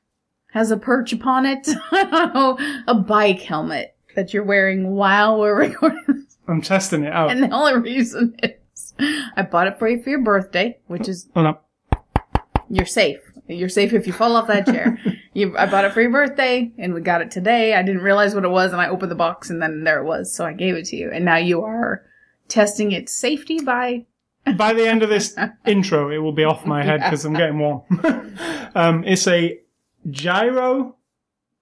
has 0.53 0.70
a 0.71 0.77
perch 0.77 1.12
upon 1.13 1.45
it. 1.45 1.67
I 1.91 2.03
don't 2.03 2.34
know, 2.34 2.84
a 2.88 2.93
bike 2.95 3.41
helmet 3.41 3.95
that 4.16 4.34
you're 4.34 4.43
wearing 4.43 4.91
while 4.91 5.39
we're 5.39 5.55
recording. 5.57 6.27
I'm 6.48 6.62
testing 6.62 7.04
it 7.04 7.12
out. 7.13 7.32
And 7.32 7.41
the 7.43 7.49
only 7.49 7.76
reason 7.79 8.35
is 8.43 8.93
I 9.35 9.41
bought 9.43 9.68
it 9.68 9.79
for 9.79 9.87
you 9.90 10.01
for 10.01 10.10
your 10.10 10.21
birthday, 10.21 10.77
which 10.87 11.07
is 11.07 11.27
Hold 11.34 11.48
on. 11.48 11.57
you're 12.70 12.85
safe. 12.85 13.20
You're 13.48 13.70
safe 13.70 13.93
if 13.93 14.07
you 14.07 14.13
fall 14.13 14.35
off 14.35 14.48
that 14.48 14.65
chair. 14.65 14.98
you, 15.34 15.57
I 15.57 15.65
bought 15.65 15.85
it 15.85 15.91
for 15.93 16.01
your 16.01 16.12
birthday, 16.12 16.71
and 16.77 16.93
we 16.93 17.01
got 17.01 17.21
it 17.21 17.32
today. 17.32 17.73
I 17.73 17.82
didn't 17.82 18.01
realize 18.04 18.35
what 18.35 18.45
it 18.45 18.49
was, 18.49 18.71
and 18.71 18.82
I 18.82 18.88
opened 18.88 19.12
the 19.12 19.15
box, 19.15 19.49
and 19.49 19.62
then 19.62 19.84
there 19.84 19.99
it 20.01 20.05
was. 20.05 20.34
So 20.34 20.45
I 20.45 20.54
gave 20.54 20.76
it 20.76 20.85
to 20.85 20.95
you, 20.95 21.10
and 21.12 21.26
now 21.26 21.35
you 21.38 21.63
are 21.63 22.04
testing 22.48 22.91
its 22.91 23.12
safety 23.12 23.60
by. 23.60 24.05
By 24.55 24.73
the 24.73 24.88
end 24.88 25.04
of 25.04 25.10
this 25.10 25.35
intro, 25.65 26.10
it 26.10 26.20
will 26.20 26.32
be 26.34 26.43
off 26.43 26.65
my 26.65 26.84
head 26.84 27.01
because 27.01 27.26
I'm 27.26 27.34
getting 27.34 27.60
warm. 27.60 27.84
um, 28.76 29.04
it's 29.05 29.27
a 29.27 29.60
Giro 30.09 30.96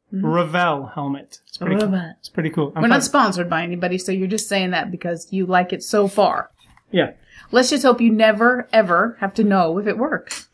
hmm. 0.09 0.25
Revel 0.25 0.87
helmet. 0.87 1.39
It's 1.47 1.57
pretty 1.57 1.77
cool. 1.77 2.13
It's 2.19 2.29
pretty 2.29 2.49
cool. 2.49 2.73
I'm 2.75 2.81
We're 2.81 2.87
not 2.89 3.03
sponsored 3.03 3.49
by 3.49 3.63
anybody, 3.63 3.97
so 3.97 4.11
you're 4.11 4.27
just 4.27 4.49
saying 4.49 4.71
that 4.71 4.91
because 4.91 5.27
you 5.31 5.45
like 5.45 5.73
it 5.73 5.83
so 5.83 6.07
far. 6.07 6.51
yeah, 6.91 7.11
Let's 7.51 7.69
just 7.69 7.83
hope 7.83 8.01
you 8.01 8.11
never, 8.11 8.67
ever 8.71 9.17
have 9.19 9.33
to 9.35 9.43
know 9.43 9.77
if 9.77 9.87
it 9.87 9.97
works. 9.97 10.47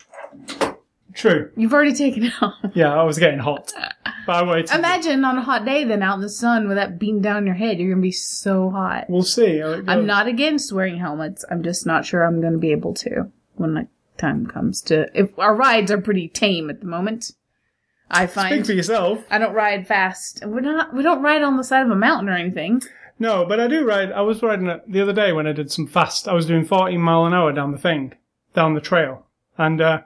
true. 1.13 1.51
You've 1.55 1.73
already 1.73 1.93
taken 1.93 2.23
it 2.23 2.33
off. 2.41 2.53
Yeah, 2.73 2.93
I 2.93 3.03
was 3.03 3.17
getting 3.17 3.39
hot. 3.39 3.73
But 4.25 4.35
I 4.35 4.43
waited. 4.43 4.71
Imagine 4.71 5.23
on 5.23 5.37
a 5.37 5.41
hot 5.41 5.65
day, 5.65 5.83
then 5.83 6.03
out 6.03 6.15
in 6.15 6.21
the 6.21 6.29
sun 6.29 6.67
with 6.67 6.77
that 6.77 6.99
beam 6.99 7.21
down 7.21 7.45
your 7.45 7.55
head, 7.55 7.79
you're 7.79 7.91
gonna 7.91 8.01
be 8.01 8.11
so 8.11 8.69
hot. 8.69 9.05
We'll 9.09 9.23
see. 9.23 9.61
I'm 9.61 10.05
not 10.05 10.27
against 10.27 10.73
wearing 10.73 10.97
helmets. 10.97 11.45
I'm 11.49 11.63
just 11.63 11.85
not 11.85 12.05
sure 12.05 12.25
I'm 12.25 12.41
going 12.41 12.53
to 12.53 12.59
be 12.59 12.71
able 12.71 12.93
to 12.95 13.31
when 13.55 13.73
the 13.73 13.87
time 14.17 14.45
comes 14.45 14.81
to. 14.83 15.07
If 15.13 15.37
our 15.39 15.55
rides 15.55 15.91
are 15.91 16.01
pretty 16.01 16.27
tame 16.27 16.69
at 16.69 16.81
the 16.81 16.87
moment, 16.87 17.31
I 18.09 18.25
Speak 18.25 18.35
find 18.35 18.65
for 18.65 18.73
yourself. 18.73 19.23
I 19.29 19.37
don't 19.37 19.53
ride 19.53 19.87
fast. 19.87 20.43
We're 20.45 20.61
not. 20.61 20.93
We 20.93 21.03
don't 21.03 21.21
ride 21.21 21.41
on 21.41 21.57
the 21.57 21.63
side 21.63 21.85
of 21.85 21.91
a 21.91 21.95
mountain 21.95 22.29
or 22.29 22.33
anything. 22.33 22.81
No, 23.19 23.45
but 23.45 23.59
I 23.59 23.67
do 23.67 23.85
ride. 23.85 24.11
I 24.11 24.21
was 24.21 24.41
riding 24.41 24.67
it 24.67 24.83
the 24.91 25.01
other 25.01 25.13
day 25.13 25.33
when 25.33 25.47
I 25.47 25.51
did 25.51 25.71
some 25.71 25.87
fast. 25.87 26.27
I 26.27 26.33
was 26.33 26.45
doing 26.45 26.65
14 26.65 26.99
mile 27.01 27.25
an 27.25 27.33
hour 27.33 27.51
down 27.51 27.71
the 27.71 27.77
thing, 27.77 28.13
down 28.53 28.75
the 28.75 28.81
trail, 28.81 29.25
and 29.57 29.81
uh, 29.81 30.01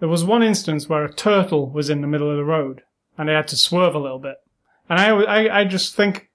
there 0.00 0.08
was 0.08 0.24
one 0.24 0.42
instance 0.42 0.88
where 0.88 1.04
a 1.04 1.12
turtle 1.12 1.70
was 1.70 1.88
in 1.88 2.00
the 2.00 2.08
middle 2.08 2.28
of 2.30 2.36
the 2.36 2.44
road, 2.44 2.82
and 3.16 3.30
I 3.30 3.34
had 3.34 3.46
to 3.48 3.56
swerve 3.56 3.94
a 3.94 4.00
little 4.00 4.18
bit. 4.18 4.36
And 4.90 4.98
I, 4.98 5.10
I, 5.10 5.60
I 5.60 5.64
just 5.64 5.94
think 5.94 6.28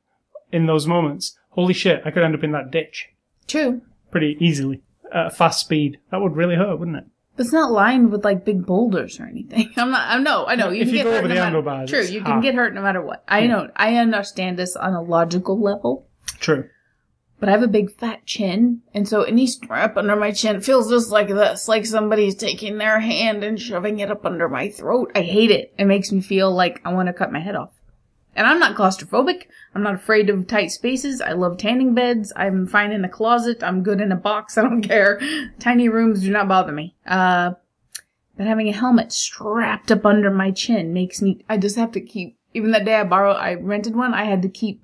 in 0.53 0.67
those 0.67 0.87
moments, 0.87 1.37
holy 1.49 1.73
shit, 1.73 2.01
I 2.05 2.11
could 2.11 2.23
end 2.23 2.33
up 2.33 2.45
in 2.45 2.53
that 2.53 2.71
ditch 2.71 3.09
True, 3.45 3.81
pretty 4.09 4.37
easily 4.39 4.83
at 5.13 5.27
a 5.27 5.29
fast 5.31 5.59
speed. 5.59 5.99
That 6.11 6.21
would 6.21 6.35
really 6.35 6.55
hurt, 6.55 6.79
wouldn't 6.79 6.97
it? 6.97 7.05
But 7.37 7.45
it's 7.45 7.53
not 7.53 7.71
lined 7.71 8.11
with 8.11 8.25
like 8.25 8.43
big 8.43 8.65
boulders 8.65 9.19
or 9.19 9.25
anything. 9.25 9.71
I'm 9.77 9.91
not. 9.91 10.07
I 10.09 10.17
know. 10.19 10.45
I 10.45 10.55
know. 10.55 10.69
You 10.71 10.81
If 10.81 10.87
can 10.89 10.95
you 10.97 10.97
get 10.97 11.03
go 11.05 11.11
hurt 11.11 11.17
over 11.19 11.27
no 11.27 11.33
the 11.33 11.39
matter- 11.39 11.43
handlebars, 11.45 11.89
True, 11.89 12.03
you 12.03 12.21
can 12.23 12.41
get 12.41 12.55
hurt 12.55 12.73
no 12.73 12.81
matter 12.81 13.01
what. 13.01 13.23
I 13.27 13.47
know. 13.47 13.69
I 13.75 13.95
understand 13.95 14.57
this 14.59 14.75
on 14.75 14.93
a 14.93 15.01
logical 15.01 15.59
level. 15.61 16.07
True. 16.39 16.67
But 17.39 17.49
I 17.49 17.51
have 17.51 17.61
a 17.61 17.67
big 17.67 17.91
fat 17.95 18.25
chin, 18.25 18.81
and 18.95 19.07
so 19.07 19.21
any 19.21 19.45
strap 19.45 19.95
under 19.95 20.15
my 20.15 20.31
chin 20.31 20.59
feels 20.59 20.89
just 20.89 21.11
like 21.11 21.27
this, 21.27 21.67
like 21.67 21.85
somebody's 21.85 22.33
taking 22.33 22.79
their 22.79 22.99
hand 22.99 23.43
and 23.43 23.61
shoving 23.61 23.99
it 23.99 24.09
up 24.09 24.25
under 24.25 24.49
my 24.49 24.69
throat. 24.69 25.11
I 25.13 25.21
hate 25.21 25.51
it. 25.51 25.71
It 25.77 25.85
makes 25.85 26.11
me 26.11 26.19
feel 26.21 26.51
like 26.51 26.81
I 26.83 26.93
want 26.93 27.07
to 27.07 27.13
cut 27.13 27.31
my 27.31 27.39
head 27.39 27.55
off. 27.55 27.76
And 28.37 28.45
I'm 28.45 28.59
not 28.59 28.77
claustrophobic. 28.77 29.47
I'm 29.73 29.81
not 29.81 29.95
afraid 29.95 30.29
of 30.29 30.45
tight 30.47 30.71
spaces. 30.71 31.21
I 31.21 31.31
love 31.31 31.57
tanning 31.57 31.95
beds. 31.95 32.31
I'm 32.35 32.67
fine 32.67 32.91
in 32.91 33.03
a 33.03 33.09
closet. 33.09 33.63
I'm 33.63 33.81
good 33.81 33.99
in 33.99 34.11
a 34.11 34.15
box. 34.15 34.57
I 34.57 34.61
don't 34.61 34.83
care. 34.83 35.19
Tiny 35.59 35.89
rooms 35.89 36.21
do 36.21 36.29
not 36.29 36.47
bother 36.47 36.71
me. 36.71 36.95
Uh, 37.05 37.53
but 38.37 38.45
having 38.45 38.69
a 38.69 38.73
helmet 38.73 39.11
strapped 39.11 39.91
up 39.91 40.05
under 40.05 40.29
my 40.29 40.51
chin 40.51 40.93
makes 40.93 41.19
me, 41.19 41.43
I 41.49 41.57
just 41.57 41.75
have 41.77 41.91
to 41.93 41.99
keep, 41.99 42.37
even 42.53 42.69
that 42.71 42.85
day 42.85 42.95
I 42.95 43.03
borrowed, 43.03 43.37
I 43.37 43.55
rented 43.55 43.95
one, 43.95 44.13
I 44.13 44.25
had 44.25 44.43
to 44.43 44.49
keep 44.49 44.83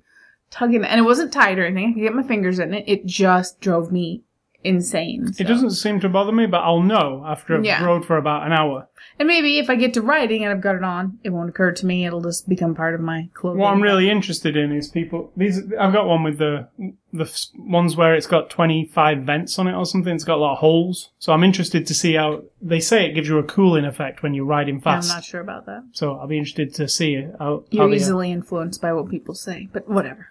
tugging 0.50 0.82
it. 0.82 0.88
And 0.88 0.98
it 0.98 1.04
wasn't 1.04 1.32
tight 1.32 1.60
or 1.60 1.64
anything. 1.64 1.90
I 1.90 1.92
could 1.92 2.02
get 2.02 2.14
my 2.14 2.24
fingers 2.24 2.58
in 2.58 2.74
it. 2.74 2.84
It 2.88 3.06
just 3.06 3.60
drove 3.60 3.92
me 3.92 4.23
insane. 4.64 5.32
It 5.38 5.44
doesn't 5.44 5.72
seem 5.72 6.00
to 6.00 6.08
bother 6.08 6.32
me, 6.32 6.46
but 6.46 6.58
I'll 6.62 6.82
know 6.82 7.22
after 7.26 7.56
I've 7.56 7.64
Yeah. 7.64 7.84
rode 7.84 8.04
for 8.04 8.16
about 8.16 8.46
an 8.46 8.52
hour. 8.52 8.88
And 9.18 9.28
maybe 9.28 9.58
if 9.58 9.70
I 9.70 9.76
get 9.76 9.94
to 9.94 10.02
riding 10.02 10.42
and 10.42 10.50
I've 10.52 10.60
got 10.62 10.74
it 10.74 10.82
on, 10.82 11.18
it 11.22 11.30
won't 11.30 11.50
occur 11.50 11.70
to 11.72 11.86
me. 11.86 12.04
It'll 12.06 12.22
just 12.22 12.48
become 12.48 12.74
part 12.74 12.94
of 12.94 13.00
my 13.00 13.28
clothing. 13.34 13.60
What 13.60 13.72
I'm 13.72 13.80
really 13.82 14.10
interested 14.10 14.56
in 14.56 14.72
is 14.72 14.88
people. 14.88 15.30
These 15.36 15.72
I've 15.78 15.92
got 15.92 16.06
one 16.08 16.22
with 16.24 16.38
the 16.38 16.66
the 17.12 17.30
ones 17.56 17.94
where 17.96 18.14
it's 18.14 18.26
got 18.26 18.50
25 18.50 19.18
vents 19.18 19.56
on 19.58 19.68
it 19.68 19.74
or 19.74 19.86
something. 19.86 20.12
It's 20.12 20.24
got 20.24 20.38
a 20.38 20.40
lot 20.40 20.54
of 20.54 20.58
holes. 20.58 21.10
So 21.20 21.32
I'm 21.32 21.44
interested 21.44 21.86
to 21.86 21.94
see 21.94 22.14
how 22.14 22.42
they 22.60 22.80
say 22.80 23.06
it 23.06 23.14
gives 23.14 23.28
you 23.28 23.38
a 23.38 23.44
cooling 23.44 23.84
effect 23.84 24.22
when 24.24 24.34
you're 24.34 24.44
riding 24.46 24.80
fast. 24.80 25.10
I'm 25.12 25.18
not 25.18 25.24
sure 25.24 25.40
about 25.40 25.66
that. 25.66 25.84
So 25.92 26.16
I'll 26.16 26.26
be 26.26 26.38
interested 26.38 26.74
to 26.74 26.88
see 26.88 27.14
how. 27.22 27.28
how 27.38 27.64
You're 27.70 27.90
they- 27.90 27.96
easily 27.96 28.32
influenced 28.32 28.80
by 28.82 28.92
what 28.92 29.08
people 29.10 29.34
say, 29.34 29.68
but 29.72 29.88
whatever. 29.88 30.28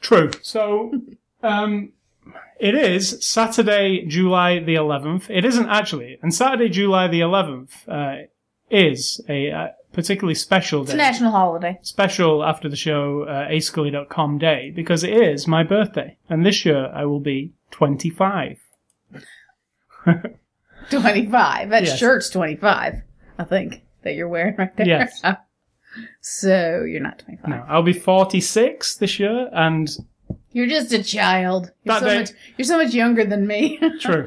True. 0.00 0.30
So, 0.40 0.92
um, 1.42 1.90
it 2.60 2.74
is 2.74 3.24
Saturday, 3.24 4.04
July 4.06 4.58
the 4.60 4.74
11th. 4.74 5.28
It 5.30 5.44
isn't 5.44 5.68
actually, 5.68 6.18
and 6.22 6.34
Saturday, 6.34 6.68
July 6.68 7.08
the 7.08 7.20
11th 7.20 7.70
uh, 7.88 8.26
is 8.70 9.20
a 9.28 9.50
uh, 9.50 9.68
particularly 9.92 10.34
special 10.34 10.80
day. 10.84 10.92
It's 10.92 10.94
a 10.94 10.96
national 10.96 11.32
holiday. 11.32 11.78
special 11.82 12.42
after 12.44 12.68
the 12.68 12.76
show 12.76 13.24
uh, 13.24 13.48
ascully.com 13.48 14.38
day 14.38 14.70
because 14.74 15.04
it 15.04 15.12
is 15.12 15.46
my 15.46 15.62
birthday 15.62 16.16
and 16.30 16.46
this 16.46 16.64
year 16.64 16.86
I 16.94 17.04
will 17.04 17.20
be 17.20 17.52
25. 17.72 18.58
25. 20.90 21.70
That 21.70 21.84
Yes. 21.84 21.98
shirt's 21.98 22.30
25, 22.30 23.02
I 23.38 23.44
think, 23.44 23.82
that 24.02 24.14
you're 24.14 24.28
wearing 24.28 24.56
right 24.56 24.74
there. 24.76 24.86
Yes. 24.86 25.22
so 26.20 26.84
you're 26.86 27.00
not 27.02 27.18
25. 27.20 27.48
No, 27.48 27.64
I'll 27.68 27.82
be 27.82 27.92
46 27.92 28.96
this 28.96 29.18
year 29.18 29.48
and 29.52 29.88
You're 30.52 30.66
just 30.66 30.92
a 30.92 31.02
child. 31.02 31.70
You're 31.84 31.94
That 31.94 32.00
so, 32.00 32.06
day- 32.08 32.18
much, 32.20 32.30
you're 32.58 32.66
so 32.66 32.78
much 32.78 32.94
younger 32.94 33.24
than 33.24 33.46
me. 33.46 33.78
true. 34.00 34.26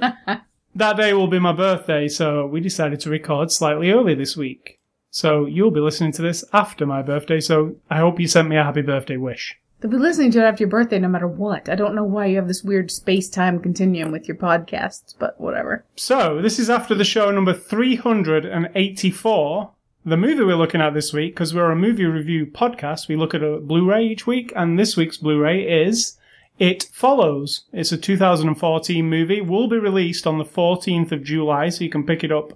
that 0.75 0.97
day 0.97 1.13
will 1.13 1.28
be 1.28 1.40
my 1.40 1.53
birthday 1.53 2.08
so 2.08 2.46
we 2.46 2.59
decided 2.59 3.00
to 3.02 3.09
record 3.09 3.52
slightly 3.52 3.91
early 3.91 4.16
this 4.16 4.35
week. 4.35 4.80
So 5.12 5.46
you'll 5.46 5.72
be 5.72 5.80
listening 5.80 6.12
to 6.14 6.22
this 6.22 6.44
after 6.52 6.85
my 6.85 7.02
birthday 7.02 7.40
so 7.40 7.75
I 7.90 7.97
hope 7.97 8.19
you 8.19 8.28
sent 8.28 8.50
me 8.50 8.58
a 8.58 8.64
happy 8.64 8.81
birthday 8.81 9.17
wish. 9.17 9.58
They'll 9.82 9.91
be 9.91 9.97
listening 9.97 10.32
to 10.32 10.40
it 10.40 10.44
after 10.44 10.64
your 10.64 10.70
birthday 10.70 11.00
no 11.00 11.09
matter 11.09 11.28
what. 11.28 11.70
I 11.70 11.76
don't 11.76 11.96
know 11.96 12.03
why 12.03 12.28
you 12.28 12.38
have 12.38 12.47
this 12.47 12.64
weird 12.64 12.90
space 12.90 13.29
time 13.29 13.59
continuum 13.59 14.11
with 14.11 14.28
your 14.28 14.38
podcasts, 14.38 15.14
but 15.20 15.40
whatever. 15.40 15.85
So, 15.96 16.41
this 16.41 16.59
is 16.59 16.70
after 16.70 16.96
the 16.96 17.03
show 17.03 17.29
number 17.29 17.53
384. 17.53 19.72
The 20.07 20.17
movie 20.17 20.43
we're 20.43 20.55
looking 20.55 20.81
at 20.81 20.93
this 20.93 21.11
week, 21.11 21.34
because 21.34 21.55
we're 21.55 21.72
a 21.72 21.75
movie 21.75 22.05
review 22.05 22.46
podcast, 22.46 23.07
we 23.07 23.16
look 23.16 23.34
at 23.34 23.41
a 23.41 23.57
Blu 23.57 23.90
ray 23.90 24.05
each 24.05 24.28
week, 24.28 24.53
and 24.55 24.78
this 24.78 24.96
week's 24.96 25.17
Blu 25.17 25.40
ray 25.40 25.63
is 25.63 26.16
It 26.59 26.91
Follows. 26.93 27.63
It's 27.73 27.91
a 27.91 27.97
2014 27.97 29.09
movie, 29.09 29.41
will 29.41 29.67
be 29.67 29.79
released 29.79 30.28
on 30.28 30.37
the 30.37 30.46
14th 30.46 31.11
of 31.11 31.23
July, 31.23 31.69
so 31.69 31.84
you 31.84 31.90
can 31.90 32.05
pick 32.05 32.23
it 32.23 32.31
up 32.31 32.53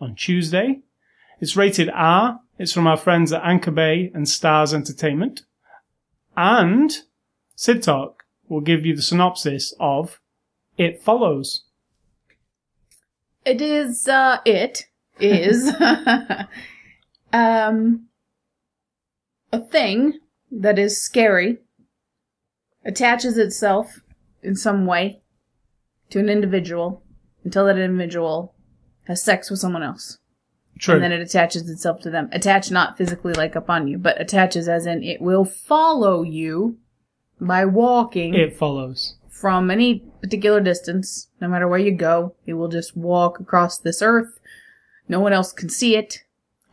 on 0.00 0.14
Tuesday. 0.14 0.78
It's 1.40 1.56
rated 1.56 1.90
R. 1.92 2.38
It's 2.56 2.72
from 2.72 2.86
our 2.86 2.96
friends 2.96 3.32
at 3.32 3.42
Anchor 3.42 3.72
Bay 3.72 4.12
and 4.14 4.28
Stars 4.28 4.72
Entertainment. 4.72 5.42
And 6.36 6.98
Sid 7.56 7.82
Talk 7.82 8.22
will 8.48 8.60
give 8.60 8.86
you 8.86 8.94
the 8.94 9.02
synopsis 9.02 9.74
of 9.80 10.20
It 10.78 11.02
Follows. 11.02 11.64
It 13.44 13.60
is, 13.60 14.06
uh, 14.06 14.38
it 14.44 14.86
is, 15.18 15.68
um, 17.32 18.08
a 19.52 19.60
thing 19.60 20.18
that 20.50 20.78
is 20.78 21.00
scary 21.00 21.58
attaches 22.84 23.38
itself 23.38 24.00
in 24.42 24.56
some 24.56 24.86
way 24.86 25.22
to 26.10 26.18
an 26.18 26.28
individual 26.28 27.02
until 27.44 27.66
that 27.66 27.78
individual 27.78 28.54
has 29.06 29.22
sex 29.22 29.50
with 29.50 29.58
someone 29.58 29.82
else. 29.82 30.18
True. 30.78 30.94
And 30.94 31.02
then 31.02 31.12
it 31.12 31.20
attaches 31.20 31.68
itself 31.68 32.00
to 32.00 32.10
them. 32.10 32.28
Attach 32.32 32.70
not 32.70 32.96
physically 32.96 33.34
like 33.34 33.54
upon 33.54 33.88
you, 33.88 33.98
but 33.98 34.20
attaches 34.20 34.68
as 34.68 34.86
in 34.86 35.02
it 35.02 35.20
will 35.20 35.44
follow 35.44 36.22
you 36.22 36.78
by 37.40 37.64
walking 37.64 38.34
it 38.34 38.56
follows. 38.56 39.16
from 39.28 39.70
any 39.70 40.04
particular 40.20 40.60
distance, 40.60 41.28
no 41.40 41.48
matter 41.48 41.68
where 41.68 41.78
you 41.78 41.92
go. 41.92 42.34
It 42.46 42.54
will 42.54 42.68
just 42.68 42.96
walk 42.96 43.40
across 43.40 43.78
this 43.78 44.02
earth. 44.02 44.40
No 45.08 45.20
one 45.20 45.32
else 45.32 45.52
can 45.52 45.68
see 45.68 45.96
it. 45.96 46.24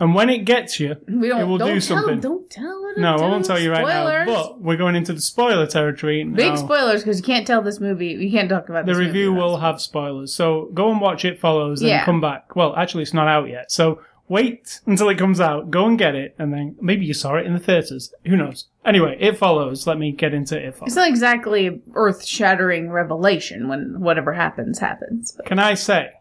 And 0.02 0.16
when 0.16 0.30
it 0.30 0.46
gets 0.46 0.80
you, 0.80 0.96
We. 1.08 1.30
It 1.32 1.46
will 1.46 1.58
don't 1.58 1.68
do 1.76 1.82
tell, 1.82 1.98
something. 1.98 2.20
Don't 2.22 2.50
tell 2.50 2.86
it. 2.96 3.00
no, 3.00 3.16
I 3.16 3.22
won't 3.22 3.44
tell 3.44 3.60
you 3.60 3.70
right 3.72 3.86
Spoilers. 3.86 4.28
now. 4.28 4.34
But 4.44 4.62
we're 4.62 4.78
going 4.78 4.96
into 4.96 5.12
the 5.14 5.20
spoiler 5.22 5.68
territory. 5.68 6.24
Big 6.24 6.58
spoilers 6.58 7.02
because 7.04 7.18
you 7.18 7.24
can't 7.24 7.46
tell 7.46 7.62
this 7.62 7.80
movie. 7.82 8.08
You 8.08 8.32
can't 8.32 8.50
talk 8.50 8.70
about 8.70 8.86
this. 8.86 8.96
The 8.96 9.04
review 9.04 9.34
will 9.34 9.58
have 9.58 9.82
spoilers. 9.82 10.34
So 10.34 10.70
go 10.74 10.90
and 10.92 11.02
watch 11.02 11.26
it 11.26 11.40
follows, 11.40 11.82
and 11.82 11.90
Yeah. 11.90 12.06
come 12.06 12.22
back. 12.22 12.56
Well, 12.56 12.76
actually, 12.78 13.04
it's 13.04 13.14
not 13.14 13.28
out 13.28 13.50
yet. 13.50 13.72
So 13.74 14.00
wait 14.30 14.80
until 14.86 15.10
it 15.10 15.18
comes 15.18 15.42
out. 15.42 15.70
Go 15.70 15.86
and 15.86 15.98
get 16.00 16.16
it, 16.16 16.34
and 16.40 16.54
then 16.54 16.76
maybe 16.80 17.06
you 17.06 17.14
saw 17.14 17.36
it 17.36 17.46
in 17.46 17.54
the 17.54 17.60
theaters. 17.60 18.14
Who 18.26 18.38
knows? 18.38 18.68
Anyway, 18.86 19.18
it 19.20 19.38
follows. 19.38 19.86
Let 19.86 19.98
me 20.00 20.14
get 20.14 20.34
into 20.34 20.58
it 20.58 20.76
follows. 20.76 20.88
It's 20.92 20.96
not 20.96 21.10
exactly 21.10 21.82
earth-shattering 21.94 22.90
revelation 22.90 23.68
when 23.68 24.00
whatever 24.00 24.32
happens 24.34 24.80
happens. 24.80 25.34
But 25.34 25.46
Can 25.46 25.60
I 25.60 25.74
say 25.74 26.12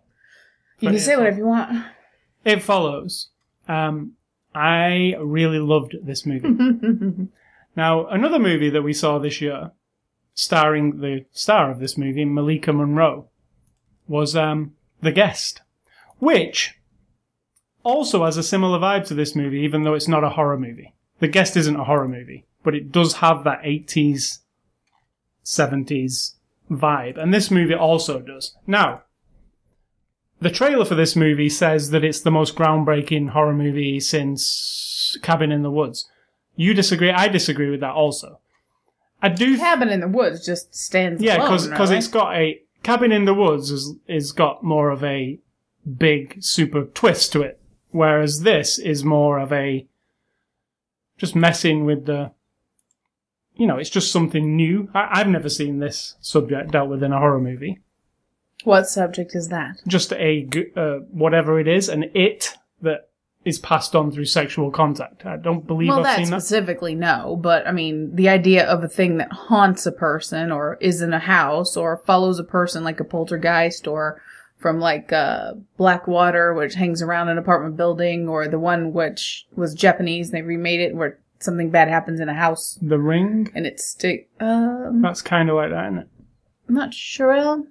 you 0.81 0.89
can 0.91 0.99
say 0.99 1.17
whatever 1.17 1.39
you 1.39 1.47
want. 1.47 1.85
it 2.45 2.61
follows? 2.63 3.29
Um, 3.69 4.15
I 4.55 5.15
really 5.20 5.59
loved 5.59 5.94
this 6.03 6.26
movie. 6.26 6.49
now, 7.76 8.06
another 8.09 8.38
movie 8.38 8.70
that 8.70 8.82
we 8.82 8.93
saw 8.93 9.19
this 9.19 9.41
year, 9.41 9.73
starring 10.35 11.00
the 11.00 11.26
star 11.32 11.70
of 11.70 11.79
this 11.79 11.97
movie, 11.99 12.25
Malika 12.25 12.73
Monroe, 12.73 13.29
was 14.09 14.35
um, 14.35 14.75
The 15.03 15.12
Guest, 15.12 15.61
which 16.19 16.75
also 17.85 18.25
has 18.25 18.37
a 18.37 18.43
similar 18.43 18.79
vibe 18.79 19.06
to 19.06 19.15
this 19.15 19.37
movie, 19.37 19.61
even 19.61 19.82
though 19.82 19.94
it's 19.94 20.09
not 20.09 20.25
a 20.25 20.31
horror 20.31 20.59
movie. 20.59 20.94
The 21.20 21.29
Guest 21.29 21.56
isn't 21.56 21.76
a 21.76 21.85
horror 21.85 22.09
movie, 22.09 22.47
but 22.62 22.75
it 22.75 22.91
does 22.91 23.15
have 23.15 23.44
that 23.44 23.62
80s, 23.62 24.38
70s 25.44 26.35
vibe, 26.70 27.19
and 27.19 27.32
this 27.32 27.50
movie 27.50 27.75
also 27.75 28.20
does. 28.20 28.56
Now, 28.67 29.03
the 30.40 30.50
trailer 30.50 30.85
for 30.85 30.94
this 30.94 31.17
movie 31.17 31.49
says 31.49 31.90
that 31.90 32.05
it's 32.05 32.20
the 32.20 32.31
most 32.31 32.55
groundbreaking 32.55 33.31
horror 33.31 33.55
movie 33.55 34.00
since 34.00 35.17
Cabin 35.23 35.52
in 35.52 35.62
the 35.62 35.70
Woods. 35.70 36.08
You 36.56 36.75
disagree? 36.75 37.11
I 37.11 37.29
disagree 37.29 37.70
with 37.70 37.81
that 37.81 37.94
also. 37.94 38.40
I 39.20 39.29
do 39.29 39.56
Cabin 39.56 39.88
in 39.88 40.00
the 40.00 40.08
Woods 40.08 40.44
just 40.44 40.75
stands 40.75 41.23
yeah, 41.23 41.38
alone. 41.38 41.50
because 41.50 41.69
really. 41.69 41.96
it's 41.96 42.08
got 42.08 42.35
a 42.35 42.61
cabin 42.82 43.12
in 43.12 43.25
the 43.25 43.35
woods 43.35 43.70
is 43.70 43.94
is 44.06 44.32
got 44.32 44.62
more 44.62 44.90
of 44.90 45.02
a 45.02 45.38
big 45.96 46.43
super 46.43 46.84
twist 46.84 47.32
to 47.32 47.43
it, 47.43 47.61
whereas 47.91 48.43
this 48.43 48.79
is 48.79 49.05
more 49.05 49.38
of 49.38 49.52
a 49.52 49.87
just 51.17 51.34
messing 51.34 51.84
with 51.84 52.06
the. 52.06 52.32
You 53.55 53.67
know, 53.67 53.76
it's 53.76 53.91
just 53.91 54.12
something 54.12 54.55
new. 54.55 54.88
I, 54.94 55.20
I've 55.20 55.29
never 55.29 55.49
seen 55.49 55.81
this 55.81 56.14
subject 56.20 56.70
dealt 56.70 56.88
with 56.88 57.02
in 57.02 57.12
a 57.12 57.19
horror 57.19 57.41
movie. 57.41 57.81
What 58.64 58.88
subject 58.88 59.34
is 59.34 59.49
that? 59.49 59.81
Just 59.87 60.12
a 60.12 60.49
uh, 60.76 60.99
whatever 61.10 61.60
it 61.60 61.69
is, 61.69 61.88
an 61.88 62.10
it 62.14 62.56
that 62.82 63.08
is 63.44 63.58
passed 63.58 63.94
on 63.94 64.10
through 64.10 64.25
sexual 64.26 64.70
contact. 64.70 65.25
I 65.25 65.37
don't 65.37 65.66
believe 65.66 65.88
Well, 65.88 65.99
I've 66.00 66.05
that 66.05 66.16
seen 66.16 66.31
that. 66.31 66.40
specifically, 66.43 66.94
no. 66.94 67.38
But 67.40 67.66
I 67.66 67.72
mean, 67.72 68.14
the 68.14 68.28
idea 68.28 68.66
of 68.66 68.82
a 68.82 68.88
thing 68.88 69.19
that 69.19 69.32
haunts 69.32 69.87
a 69.87 69.93
person, 69.93 70.50
or 70.52 70.76
is 70.81 71.00
in 71.02 71.12
a 71.14 71.19
house, 71.20 71.76
or 71.76 72.02
follows 72.05 72.38
a 72.38 72.44
person 72.44 72.82
like 72.84 73.00
a 73.00 73.05
poltergeist, 73.05 73.87
or 73.87 74.20
from 74.58 74.81
like 74.81 75.12
uh, 75.12 75.52
Blackwater, 75.76 76.52
which 76.52 76.75
hangs 76.75 77.00
around 77.00 77.28
an 77.28 77.38
apartment 77.38 77.76
building, 77.76 78.28
or 78.28 78.49
the 78.49 78.58
one 78.58 78.93
which 78.93 79.46
was 79.55 79.72
Japanese, 79.72 80.28
and 80.31 80.37
they 80.37 80.43
remade 80.43 80.81
it 80.81 80.96
where 80.96 81.19
something 81.38 81.70
bad 81.70 81.87
happens 81.88 82.19
in 82.19 82.28
a 82.28 82.34
house 82.34 82.76
The 82.82 82.99
Ring. 82.99 83.50
and 83.55 83.64
it's 83.66 83.87
stick. 83.87 84.28
Um, 84.40 85.00
That's 85.00 85.22
kind 85.22 85.49
of 85.49 85.55
like 85.55 85.70
that, 85.70 85.84
isn't 85.87 85.99
it? 86.00 86.08
I'm 86.69 86.75
not 86.75 86.93
sure. 86.93 87.62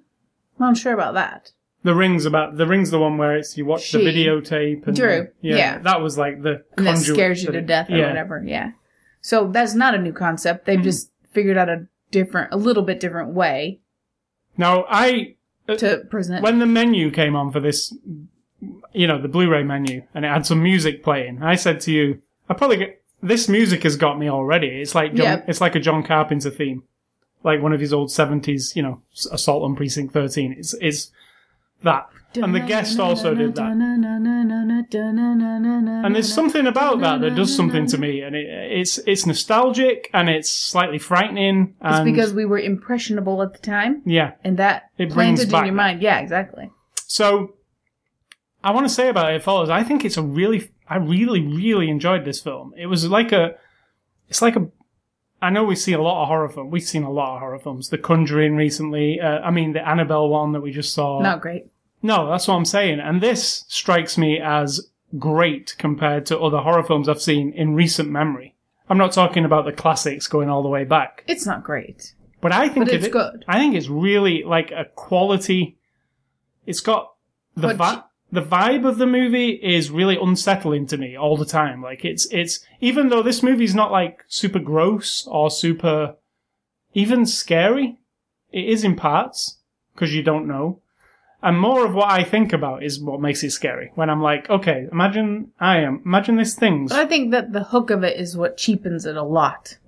I'm 0.58 0.66
not 0.68 0.76
sure 0.76 0.92
about 0.94 1.14
that. 1.14 1.52
The 1.84 1.94
ring's 1.94 2.24
about 2.26 2.56
the 2.56 2.66
ring's 2.66 2.90
the 2.90 2.98
one 2.98 3.18
where 3.18 3.36
it's 3.36 3.56
you 3.56 3.64
watch 3.64 3.92
the 3.92 4.00
She. 4.00 4.04
videotape 4.06 4.86
and 4.86 4.96
True, 4.96 5.28
yeah, 5.40 5.56
yeah. 5.56 5.78
that 5.78 6.00
was 6.00 6.18
like 6.18 6.42
the 6.42 6.64
and 6.76 6.86
that 6.86 6.94
conduit 6.96 7.16
scares 7.16 7.40
you 7.42 7.46
that 7.46 7.52
to 7.52 7.58
it- 7.58 7.66
death 7.66 7.88
or 7.90 7.96
yeah. 7.96 8.08
whatever. 8.08 8.42
Yeah. 8.44 8.72
So 9.20 9.46
that's 9.48 9.74
not 9.74 9.94
a 9.94 9.98
new 9.98 10.12
concept. 10.12 10.64
They've 10.66 10.78
Mhm. 10.80 10.84
just 10.84 11.12
figured 11.32 11.56
out 11.56 11.68
a 11.68 11.86
different, 12.10 12.52
a 12.52 12.56
little 12.56 12.82
bit 12.82 12.98
different 13.00 13.30
way 13.34 13.80
Now 14.56 14.84
I 14.88 15.36
to 15.68 16.04
present. 16.10 16.42
when 16.42 16.58
the 16.58 16.66
menu 16.66 17.10
came 17.10 17.36
on 17.36 17.52
for 17.52 17.60
this, 17.60 17.94
you 18.92 19.06
know, 19.06 19.20
the 19.20 19.28
Blu-ray 19.28 19.62
menu, 19.62 20.02
and 20.14 20.24
it 20.24 20.28
had 20.28 20.46
some 20.46 20.62
music 20.62 21.04
playing, 21.04 21.42
I 21.42 21.54
said 21.54 21.80
to 21.82 21.92
you, 21.92 22.20
I 22.48 22.54
probably 22.54 22.78
get, 22.78 23.02
this 23.22 23.48
music 23.48 23.82
has 23.84 23.96
got 23.96 24.18
me 24.18 24.28
already. 24.28 24.68
It's 24.80 24.94
like 24.94 25.14
John, 25.14 25.24
Yeah. 25.26 25.42
it's 25.46 25.60
like 25.60 25.74
a 25.76 25.80
John 25.80 26.02
Carpenter 26.02 26.50
theme, 26.50 26.82
like 27.44 27.62
one 27.62 27.72
of 27.72 27.80
his 27.80 27.92
old 27.92 28.10
seventies, 28.10 28.72
you 28.74 28.82
know, 28.82 29.02
Assault 29.30 29.62
on 29.62 29.76
Precinct 29.76 30.12
Thirteen. 30.12 30.54
It's 30.58 30.74
it's 30.80 31.10
that, 31.82 32.08
and 32.34 32.54
the 32.54 32.60
guest 32.60 32.98
also 32.98 33.34
did 33.34 33.54
that. 33.54 33.72
And 36.04 36.14
there's 36.14 36.32
something 36.32 36.66
about 36.66 37.00
that 37.00 37.20
that 37.20 37.34
does 37.36 37.54
something 37.54 37.86
to 37.86 37.98
me, 37.98 38.22
and 38.22 38.34
it, 38.34 38.46
it's 38.48 38.98
it's 38.98 39.26
nostalgic 39.26 40.10
and 40.12 40.28
it's 40.28 40.50
slightly 40.50 40.98
frightening. 40.98 41.74
It's 41.82 42.04
because 42.04 42.32
we 42.32 42.44
were 42.44 42.58
impressionable 42.58 43.42
at 43.42 43.52
the 43.52 43.60
time, 43.60 44.02
yeah, 44.04 44.32
and 44.42 44.56
that 44.58 44.90
It 44.98 45.12
brings 45.12 45.44
planted 45.44 45.58
in 45.58 45.66
your 45.66 45.74
mind. 45.74 46.02
Yeah, 46.02 46.18
exactly. 46.18 46.70
So, 47.06 47.54
I 48.62 48.72
want 48.72 48.86
to 48.86 48.92
say 48.92 49.08
about 49.08 49.32
it 49.32 49.42
follows. 49.42 49.70
I 49.70 49.82
think 49.82 50.04
it's 50.04 50.16
a 50.16 50.22
really, 50.22 50.70
I 50.88 50.96
really, 50.96 51.40
really 51.40 51.88
enjoyed 51.88 52.24
this 52.24 52.40
film. 52.40 52.74
It 52.76 52.86
was 52.86 53.06
like 53.08 53.32
a, 53.32 53.54
it's 54.28 54.42
like 54.42 54.56
a. 54.56 54.68
I 55.40 55.50
know 55.50 55.64
we 55.64 55.76
see 55.76 55.92
a 55.92 56.00
lot 56.02 56.22
of 56.22 56.28
horror 56.28 56.48
films. 56.48 56.72
We've 56.72 56.82
seen 56.82 57.04
a 57.04 57.10
lot 57.10 57.34
of 57.34 57.40
horror 57.40 57.58
films. 57.58 57.88
The 57.90 57.98
Conjuring 57.98 58.56
recently. 58.56 59.20
Uh, 59.20 59.38
I 59.40 59.50
mean, 59.50 59.72
the 59.72 59.86
Annabelle 59.86 60.28
one 60.28 60.52
that 60.52 60.60
we 60.60 60.72
just 60.72 60.92
saw. 60.94 61.20
Not 61.20 61.40
great. 61.40 61.66
No, 62.02 62.28
that's 62.28 62.48
what 62.48 62.54
I'm 62.54 62.64
saying. 62.64 63.00
And 63.00 63.20
this 63.20 63.64
strikes 63.68 64.18
me 64.18 64.40
as 64.40 64.88
great 65.18 65.74
compared 65.78 66.26
to 66.26 66.38
other 66.38 66.58
horror 66.58 66.82
films 66.82 67.08
I've 67.08 67.22
seen 67.22 67.52
in 67.52 67.74
recent 67.74 68.10
memory. 68.10 68.54
I'm 68.90 68.98
not 68.98 69.12
talking 69.12 69.44
about 69.44 69.64
the 69.64 69.72
classics 69.72 70.26
going 70.28 70.48
all 70.48 70.62
the 70.62 70.68
way 70.68 70.84
back, 70.84 71.22
It's 71.26 71.44
not 71.46 71.62
great, 71.62 72.14
but 72.40 72.52
I 72.52 72.68
think 72.68 72.86
but 72.86 72.94
it- 72.94 73.04
it's 73.04 73.12
good. 73.12 73.44
I 73.48 73.58
think 73.58 73.74
it's 73.74 73.88
really 73.88 74.42
like 74.44 74.70
a 74.70 74.86
quality. 74.94 75.76
It's 76.66 76.80
got 76.80 77.12
the 77.56 77.74
vi- 77.74 77.94
she- 77.94 78.00
the 78.30 78.42
vibe 78.42 78.86
of 78.86 78.98
the 78.98 79.06
movie 79.06 79.50
is 79.50 79.90
really 79.90 80.16
unsettling 80.20 80.86
to 80.88 80.98
me 80.98 81.16
all 81.16 81.36
the 81.36 81.46
time. 81.46 81.82
Like 81.82 82.04
it's 82.04 82.26
it's 82.30 82.60
even 82.80 83.08
though 83.08 83.22
this 83.22 83.42
movie's 83.42 83.74
not 83.74 83.90
like 83.90 84.24
super 84.28 84.58
gross 84.58 85.26
or 85.30 85.50
super 85.50 86.16
even 86.94 87.24
scary, 87.26 87.98
it 88.52 88.64
is 88.64 88.84
in 88.84 88.96
parts 88.96 89.58
because 89.94 90.14
you 90.14 90.22
don't 90.22 90.46
know. 90.46 90.80
And 91.40 91.58
more 91.58 91.86
of 91.86 91.94
what 91.94 92.10
I 92.10 92.24
think 92.24 92.52
about 92.52 92.82
is 92.82 93.00
what 93.00 93.20
makes 93.20 93.44
it 93.44 93.52
scary. 93.52 93.92
When 93.94 94.10
I'm 94.10 94.22
like, 94.22 94.50
okay, 94.50 94.88
imagine 94.90 95.52
I 95.60 95.78
am 95.78 96.02
imagine 96.04 96.36
this 96.36 96.54
thing's 96.54 96.92
I 96.92 97.06
think 97.06 97.30
that 97.30 97.52
the 97.52 97.64
hook 97.64 97.90
of 97.90 98.02
it 98.02 98.18
is 98.18 98.36
what 98.36 98.56
cheapens 98.56 99.06
it 99.06 99.16
a 99.16 99.22
lot. 99.22 99.78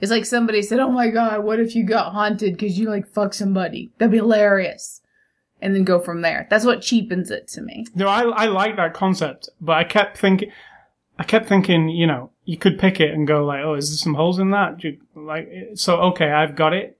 It's 0.00 0.10
like 0.10 0.26
somebody 0.26 0.62
said, 0.62 0.78
"Oh 0.78 0.90
my 0.90 1.08
god, 1.08 1.42
what 1.42 1.58
if 1.58 1.74
you 1.74 1.84
got 1.84 2.12
haunted 2.12 2.52
because 2.52 2.78
you 2.78 2.88
like 2.88 3.08
fuck 3.08 3.34
somebody? 3.34 3.90
That'd 3.98 4.12
be 4.12 4.18
hilarious." 4.18 5.00
And 5.60 5.74
then 5.74 5.84
go 5.84 5.98
from 5.98 6.20
there. 6.20 6.46
That's 6.50 6.66
what 6.66 6.82
cheapens 6.82 7.30
it 7.30 7.48
to 7.48 7.62
me. 7.62 7.86
No, 7.94 8.08
I 8.08 8.22
I 8.22 8.44
like 8.46 8.76
that 8.76 8.92
concept, 8.92 9.48
but 9.60 9.76
I 9.76 9.84
kept 9.84 10.18
thinking, 10.18 10.50
I 11.18 11.24
kept 11.24 11.48
thinking, 11.48 11.88
you 11.88 12.06
know, 12.06 12.30
you 12.44 12.58
could 12.58 12.78
pick 12.78 13.00
it 13.00 13.12
and 13.12 13.26
go 13.26 13.44
like, 13.44 13.60
oh, 13.64 13.74
is 13.74 13.88
there 13.88 13.96
some 13.96 14.14
holes 14.14 14.38
in 14.38 14.50
that? 14.50 14.84
You, 14.84 14.98
like, 15.14 15.50
so 15.74 15.96
okay, 15.96 16.30
I've 16.30 16.56
got 16.56 16.74
it, 16.74 16.98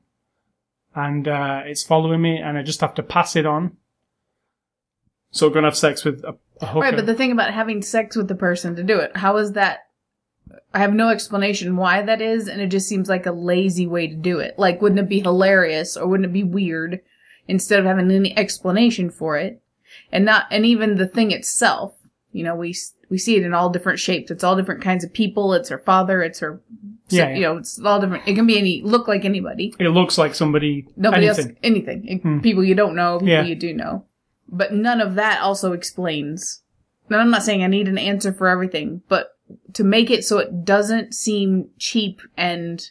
and 0.95 1.29
uh, 1.29 1.63
it's 1.67 1.83
following 1.83 2.23
me, 2.23 2.39
and 2.39 2.57
I 2.57 2.63
just 2.63 2.81
have 2.81 2.95
to 2.95 3.03
pass 3.03 3.37
it 3.37 3.45
on. 3.45 3.77
So 5.33 5.47
we're 5.47 5.55
gonna 5.55 5.67
have 5.67 5.77
sex 5.77 6.03
with 6.03 6.25
a, 6.25 6.37
a 6.63 6.67
hooker. 6.67 6.81
Right, 6.81 6.97
but 6.97 7.05
the 7.05 7.15
thing 7.15 7.33
about 7.33 7.53
having 7.53 7.83
sex 7.83 8.17
with 8.17 8.29
the 8.29 8.35
person 8.35 8.75
to 8.77 8.83
do 8.83 8.99
it, 8.99 9.15
how 9.17 9.37
is 9.37 9.53
that? 9.53 9.81
I 10.73 10.79
have 10.79 10.95
no 10.95 11.11
explanation 11.11 11.77
why 11.77 12.01
that 12.03 12.23
is, 12.23 12.49
and 12.49 12.63
it 12.63 12.69
just 12.69 12.89
seems 12.89 13.09
like 13.09 13.27
a 13.27 13.33
lazy 13.33 13.87
way 13.87 14.07
to 14.07 14.15
do 14.15 14.39
it. 14.39 14.59
Like, 14.59 14.81
wouldn't 14.81 15.01
it 15.01 15.09
be 15.11 15.21
hilarious 15.21 15.97
or 15.97 16.07
wouldn't 16.07 16.31
it 16.31 16.33
be 16.33 16.45
weird 16.45 17.01
instead 17.49 17.79
of 17.79 17.85
having 17.87 18.11
any 18.11 18.37
explanation 18.37 19.11
for 19.11 19.37
it? 19.37 19.61
And 20.13 20.25
not, 20.25 20.47
and 20.51 20.67
even 20.67 20.97
the 20.97 21.07
thing 21.07 21.31
itself, 21.31 21.95
you 22.33 22.45
know, 22.45 22.55
we 22.55 22.75
we 23.09 23.19
see 23.19 23.37
it 23.37 23.45
in 23.45 23.55
all 23.55 23.71
different 23.71 23.99
shapes. 24.01 24.31
It's 24.31 24.43
all 24.45 24.57
different 24.57 24.83
kinds 24.83 25.05
of 25.05 25.13
people. 25.13 25.55
It's 25.55 25.69
her 25.69 25.79
father. 25.79 26.23
It's 26.23 26.41
her, 26.41 26.61
Yeah, 27.09 27.33
you 27.35 27.43
know, 27.43 27.57
it's 27.59 27.79
all 27.81 28.01
different. 28.01 28.27
It 28.27 28.35
can 28.35 28.47
be 28.47 28.59
any 28.59 28.83
look 28.83 29.07
like 29.09 29.25
anybody. 29.25 29.73
it 29.79 29.89
looks 29.91 30.19
like 30.19 30.35
somebody. 30.35 30.87
Nobody 30.97 31.27
anything. 31.29 31.47
else, 31.51 31.57
anything. 31.63 32.09
It- 32.09 32.23
Hmm. 32.23 32.41
People 32.41 32.65
you 32.65 32.75
don't 32.75 32.97
know, 32.97 33.19
people 33.19 33.29
Yeah. 33.29 33.45
you 33.45 33.55
do 33.55 33.73
know. 33.73 34.05
But 34.49 34.75
none 34.75 35.01
of 35.01 35.15
that 35.15 35.41
also 35.41 35.73
explains. 35.73 36.63
And 37.09 37.17
I'm 37.21 37.31
not 37.31 37.45
saying 37.45 37.63
I 37.63 37.69
need 37.69 37.87
an 37.89 37.99
answer 37.99 38.33
for 38.33 38.49
everything, 38.49 39.03
but 39.09 39.29
to 39.75 39.85
make 39.85 40.11
it 40.11 40.25
so 40.25 40.39
it 40.39 40.65
doesn't 40.65 41.15
seem 41.15 41.69
cheap 41.79 42.21
and 42.37 42.91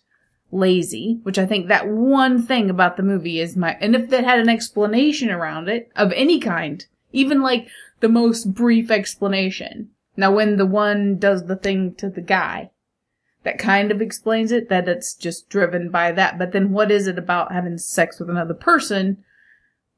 lazy, 0.51 1.19
which 1.23 1.37
I 1.39 1.45
think 1.45 1.67
that 1.67 1.87
one 1.87 2.41
thing 2.41 2.69
about 2.69 2.97
the 2.97 3.03
movie 3.03 3.39
is 3.39 3.55
my, 3.55 3.77
and 3.81 3.95
if 3.95 4.09
that 4.09 4.23
had 4.23 4.39
an 4.39 4.49
explanation 4.49 5.29
around 5.29 5.67
it 5.69 5.91
of 5.95 6.11
any 6.13 6.39
kind, 6.39 6.85
even 7.11 7.41
like 7.41 7.67
the 7.99 8.09
most 8.09 8.53
brief 8.53 8.91
explanation. 8.91 9.89
Now 10.17 10.31
when 10.31 10.57
the 10.57 10.65
one 10.65 11.17
does 11.17 11.45
the 11.45 11.55
thing 11.55 11.95
to 11.95 12.09
the 12.09 12.21
guy, 12.21 12.71
that 13.43 13.59
kind 13.59 13.91
of 13.91 14.01
explains 14.01 14.51
it, 14.51 14.69
that 14.69 14.87
it's 14.87 15.13
just 15.13 15.49
driven 15.49 15.89
by 15.89 16.11
that. 16.11 16.37
But 16.39 16.51
then 16.51 16.71
what 16.71 16.91
is 16.91 17.07
it 17.07 17.19
about 17.19 17.51
having 17.51 17.77
sex 17.77 18.19
with 18.19 18.29
another 18.29 18.55
person 18.55 19.23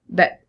that 0.09 0.41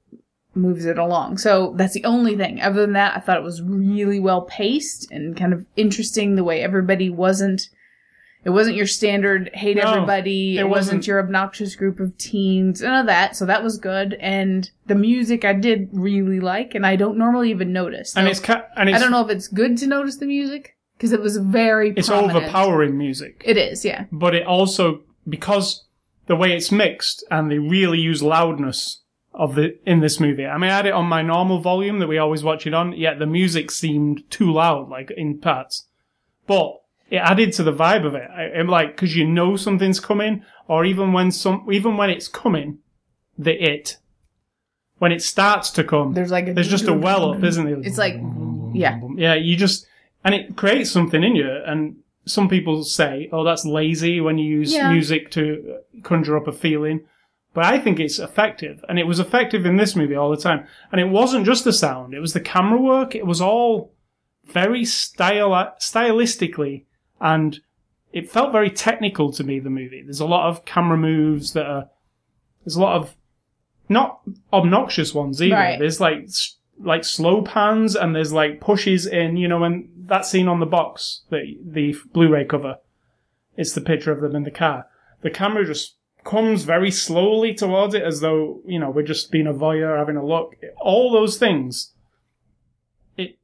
moves 0.54 0.84
it 0.84 0.98
along? 0.98 1.38
So 1.38 1.74
that's 1.76 1.94
the 1.94 2.04
only 2.04 2.36
thing. 2.36 2.60
Other 2.60 2.80
than 2.80 2.94
that, 2.94 3.16
I 3.16 3.20
thought 3.20 3.36
it 3.36 3.44
was 3.44 3.62
really 3.62 4.18
well 4.18 4.42
paced 4.42 5.10
and 5.12 5.36
kind 5.36 5.52
of 5.52 5.64
interesting 5.76 6.34
the 6.34 6.44
way 6.44 6.60
everybody 6.60 7.08
wasn't 7.08 7.68
it 8.44 8.50
wasn't 8.50 8.76
your 8.76 8.86
standard 8.86 9.50
hate 9.52 9.76
No, 9.76 9.82
everybody. 9.82 10.56
it 10.56 10.60
It, 10.60 10.64
wasn't, 10.68 10.70
wasn't. 10.98 11.06
your 11.06 11.20
obnoxious 11.20 11.74
group 11.76 12.00
of 12.00 12.16
teens. 12.18 12.80
None 12.80 13.00
of 13.00 13.06
that. 13.06 13.36
So 13.36 13.44
that 13.46 13.62
was 13.62 13.76
good. 13.78 14.14
And 14.20 14.70
the 14.86 14.94
music 14.94 15.44
I 15.44 15.52
did 15.52 15.88
really 15.92 16.40
like, 16.40 16.74
and 16.74 16.86
I 16.86 16.96
don't 16.96 17.18
normally 17.18 17.50
even 17.50 17.72
notice. 17.72 18.16
and 18.16 18.26
So 18.26 18.30
it's 18.30 18.40
ca- 18.40 18.66
and 18.76 18.88
it's 18.88 18.96
I 18.96 19.00
don't 19.00 19.10
know 19.10 19.24
if 19.24 19.30
it's 19.30 19.48
good 19.48 19.76
to 19.78 19.86
notice 19.86 20.16
the 20.16 20.26
music 20.26 20.76
because 20.96 21.12
it 21.12 21.20
was 21.20 21.36
very. 21.36 21.92
it's 21.96 22.08
prominent. 22.08 22.36
overpowering 22.44 22.96
music. 22.96 23.42
It 23.44 23.56
is, 23.56 23.84
yeah. 23.84 24.04
but 24.12 24.34
it 24.34 24.46
also 24.46 25.02
because 25.28 25.84
the 26.26 26.36
way 26.36 26.52
it's 26.56 26.70
mixed 26.72 27.24
and 27.30 27.50
they 27.50 27.58
really 27.58 27.98
use 27.98 28.22
loudness 28.22 29.02
of 29.34 29.54
the 29.56 29.76
in 29.86 30.00
this 30.00 30.18
movie. 30.20 30.46
I 30.46 30.56
mean, 30.58 30.70
I 30.70 30.76
had 30.76 30.86
it 30.86 30.92
on 30.92 31.06
my 31.06 31.22
normal 31.22 31.60
volume 31.60 31.98
that 32.00 32.06
we 32.08 32.18
always 32.18 32.42
watch 32.44 32.66
it 32.66 32.74
on. 32.74 32.92
Yet 32.92 33.18
the 33.18 33.26
music 33.26 33.70
seemed 33.70 34.28
too 34.30 34.52
loud, 34.52 34.88
like 34.88 35.10
in 35.10 35.38
parts, 35.38 35.86
but 36.46 36.74
it 37.10 37.16
added 37.16 37.52
to 37.54 37.62
the 37.62 37.72
vibe 37.72 38.04
of 38.06 38.14
it. 38.14 38.28
I, 38.30 38.52
I'm 38.58 38.68
like 38.68 38.94
because 38.94 39.16
you 39.16 39.26
know 39.26 39.56
something's 39.56 40.00
coming, 40.00 40.44
or 40.66 40.84
even 40.84 41.12
when 41.12 41.30
some 41.30 41.66
even 41.72 41.96
when 41.96 42.10
it's 42.10 42.28
coming, 42.28 42.78
the 43.36 43.52
it 43.52 43.96
when 44.98 45.12
it 45.12 45.22
starts 45.22 45.70
to 45.70 45.84
come, 45.84 46.12
There's 46.14 46.30
like 46.30 46.48
a 46.48 46.52
there's 46.54 46.68
just 46.68 46.88
a 46.88 46.92
well 46.94 47.32
up, 47.32 47.42
isn't 47.44 47.64
there? 47.64 47.78
It's 47.80 47.98
like, 47.98 48.16
yeah, 48.74 49.00
Yeah, 49.14 49.34
you 49.34 49.56
just 49.56 49.86
and 50.24 50.34
it 50.34 50.56
creates 50.56 50.90
something 50.90 51.22
in 51.22 51.36
you. 51.36 51.48
And 51.64 51.96
some 52.26 52.48
people 52.48 52.82
say, 52.84 53.28
"Oh, 53.32 53.44
that's 53.44 53.64
lazy 53.64 54.20
when 54.20 54.36
you 54.38 54.58
use 54.58 54.74
Yeah. 54.74 54.90
music 54.90 55.30
to 55.32 55.78
conjure 56.02 56.36
up 56.36 56.46
a 56.48 56.52
feeling." 56.52 57.00
But 57.54 57.64
I 57.64 57.78
think 57.78 57.98
it's 57.98 58.18
effective, 58.18 58.84
and 58.88 58.98
it 58.98 59.06
was 59.06 59.18
effective 59.18 59.64
in 59.64 59.76
this 59.78 59.96
movie 59.96 60.14
all 60.14 60.30
the 60.30 60.36
time. 60.36 60.66
And 60.92 61.00
it 61.00 61.08
wasn't 61.08 61.46
just 61.46 61.64
the 61.64 61.72
sound; 61.72 62.12
it 62.12 62.20
was 62.20 62.34
the 62.34 62.40
camera 62.40 62.78
work. 62.80 63.14
It 63.14 63.26
was 63.26 63.40
all 63.40 63.92
very 64.44 64.84
style 64.84 65.50
stylistically, 65.80 66.84
and 67.20 67.60
it 68.12 68.30
felt 68.30 68.52
very 68.52 68.70
technical 68.70 69.32
to 69.32 69.44
me. 69.44 69.60
The 69.60 69.70
movie. 69.70 70.02
There's 70.02 70.20
a 70.20 70.26
lot 70.26 70.48
of 70.48 70.64
camera 70.64 70.96
moves 70.96 71.52
that 71.52 71.66
are. 71.66 71.88
There's 72.64 72.76
a 72.76 72.80
lot 72.80 72.96
of 72.96 73.14
not 73.88 74.20
obnoxious 74.52 75.14
ones 75.14 75.42
either. 75.42 75.54
Right. 75.54 75.78
There's 75.78 76.00
like 76.00 76.28
like 76.80 77.04
slow 77.04 77.42
pans 77.42 77.96
and 77.96 78.14
there's 78.14 78.32
like 78.32 78.60
pushes 78.60 79.06
in. 79.06 79.36
You 79.36 79.48
know, 79.48 79.58
when 79.58 79.90
that 80.06 80.26
scene 80.26 80.48
on 80.48 80.60
the 80.60 80.66
box, 80.66 81.22
the 81.30 81.58
the 81.64 81.96
Blu-ray 82.12 82.44
cover, 82.44 82.76
it's 83.56 83.72
the 83.72 83.80
picture 83.80 84.12
of 84.12 84.20
them 84.20 84.36
in 84.36 84.44
the 84.44 84.50
car. 84.50 84.86
The 85.22 85.30
camera 85.30 85.66
just 85.66 85.96
comes 86.24 86.64
very 86.64 86.90
slowly 86.90 87.54
towards 87.54 87.94
it 87.94 88.02
as 88.02 88.20
though 88.20 88.60
you 88.66 88.78
know 88.78 88.90
we're 88.90 89.02
just 89.02 89.30
being 89.30 89.46
a 89.46 89.54
voyeur, 89.54 89.98
having 89.98 90.16
a 90.16 90.24
look. 90.24 90.54
All 90.80 91.12
those 91.12 91.38
things. 91.38 91.92
It 93.16 93.38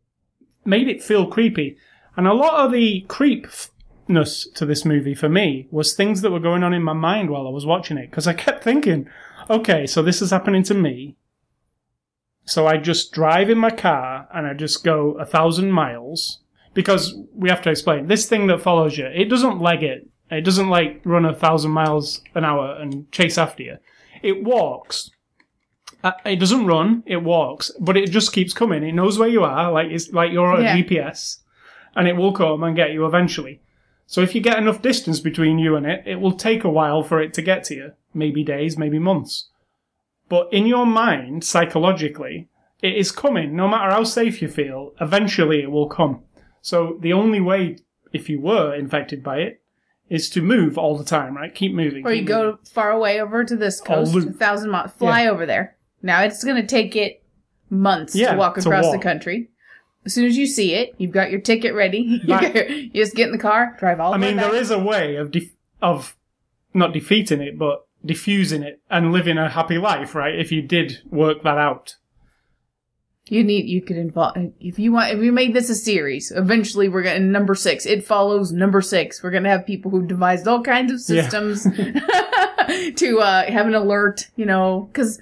made 0.65 0.89
it 0.89 1.03
feel 1.03 1.27
creepy, 1.27 1.77
and 2.17 2.27
a 2.27 2.33
lot 2.35 2.65
of 2.65 2.73
the 2.73 3.01
creepness 3.09 4.47
to 4.55 4.67
this 4.67 4.85
movie 4.85 5.15
for 5.15 5.29
me 5.29 5.67
was 5.71 5.95
things 5.95 6.21
that 6.23 6.31
were 6.31 6.41
going 6.41 6.63
on 6.63 6.75
in 6.75 6.83
my 6.83 6.93
mind 6.93 7.31
while 7.31 7.47
I 7.47 7.51
was 7.51 7.67
watching 7.67 7.97
it 7.99 8.11
because 8.11 8.27
I 8.27 8.35
kept 8.35 8.63
thinking, 8.63 9.09
okay, 9.51 9.87
so 9.87 10.03
this 10.03 10.21
is 10.23 10.31
happening 10.31 10.63
to 10.65 10.75
me. 10.75 11.17
So 12.47 12.67
I 12.67 12.77
just 12.77 13.13
drive 13.13 13.49
in 13.49 13.59
my 13.59 13.71
car 13.71 14.29
and 14.35 14.47
I 14.47 14.53
just 14.55 14.85
go 14.85 15.13
a 15.13 15.25
thousand 15.25 15.73
miles 15.73 16.41
because 16.75 17.17
we 17.35 17.49
have 17.49 17.63
to 17.63 17.71
explain 17.71 18.07
this 18.09 18.27
thing 18.27 18.47
that 18.49 18.61
follows 18.61 18.99
you. 18.99 19.07
It 19.07 19.31
doesn't 19.31 19.61
leg 19.61 19.83
it. 19.83 20.09
It 20.31 20.43
doesn't 20.43 20.69
like 20.69 21.01
run 21.05 21.25
a 21.25 21.35
thousand 21.35 21.71
miles 21.71 22.21
an 22.35 22.45
hour 22.45 22.77
and 22.81 23.11
chase 23.13 23.39
after 23.39 23.63
you. 23.63 23.77
It 24.23 24.43
walks. 24.45 25.11
Uh, 26.03 26.13
it 26.27 26.37
doesn't 26.37 26.67
run. 26.67 27.03
It 27.07 27.19
walks, 27.23 27.71
but 27.81 27.97
it 27.97 28.11
just 28.11 28.33
keeps 28.33 28.53
coming. 28.53 28.83
It 28.83 28.93
knows 28.93 29.19
where 29.19 29.29
you 29.29 29.43
are, 29.45 29.71
like 29.73 29.91
it's 29.91 30.13
like 30.13 30.33
you're 30.33 30.47
on 30.47 30.63
Yeah. 30.63 30.77
a 30.77 30.83
GPS, 30.85 31.39
and 31.97 32.09
it 32.09 32.17
will 32.17 32.33
come 32.33 32.63
and 32.63 32.77
get 32.77 32.93
you 32.93 33.07
eventually. 33.07 33.61
So 34.07 34.21
if 34.21 34.35
you 34.35 34.41
get 34.41 34.59
enough 34.59 34.83
distance 34.83 35.21
between 35.21 35.59
you 35.59 35.77
and 35.77 35.87
it, 35.87 36.03
it 36.07 36.21
will 36.21 36.33
take 36.33 36.65
a 36.65 36.71
while 36.71 37.03
for 37.03 37.21
it 37.23 37.33
to 37.35 37.43
get 37.43 37.65
to 37.65 37.75
you. 37.75 37.93
Maybe 38.13 38.45
days, 38.45 38.77
maybe 38.77 38.99
months. 38.99 39.49
But 40.29 40.53
in 40.53 40.67
your 40.67 40.87
mind, 40.87 41.45
psychologically, 41.45 42.49
it 42.83 42.97
is 42.97 43.11
coming. 43.11 43.57
No 43.57 43.69
matter 43.69 43.91
how 43.91 44.05
safe 44.05 44.43
you 44.43 44.49
feel, 44.49 44.93
eventually 45.01 45.63
it 45.63 45.71
will 45.71 45.89
come. 45.89 46.23
So 46.61 46.99
the 47.01 47.13
only 47.13 47.41
way, 47.41 47.79
if 48.13 48.29
you 48.29 48.41
were 48.41 48.75
infected 48.75 49.23
by 49.23 49.39
it, 49.39 49.61
is 50.09 50.29
to 50.31 50.43
move 50.43 50.77
all 50.77 50.97
the 50.97 51.05
time, 51.05 51.37
right? 51.37 51.55
Keep 51.55 51.75
moving. 51.75 52.07
Or 52.07 52.13
you 52.13 52.25
go 52.25 52.53
moving. 52.53 52.65
far 52.67 52.91
away 52.91 53.21
over 53.21 53.43
to 53.45 53.57
this 53.57 53.81
coast, 53.81 54.15
a 54.15 54.33
thousand 54.33 54.71
miles, 54.71 54.93
fly 54.93 55.27
over 55.27 55.47
there. 55.47 55.77
Now 56.03 56.23
it's 56.23 56.45
going 56.45 56.61
to 56.61 56.67
take 56.67 56.95
it 56.95 57.23
months 57.71 58.15
Yeah, 58.15 58.33
to 58.33 58.39
walk 58.39 58.55
to 58.57 58.61
across 58.61 58.93
the 58.93 58.99
country. 58.99 59.49
As 60.07 60.13
soon 60.15 60.27
as 60.27 60.37
you 60.37 60.47
see 60.47 60.75
it, 60.75 60.95
you've 60.99 61.13
got 61.13 61.31
your 61.31 61.41
ticket 61.41 61.75
ready. 61.75 61.99
You, 62.25 62.35
Right. 62.35 62.71
you 62.71 62.91
just 62.95 63.15
get 63.15 63.27
in 63.27 63.33
the 63.33 63.39
car, 63.39 63.77
drive 63.79 64.01
all 64.01 64.13
the 64.13 64.19
way. 64.19 64.27
I 64.27 64.29
way 64.31 64.35
mean, 64.35 64.37
there 64.51 64.55
is 64.61 64.71
a 64.71 64.79
way 64.79 65.17
of 65.17 65.31
def- 65.31 65.55
of 65.81 66.17
not 66.75 66.93
defeating 66.93 67.41
it, 67.41 67.59
but 67.59 67.87
diffusing 68.05 68.63
it 68.63 68.81
and 68.91 69.13
living 69.13 69.39
a 69.39 69.49
happy 69.49 69.79
life, 69.79 70.15
right? 70.15 70.39
If 70.39 70.53
you 70.53 70.61
did 70.63 70.99
work 71.11 71.43
that 71.43 71.57
out. 71.59 71.97
You 73.27 73.43
need 73.43 73.67
you 73.67 73.81
could 73.81 73.97
involve 73.97 74.37
if 74.61 74.79
you 74.79 74.93
want 74.93 75.13
if 75.15 75.19
we 75.19 75.31
made 75.31 75.55
this 75.55 75.71
a 75.71 75.75
series. 75.75 76.31
Eventually, 76.31 76.91
we're 76.91 77.03
gonna 77.03 77.21
number 77.21 77.55
six. 77.55 77.87
It 77.87 78.05
follows 78.05 78.53
number 78.53 78.83
six. 78.83 79.23
We're 79.23 79.31
gonna 79.31 79.49
have 79.49 79.65
people 79.65 79.91
who 79.91 80.05
devised 80.07 80.47
all 80.47 80.63
kinds 80.63 80.93
of 80.93 81.17
Yeah. 81.17 81.23
systems 81.23 81.63
to 82.97 83.19
uh, 83.21 83.51
have 83.51 83.67
an 83.67 83.75
alert. 83.75 84.29
You 84.37 84.45
know, 84.45 84.91
because 84.93 85.19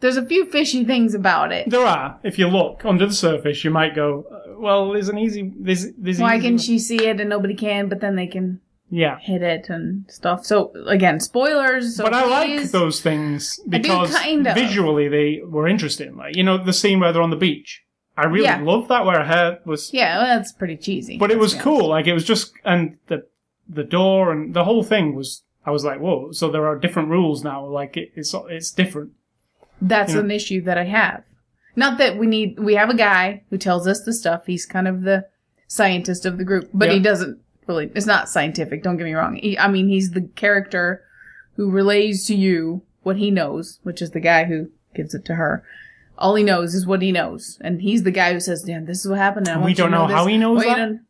there's 0.00 0.16
a 0.16 0.24
few 0.24 0.46
fishy 0.50 0.84
things 0.84 1.14
about 1.14 1.52
it. 1.52 1.68
There 1.70 1.84
are. 1.86 2.18
If 2.22 2.38
you 2.38 2.48
look 2.48 2.84
under 2.84 3.06
the 3.06 3.12
surface, 3.14 3.62
you 3.64 3.70
might 3.70 3.94
go, 3.94 4.24
uh, 4.30 4.54
"Well, 4.58 4.92
there's 4.92 5.08
an 5.08 5.18
easy. 5.18 5.52
There's, 5.58 5.92
there's 5.96 6.18
Why 6.18 6.36
easy 6.36 6.46
can 6.46 6.54
way." 6.54 6.62
she 6.62 6.78
see 6.78 7.06
it 7.06 7.20
and 7.20 7.30
nobody 7.30 7.54
can? 7.54 7.88
But 7.88 8.00
then 8.00 8.16
they 8.16 8.26
can 8.26 8.60
Yeah, 8.90 9.18
hit 9.20 9.42
it 9.42 9.68
and 9.68 10.04
stuff. 10.08 10.44
So 10.44 10.72
again, 10.86 11.20
spoilers. 11.20 11.96
So 11.96 12.04
but 12.04 12.14
I 12.14 12.26
like 12.26 12.46
please- 12.48 12.72
those 12.72 13.00
things 13.00 13.56
do 13.58 13.70
because 13.70 14.14
kind 14.16 14.46
of. 14.46 14.54
visually 14.54 15.08
they 15.08 15.40
were 15.44 15.68
interesting. 15.68 16.16
Like 16.16 16.36
you 16.36 16.42
know, 16.44 16.58
the 16.58 16.72
scene 16.72 16.98
where 17.00 17.12
they're 17.12 17.22
on 17.22 17.30
the 17.30 17.36
beach. 17.36 17.82
I 18.16 18.26
really 18.26 18.44
Yeah. 18.44 18.60
love 18.60 18.88
that 18.88 19.06
where 19.06 19.18
her 19.18 19.24
hair 19.24 19.60
was, 19.64 19.94
Yeah, 19.94 20.18
well, 20.18 20.26
that's 20.36 20.52
pretty 20.52 20.76
cheesy. 20.76 21.16
but 21.16 21.30
it 21.30 21.34
let's 21.34 21.42
was 21.42 21.52
honest. 21.54 21.64
cool. 21.64 21.88
Like 21.88 22.06
it 22.06 22.12
was 22.12 22.24
just 22.24 22.52
and 22.64 22.98
the 23.06 23.24
the 23.68 23.84
door 23.84 24.32
and 24.32 24.52
the 24.54 24.64
whole 24.64 24.82
thing 24.82 25.14
was. 25.14 25.42
I 25.64 25.70
was 25.72 25.84
like, 25.84 26.00
whoa! 26.00 26.32
So 26.32 26.50
there 26.50 26.66
are 26.66 26.76
different 26.78 27.10
rules 27.10 27.44
now. 27.44 27.64
Like 27.66 27.94
it, 27.96 28.12
it's 28.16 28.34
it's 28.48 28.70
different. 28.72 29.10
That's 29.80 30.14
Yeah. 30.14 30.20
an 30.20 30.30
issue 30.30 30.60
that 30.62 30.78
I 30.78 30.84
have. 30.84 31.22
Not 31.76 31.98
that 31.98 32.18
we 32.18 32.26
need, 32.26 32.58
we 32.58 32.74
have 32.74 32.90
a 32.90 32.96
guy 32.96 33.42
who 33.50 33.56
tells 33.58 33.86
us 33.86 34.02
the 34.02 34.12
stuff. 34.12 34.46
He's 34.46 34.66
kind 34.66 34.88
of 34.88 35.02
the 35.02 35.26
scientist 35.68 36.26
of 36.26 36.36
the 36.38 36.44
group, 36.44 36.68
but 36.74 36.90
he 36.90 36.98
doesn't 36.98 37.38
really, 37.66 37.90
it's 37.94 38.06
not 38.06 38.28
scientific, 38.28 38.82
don't 38.82 38.96
get 38.96 39.04
me 39.04 39.14
wrong. 39.14 39.36
He, 39.36 39.56
I 39.58 39.68
mean, 39.68 39.88
he's 39.88 40.10
the 40.10 40.22
character 40.34 41.02
who 41.56 41.70
relays 41.70 42.26
to 42.26 42.34
you 42.34 42.82
what 43.02 43.16
he 43.16 43.30
knows, 43.30 43.78
which 43.82 44.02
is 44.02 44.10
the 44.10 44.20
guy 44.20 44.44
who 44.44 44.70
gives 44.94 45.14
it 45.14 45.24
to 45.26 45.36
her. 45.36 45.64
All 46.18 46.34
he 46.34 46.42
knows 46.44 46.74
is 46.74 46.86
what 46.86 47.00
he 47.02 47.12
knows. 47.12 47.56
And 47.62 47.80
he's 47.80 48.02
the 48.02 48.10
guy 48.10 48.32
who 48.32 48.40
says, 48.40 48.64
yeah, 48.66 48.80
this 48.82 49.04
is 49.04 49.08
what 49.08 49.18
happened. 49.18 49.48
And 49.48 49.64
we 49.64 49.72
don't 49.72 49.90
know 49.90 50.06
this." 50.06 50.16
how 50.16 50.26
he 50.26 50.36
knows 50.36 50.64
Well, 50.64 50.76
that? 50.76 51.00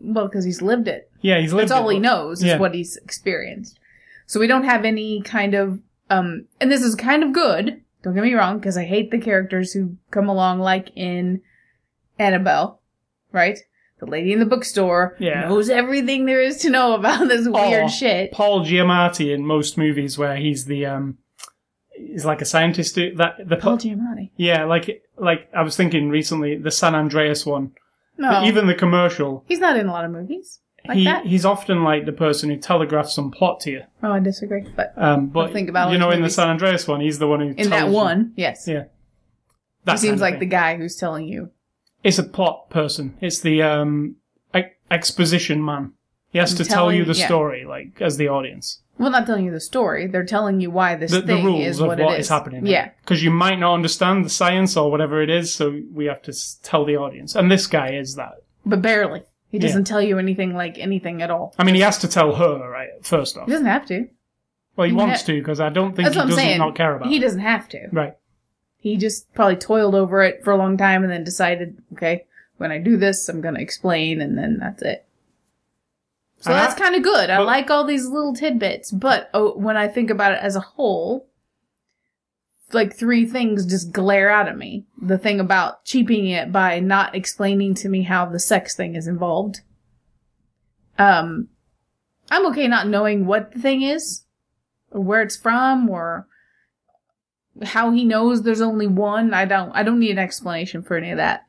Well, 0.00 0.26
because 0.28 0.44
he's 0.44 0.62
lived 0.62 0.86
it. 0.86 1.10
Yeah, 1.22 1.40
he's 1.40 1.52
lived. 1.52 1.64
It. 1.64 1.68
That's 1.70 1.80
all 1.80 1.88
he 1.88 1.98
knows 1.98 2.40
is 2.40 2.44
Yeah. 2.46 2.58
what 2.58 2.74
he's 2.74 2.96
experienced. 2.98 3.80
So 4.26 4.38
we 4.38 4.46
don't 4.46 4.64
have 4.64 4.84
any 4.84 5.22
kind 5.22 5.54
of 5.54 5.80
um 6.10 6.44
and 6.60 6.70
this 6.70 6.82
is 6.82 6.94
kind 6.94 7.22
of 7.24 7.32
good, 7.32 7.80
don't 8.04 8.14
get 8.14 8.22
me 8.22 8.34
wrong, 8.34 8.58
because 8.58 8.76
I 8.76 8.84
hate 8.84 9.10
the 9.10 9.18
characters 9.18 9.72
who 9.72 9.96
come 10.12 10.28
along 10.28 10.60
like 10.60 10.90
in 10.94 11.40
Annabelle, 12.18 12.80
right? 13.32 13.58
The 14.00 14.06
lady 14.06 14.32
in 14.32 14.38
the 14.40 14.46
bookstore 14.46 15.16
Yeah. 15.18 15.48
knows 15.48 15.70
everything 15.70 16.26
there 16.26 16.40
is 16.42 16.58
to 16.58 16.70
know 16.70 16.94
about 16.94 17.28
this 17.28 17.48
weird 17.48 17.90
shit. 17.90 18.30
Paul 18.32 18.64
Giamatti 18.64 19.32
in 19.34 19.46
most 19.46 19.78
movies 19.78 20.18
where 20.18 20.36
he's 20.36 20.66
the 20.66 20.84
um, 20.86 21.18
he's 21.96 22.24
like 22.24 22.40
a 22.42 22.44
scientist. 22.44 22.94
That 22.96 23.36
the 23.48 23.56
Paul 23.56 23.78
Giamatti. 23.78 24.30
yeah, 24.36 24.64
like 24.64 25.02
like 25.16 25.48
I 25.56 25.62
was 25.62 25.76
thinking 25.76 26.10
recently, 26.10 26.56
the 26.56 26.70
San 26.70 26.94
Andreas 26.94 27.46
one. 27.46 27.72
No, 28.16 28.44
Even 28.44 28.68
the 28.68 28.74
commercial, 28.76 29.44
he's 29.48 29.58
not 29.58 29.76
in 29.76 29.88
a 29.88 29.92
lot 29.92 30.04
of 30.04 30.12
movies 30.12 30.60
like 30.86 30.98
he 30.98 31.04
that. 31.04 31.26
he's 31.26 31.44
often 31.44 31.82
like 31.82 32.06
the 32.06 32.12
person 32.12 32.50
who 32.50 32.56
telegraphs 32.56 33.14
some 33.14 33.30
plot 33.30 33.60
to 33.60 33.70
you. 33.70 33.82
Oh, 34.02 34.12
I 34.12 34.20
disagree. 34.20 34.66
But 34.76 34.92
Um, 34.96 35.28
but 35.28 35.52
think 35.52 35.68
about 35.68 35.92
you 35.92 35.98
know, 35.98 36.10
in 36.10 36.22
the. 36.22 36.30
San 36.30 36.48
Andreas 36.48 36.86
one, 36.86 37.00
he's 37.00 37.18
the 37.18 37.26
one 37.26 37.40
who 37.40 37.54
in 37.56 37.70
that 37.70 37.86
you- 37.86 37.92
one, 37.92 38.32
yes, 38.36 38.66
Yeah, 38.68 38.82
he 38.82 38.88
that 39.84 39.98
seems 39.98 40.10
kind 40.10 40.14
of 40.14 40.20
like 40.20 40.38
the 40.40 40.46
guy 40.46 40.76
who's 40.76 40.96
telling 40.96 41.26
you. 41.26 41.50
It's 42.02 42.18
a 42.18 42.24
plot 42.24 42.68
person. 42.68 43.16
It's 43.20 43.40
the 43.40 43.62
um, 43.62 44.16
exposition 44.90 45.64
man. 45.64 45.92
He 46.30 46.38
has 46.38 46.54
to 46.54 46.64
tell 46.64 46.92
you 46.92 47.04
the 47.04 47.14
yeah. 47.14 47.26
story, 47.26 47.64
like 47.64 48.00
as 48.00 48.16
the 48.16 48.28
audience. 48.28 48.80
Well, 48.98 49.10
not 49.10 49.26
telling 49.26 49.44
you 49.44 49.50
the 49.50 49.60
story. 49.60 50.06
They're 50.06 50.24
telling 50.24 50.60
you 50.60 50.70
why 50.70 50.96
this 50.96 51.10
The, 51.10 51.20
the 51.20 51.26
thing 51.26 51.44
rules 51.44 51.64
is 51.66 51.80
of 51.80 51.88
what, 51.88 51.98
what 51.98 52.14
it 52.14 52.18
is 52.20 52.26
is 52.26 52.28
happening. 52.28 52.66
Yeah. 52.66 52.90
Because 53.00 53.22
you 53.22 53.30
might 53.30 53.58
not 53.58 53.74
understand 53.74 54.24
the 54.24 54.30
science 54.30 54.76
or 54.76 54.90
whatever 54.90 55.22
it 55.22 55.30
is, 55.30 55.54
so 55.54 55.80
we 55.92 56.06
have 56.06 56.22
to 56.22 56.32
tell 56.62 56.84
the 56.84 56.96
audience. 56.96 57.34
And 57.34 57.50
this 57.50 57.66
guy 57.66 57.92
is 57.92 58.14
that. 58.16 58.34
But 58.66 58.82
barely. 58.82 59.22
He 59.54 59.60
doesn't 59.60 59.84
tell 59.84 60.02
you 60.02 60.18
anything 60.18 60.52
like 60.52 60.78
anything 60.80 61.22
at 61.22 61.30
all. 61.30 61.54
I 61.56 61.62
mean, 61.62 61.76
he 61.76 61.80
has 61.82 61.98
to 61.98 62.08
tell 62.08 62.34
her, 62.34 62.68
right? 62.68 62.88
First 63.02 63.36
off. 63.36 63.46
He 63.46 63.52
doesn't 63.52 63.66
have 63.66 63.86
to. 63.86 64.08
Well, 64.74 64.86
he 64.86 64.90
he 64.90 64.96
wants 64.96 65.20
ha- 65.20 65.26
to 65.26 65.38
because 65.38 65.60
I 65.60 65.68
don't 65.68 65.94
think 65.94 66.06
That's 66.06 66.14
he 66.14 66.18
what 66.18 66.22
I'm 66.24 66.28
doesn't 66.30 66.44
saying. 66.44 66.58
not 66.58 66.74
care 66.74 66.96
about 66.96 67.08
he 67.08 67.18
it. 67.18 67.20
doesn't 67.20 67.38
have 67.38 67.68
to. 67.68 67.88
Right. 67.92 68.14
He 68.78 68.96
just 68.96 69.32
probably 69.32 69.54
toiled 69.54 69.94
over 69.94 70.22
it 70.24 70.42
for 70.42 70.50
a 70.52 70.56
long 70.56 70.76
time 70.76 71.04
and 71.04 71.12
then 71.12 71.22
decided, 71.22 71.80
okay, 71.92 72.24
when 72.56 72.72
I 72.72 72.78
do 72.78 72.96
this, 72.96 73.28
I'm 73.28 73.40
going 73.40 73.54
to 73.54 73.60
explain, 73.60 74.20
and 74.20 74.36
then 74.36 74.58
that's 74.58 74.82
it. 74.82 75.06
So 76.40 76.50
that's 76.50 76.74
kind 76.74 76.96
of 76.96 77.02
good. 77.04 77.30
I 77.30 77.36
but- 77.38 77.46
like 77.46 77.70
all 77.70 77.84
these 77.84 78.06
little 78.06 78.34
tidbits, 78.34 78.90
but 78.90 79.30
oh, 79.32 79.56
when 79.56 79.76
I 79.76 79.86
think 79.86 80.10
about 80.10 80.32
it 80.32 80.40
as 80.42 80.56
a 80.56 80.60
whole, 80.60 81.28
like 82.72 82.96
three 82.96 83.26
things 83.26 83.66
just 83.66 83.92
glare 83.92 84.30
out 84.30 84.48
at 84.48 84.56
me. 84.56 84.84
The 85.00 85.18
thing 85.18 85.40
about 85.40 85.84
cheaping 85.84 86.26
it 86.28 86.52
by 86.52 86.80
not 86.80 87.14
explaining 87.14 87.74
to 87.76 87.88
me 87.88 88.02
how 88.02 88.26
the 88.26 88.40
sex 88.40 88.74
thing 88.74 88.94
is 88.94 89.06
involved. 89.06 89.60
Um, 90.98 91.48
I'm 92.30 92.46
okay 92.46 92.68
not 92.68 92.88
knowing 92.88 93.26
what 93.26 93.52
the 93.52 93.58
thing 93.58 93.82
is, 93.82 94.24
or 94.90 95.00
where 95.00 95.22
it's 95.22 95.36
from, 95.36 95.88
or 95.88 96.26
how 97.62 97.90
he 97.90 98.04
knows 98.04 98.42
there's 98.42 98.60
only 98.60 98.86
one. 98.86 99.34
I 99.34 99.44
don't. 99.44 99.72
I 99.72 99.82
don't 99.82 100.00
need 100.00 100.12
an 100.12 100.18
explanation 100.18 100.82
for 100.82 100.96
any 100.96 101.10
of 101.10 101.18
that. 101.18 101.46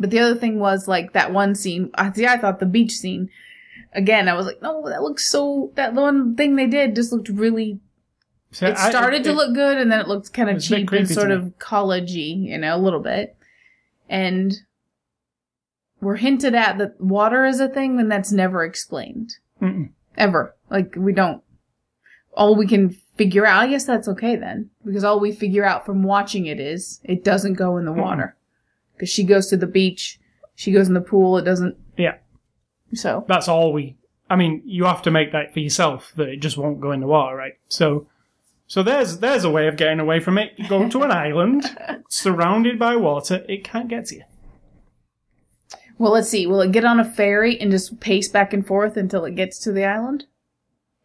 But 0.00 0.10
the 0.10 0.18
other 0.18 0.34
thing 0.34 0.58
was 0.58 0.88
like 0.88 1.12
that 1.12 1.32
one 1.32 1.54
scene. 1.54 1.90
I 1.94 2.10
see. 2.12 2.26
I 2.26 2.38
thought 2.38 2.60
the 2.60 2.66
beach 2.66 2.92
scene. 2.92 3.30
Again, 3.94 4.28
I 4.28 4.34
was 4.34 4.46
like, 4.46 4.62
no, 4.62 4.88
that 4.88 5.02
looks 5.02 5.28
so. 5.28 5.72
That 5.74 5.94
one 5.94 6.34
thing 6.34 6.56
they 6.56 6.66
did 6.66 6.96
just 6.96 7.12
looked 7.12 7.28
really. 7.28 7.80
So 8.52 8.66
It 8.66 8.76
I- 8.76 8.90
started 8.90 9.24
to 9.24 9.30
it- 9.30 9.34
look 9.34 9.54
good, 9.54 9.78
and 9.78 9.90
then 9.90 10.00
it 10.00 10.08
looked 10.08 10.32
kind 10.32 10.48
of 10.50 10.56
was 10.56 10.66
a 10.70 10.76
bit 10.76 10.80
cheap 10.82 10.92
and 10.92 11.08
sort 11.08 11.30
of 11.30 11.54
collegey, 11.58 12.36
you 12.48 12.58
know, 12.58 12.76
a 12.76 12.78
little 12.78 13.00
bit. 13.00 13.36
And 14.08 14.52
we're 16.00 16.16
hinted 16.16 16.54
at 16.54 16.78
that 16.78 17.00
water 17.00 17.44
is 17.44 17.60
a 17.60 17.68
thing, 17.68 17.98
and 17.98 18.10
that's 18.10 18.32
never 18.32 18.64
explained 18.64 19.36
Mm-mm. 19.60 19.90
ever. 20.16 20.54
Like 20.70 20.94
we 20.96 21.12
don't. 21.12 21.42
All 22.34 22.54
we 22.56 22.66
can 22.66 22.90
figure 23.16 23.46
out. 23.46 23.62
I 23.62 23.68
guess 23.68 23.84
that's 23.84 24.08
okay 24.08 24.36
then, 24.36 24.70
because 24.84 25.04
all 25.04 25.20
we 25.20 25.32
figure 25.32 25.64
out 25.64 25.84
from 25.86 26.02
watching 26.02 26.46
it 26.46 26.58
is 26.60 27.00
it 27.04 27.24
doesn't 27.24 27.54
go 27.54 27.76
in 27.76 27.84
the 27.84 27.92
water. 27.92 28.36
Because 28.94 29.10
she 29.10 29.24
goes 29.24 29.48
to 29.48 29.56
the 29.56 29.66
beach, 29.66 30.18
she 30.54 30.72
goes 30.72 30.88
in 30.88 30.94
the 30.94 31.00
pool. 31.00 31.36
It 31.38 31.42
doesn't. 31.44 31.76
Yeah. 31.96 32.16
So 32.94 33.24
That's 33.28 33.48
all 33.48 33.72
we. 33.72 33.96
I 34.28 34.36
mean, 34.36 34.62
you 34.64 34.84
have 34.84 35.02
to 35.02 35.10
make 35.10 35.32
that 35.32 35.52
for 35.52 35.60
yourself 35.60 36.12
that 36.16 36.28
it 36.28 36.40
just 36.40 36.56
won't 36.56 36.80
go 36.80 36.92
in 36.92 37.00
the 37.00 37.06
water, 37.06 37.36
right? 37.36 37.52
So, 37.68 38.06
so 38.66 38.82
there's 38.82 39.18
there's 39.18 39.44
a 39.44 39.50
way 39.50 39.66
of 39.68 39.76
getting 39.76 40.00
away 40.00 40.20
from 40.20 40.38
it. 40.38 40.52
You 40.56 40.68
go 40.68 40.88
to 40.88 41.02
an 41.02 41.10
island 41.26 41.64
surrounded 42.08 42.78
by 42.78 42.96
water. 42.96 43.44
It 43.48 43.64
can't 43.64 43.88
get 43.88 44.06
to 44.06 44.16
you. 44.16 44.22
well, 45.98 46.12
let's 46.12 46.28
see. 46.28 46.46
Will 46.46 46.60
it 46.62 46.72
get 46.72 46.84
on 46.84 46.98
a 47.00 47.04
ferry 47.04 47.58
and 47.60 47.70
just 47.70 48.00
pace 48.00 48.28
back 48.28 48.52
and 48.52 48.66
forth 48.66 48.96
until 48.96 49.24
it 49.24 49.34
gets 49.36 49.58
to 49.60 49.72
the 49.72 49.84
island? 49.84 50.24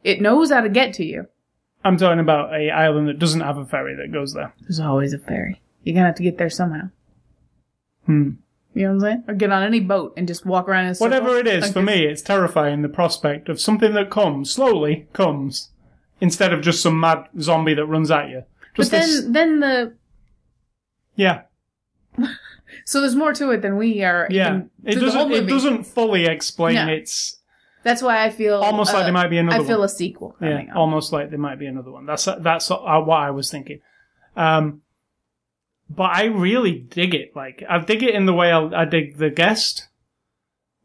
It 0.04 0.22
knows 0.22 0.52
how 0.52 0.62
to 0.62 0.70
get 0.70 0.94
to 0.96 1.06
you. 1.06 1.28
I'm 1.84 1.98
talking 1.98 2.20
about 2.20 2.54
a 2.54 2.70
island 2.72 3.08
that 3.08 3.20
doesn't 3.20 3.42
have 3.42 3.58
a 3.58 3.66
ferry 3.66 3.96
that 3.96 4.12
goes 4.12 4.34
there. 4.34 4.54
There's 4.62 4.80
always 4.80 5.14
a 5.14 5.20
ferry. 5.20 5.62
You're 5.84 5.94
gonna 5.94 6.08
have 6.08 6.16
to 6.16 6.24
get 6.24 6.38
there 6.38 6.50
somehow. 6.50 6.90
Hmm. 8.06 8.32
You 8.74 8.84
know 8.84 8.90
what 8.90 8.94
I'm 8.96 9.00
saying? 9.02 9.24
Or 9.28 9.34
get 9.34 9.52
on 9.52 9.64
any 9.64 9.80
boat 9.80 10.14
and 10.18 10.28
just 10.28 10.46
walk 10.46 10.68
around 10.70 10.86
in. 10.88 10.96
Whatever 10.96 11.38
it 11.38 11.48
is, 11.48 11.72
for 11.72 11.82
me, 11.82 12.06
it's 12.06 12.22
terrifying 12.22 12.82
the 12.84 12.90
prospect 12.90 13.50
of 13.50 13.60
something 13.60 13.94
that 13.94 14.10
comes 14.12 14.52
slowly 14.52 15.08
comes 15.14 15.70
instead 16.22 16.54
of 16.54 16.62
just 16.62 16.82
some 16.82 17.00
mad 17.00 17.26
zombie 17.40 17.74
that 17.76 17.86
runs 17.86 18.12
at 18.12 18.30
you. 18.30 18.44
But 18.76 18.84
Just 18.84 18.92
this, 18.92 19.22
then, 19.24 19.32
then 19.34 19.60
the 19.60 19.94
yeah, 21.16 21.42
so 22.86 23.02
there's 23.02 23.16
more 23.16 23.34
to 23.34 23.50
it 23.52 23.62
than 23.62 23.78
we 23.78 24.04
are. 24.04 24.28
yeah. 24.30 24.62
It 24.84 24.94
through 24.94 25.06
the 25.06 25.12
whole 25.12 25.30
doesn't. 25.30 25.46
It 25.46 25.50
doesn't 25.50 25.84
fully 25.86 26.26
explain 26.26 26.76
No. 26.76 26.88
its. 26.88 27.40
That's 27.84 28.02
why 28.02 28.24
I 28.26 28.30
feel 28.32 28.56
Almost 28.56 28.94
like 28.94 29.02
uh, 29.02 29.06
there 29.06 29.14
might 29.14 29.30
be 29.30 29.38
another 29.38 29.64
I 29.64 29.66
feel 29.68 29.80
one. 29.80 29.86
a 29.86 29.90
sequel 29.90 30.36
Yeah, 30.42 30.50
coming 30.52 30.70
up. 30.72 30.76
almost 30.76 31.14
like 31.14 31.30
there 31.30 31.40
might 31.40 31.58
be 31.58 31.68
another 31.68 31.92
one. 31.92 32.06
That's 32.06 32.26
that's 32.40 32.70
uh, 32.70 32.78
what 32.78 33.16
I 33.18 33.32
was 33.32 33.50
thinking. 33.50 33.80
Um, 34.36 34.82
but 35.90 36.12
I 36.12 36.26
really 36.26 36.74
dig 36.74 37.16
it. 37.16 37.32
Like 37.36 37.64
I 37.68 37.80
dig 37.80 38.04
it 38.04 38.14
in 38.14 38.26
the 38.26 38.34
way 38.34 38.52
I, 38.52 38.82
I 38.82 38.86
dig 38.86 39.18
the 39.18 39.30
guest, 39.30 39.87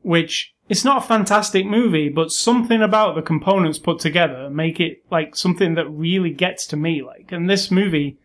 which 0.02 0.54
it's 0.68 0.84
not 0.84 1.04
a 1.04 1.06
fantastic 1.06 1.66
movie, 1.66 2.08
but 2.08 2.32
something 2.32 2.82
about 2.82 3.14
the 3.14 3.22
components 3.22 3.78
put 3.78 3.98
together 3.98 4.48
make 4.48 4.80
it 4.80 5.02
like 5.10 5.36
something 5.36 5.74
that 5.74 5.88
really 5.88 6.30
gets 6.30 6.66
to 6.68 6.76
me. 6.76 7.02
Like, 7.02 7.32
and 7.32 7.48
this 7.48 7.70
movie, 7.70 8.18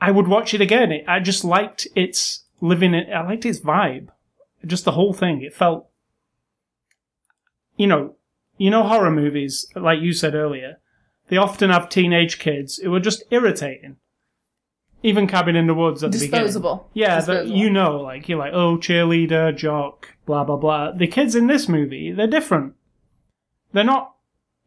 I 0.00 0.10
would 0.10 0.28
watch 0.28 0.54
it 0.54 0.60
again. 0.60 0.92
It, 0.92 1.04
I 1.08 1.20
just 1.20 1.44
liked 1.44 1.88
its 1.94 2.44
living. 2.60 2.94
It, 2.94 3.10
I 3.10 3.24
liked 3.24 3.46
its 3.46 3.60
vibe, 3.60 4.08
just 4.64 4.84
the 4.84 4.92
whole 4.92 5.12
thing. 5.12 5.42
It 5.42 5.54
felt, 5.54 5.88
you 7.76 7.86
know, 7.86 8.16
you 8.58 8.70
know, 8.70 8.84
horror 8.84 9.10
movies, 9.10 9.66
like 9.74 10.00
you 10.00 10.12
said 10.12 10.34
earlier, 10.34 10.78
they 11.28 11.36
often 11.36 11.70
have 11.70 11.88
teenage 11.88 12.38
kids 12.38 12.76
who 12.76 12.94
are 12.94 13.00
just 13.00 13.24
irritating. 13.30 13.96
Even 15.02 15.26
Cabin 15.26 15.56
in 15.56 15.66
the 15.66 15.74
Woods 15.74 16.02
at 16.02 16.10
the 16.12 16.18
beginning. 16.18 16.46
Disposable. 16.46 16.90
Yeah, 16.94 17.20
that 17.20 17.26
Disposable. 17.26 17.56
you 17.56 17.70
know, 17.70 18.00
like 18.00 18.28
you're 18.28 18.38
like, 18.38 18.52
oh, 18.52 18.76
cheerleader, 18.76 19.56
jock, 19.56 20.14
blah 20.24 20.44
blah 20.44 20.56
blah. 20.56 20.92
The 20.92 21.06
kids 21.06 21.34
in 21.34 21.46
this 21.46 21.68
movie, 21.68 22.12
they're 22.12 22.26
different. 22.26 22.74
They're 23.72 23.84
not. 23.84 24.14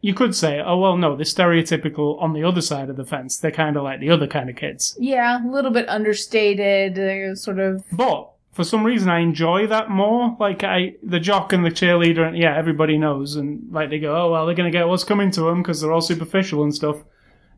You 0.02 0.14
could 0.14 0.34
say, 0.34 0.62
oh 0.66 0.78
well, 0.78 0.96
no, 0.96 1.16
they're 1.18 1.26
stereotypical 1.26 2.22
on 2.22 2.32
the 2.34 2.44
other 2.44 2.62
side 2.62 2.90
of 2.90 2.96
the 2.96 3.04
fence. 3.04 3.38
They're 3.38 3.52
kind 3.52 3.76
of 3.76 3.84
like 3.84 4.00
the 4.00 4.12
other 4.12 4.28
kind 4.28 4.50
of 4.50 4.56
kids. 4.56 4.96
Yeah, 4.98 5.46
a 5.46 5.50
little 5.50 5.72
bit 5.72 5.90
understated, 5.90 6.98
uh, 6.98 7.36
sort 7.36 7.60
of. 7.60 7.84
But 7.92 8.30
for 8.54 8.64
some 8.64 8.86
reason, 8.86 9.10
I 9.10 9.20
enjoy 9.20 9.68
that 9.68 9.90
more. 9.90 10.38
Like 10.40 10.64
I, 10.64 10.96
the 11.04 11.20
jock 11.20 11.52
and 11.52 11.66
the 11.66 11.70
cheerleader, 11.70 12.26
and 12.26 12.38
yeah, 12.38 12.56
everybody 12.56 12.98
knows, 12.98 13.36
and 13.36 13.68
like 13.74 13.90
they 13.90 14.00
go, 14.00 14.16
oh 14.16 14.32
well, 14.32 14.46
they're 14.46 14.56
gonna 14.56 14.72
get 14.72 14.88
what's 14.88 15.04
coming 15.04 15.32
to 15.32 15.42
them 15.42 15.62
because 15.62 15.82
they're 15.82 15.92
all 15.92 16.02
superficial 16.02 16.64
and 16.64 16.74
stuff. 16.74 17.04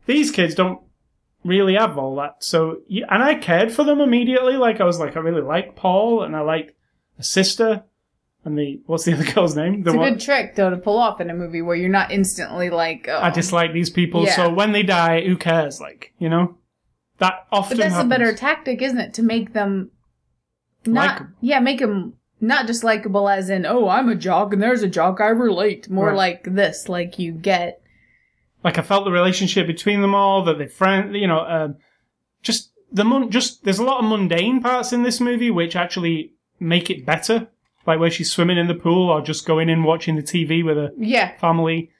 These 0.06 0.32
kids 0.32 0.56
don't 0.56 0.80
really 1.44 1.74
have 1.74 1.98
all 1.98 2.16
that. 2.16 2.42
So, 2.44 2.78
and 2.90 3.22
I 3.22 3.34
cared 3.34 3.72
for 3.72 3.84
them 3.84 4.00
immediately. 4.00 4.54
Like 4.56 4.80
I 4.80 4.84
was 4.84 4.98
like, 4.98 5.16
I 5.16 5.20
really 5.20 5.42
like 5.42 5.76
Paul, 5.76 6.22
and 6.22 6.34
I 6.36 6.40
like 6.40 6.74
a 7.18 7.22
sister, 7.22 7.84
and 8.44 8.58
the 8.58 8.80
what's 8.86 9.04
the 9.04 9.12
other 9.14 9.24
girl's 9.34 9.56
name? 9.56 9.82
The 9.82 9.90
It's 9.90 9.94
a 9.94 9.98
one- 9.98 10.12
good 10.14 10.20
trick, 10.20 10.54
though, 10.56 10.70
to 10.70 10.76
pull 10.76 10.98
off 10.98 11.20
in 11.20 11.30
a 11.30 11.34
movie 11.34 11.62
where 11.62 11.76
you're 11.76 11.88
not 11.88 12.10
instantly 12.10 12.70
like, 12.70 13.06
oh. 13.08 13.18
I 13.20 13.30
dislike 13.30 13.72
these 13.72 13.90
people, 13.90 14.24
Yeah. 14.24 14.36
so 14.36 14.52
when 14.52 14.72
they 14.72 14.82
die, 14.82 15.22
who 15.26 15.36
cares? 15.36 15.80
Like 15.80 16.12
you 16.18 16.28
know, 16.28 16.56
that 17.18 17.46
often. 17.52 17.76
But 17.76 17.82
that's 17.84 17.94
happens. 17.94 18.12
a 18.12 18.18
better 18.18 18.34
tactic, 18.34 18.82
isn't 18.82 18.98
it? 18.98 19.14
To 19.14 19.22
make 19.22 19.52
them 19.52 19.90
not, 20.86 21.10
Likeable. 21.20 21.32
yeah, 21.40 21.60
make 21.60 21.78
them 21.80 22.14
not 22.40 22.66
just 22.66 22.82
likable 22.82 23.28
as 23.28 23.48
in, 23.50 23.64
oh, 23.66 23.88
I'm 23.88 24.08
a 24.08 24.16
jock 24.16 24.52
and 24.52 24.60
there's 24.60 24.82
a 24.82 24.88
jock, 24.88 25.20
I 25.20 25.28
relate. 25.28 25.88
More 25.88 26.08
Right. 26.08 26.16
like 26.16 26.44
this, 26.54 26.88
like 26.88 27.18
you 27.18 27.30
get. 27.32 27.81
Like 28.64 28.78
I 28.78 28.82
felt 28.82 29.04
the 29.04 29.10
relationship 29.10 29.66
between 29.66 30.00
them 30.02 30.14
all, 30.14 30.44
that 30.44 30.58
they 30.58 30.66
friend, 30.66 31.14
you 31.16 31.26
know, 31.26 31.40
um, 31.40 31.76
just 32.42 32.70
the 32.92 33.04
mun- 33.04 33.30
just 33.30 33.64
there's 33.64 33.78
a 33.78 33.84
lot 33.84 34.02
of 34.02 34.08
mundane 34.08 34.60
parts 34.62 34.92
in 34.92 35.02
this 35.02 35.20
movie 35.20 35.50
which 35.50 35.74
actually 35.76 36.32
make 36.60 36.90
it 36.90 37.04
better, 37.06 37.48
like 37.86 37.98
where 37.98 38.10
she's 38.10 38.30
swimming 38.30 38.58
in 38.58 38.68
the 38.68 38.74
pool 38.74 39.10
or 39.10 39.20
just 39.20 39.46
going 39.46 39.68
in 39.68 39.82
watching 39.82 40.16
the 40.16 40.22
TV 40.22 40.64
with 40.64 40.76
her 40.76 40.90
Yeah. 40.96 41.36
family. 41.38 41.90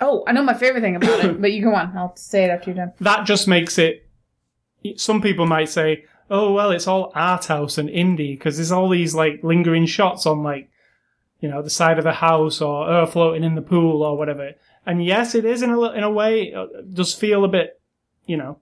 Oh, 0.00 0.24
I 0.26 0.32
know 0.32 0.42
my 0.42 0.54
favorite 0.54 0.80
thing 0.80 0.96
about 0.96 1.24
it, 1.24 1.40
but 1.40 1.52
you 1.52 1.62
go 1.62 1.74
on. 1.74 1.96
I'll 1.96 2.16
say 2.16 2.44
it 2.44 2.48
after 2.50 2.70
you're 2.70 2.76
done. 2.76 2.92
That 3.00 3.24
just 3.26 3.46
makes 3.48 3.78
it. 3.78 4.06
Some 4.96 5.22
people 5.22 5.46
might 5.46 5.68
say, 5.70 6.04
"Oh 6.28 6.52
well, 6.52 6.70
it's 6.70 6.86
all 6.86 7.12
art 7.14 7.46
house 7.46 7.78
and 7.78 7.88
indie 7.88 8.36
because 8.36 8.56
there's 8.56 8.72
all 8.72 8.88
these 8.90 9.14
like 9.14 9.40
lingering 9.42 9.86
shots 9.86 10.26
on 10.26 10.42
like, 10.42 10.68
you 11.40 11.48
know, 11.48 11.62
the 11.62 11.70
side 11.70 11.96
of 11.96 12.04
the 12.04 12.12
house 12.12 12.60
or 12.60 12.86
her 12.86 13.06
floating 13.06 13.44
in 13.44 13.54
the 13.54 13.62
pool 13.62 14.02
or 14.02 14.18
whatever." 14.18 14.52
And 14.86 15.04
yes, 15.04 15.34
it 15.34 15.44
is 15.44 15.62
in 15.62 15.70
a 15.70 15.80
in 15.92 16.02
a 16.04 16.10
way. 16.10 16.52
uh, 16.52 16.66
does 16.92 17.14
feel 17.14 17.44
a 17.44 17.48
bit, 17.48 17.80
you 18.26 18.36
know, 18.36 18.58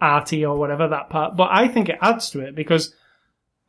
arty 0.00 0.44
or 0.44 0.56
whatever 0.58 0.88
that 0.88 1.10
part. 1.10 1.36
But 1.36 1.48
I 1.52 1.68
think 1.68 1.88
it 1.88 1.98
adds 2.02 2.30
to 2.30 2.40
it 2.40 2.54
because 2.54 2.94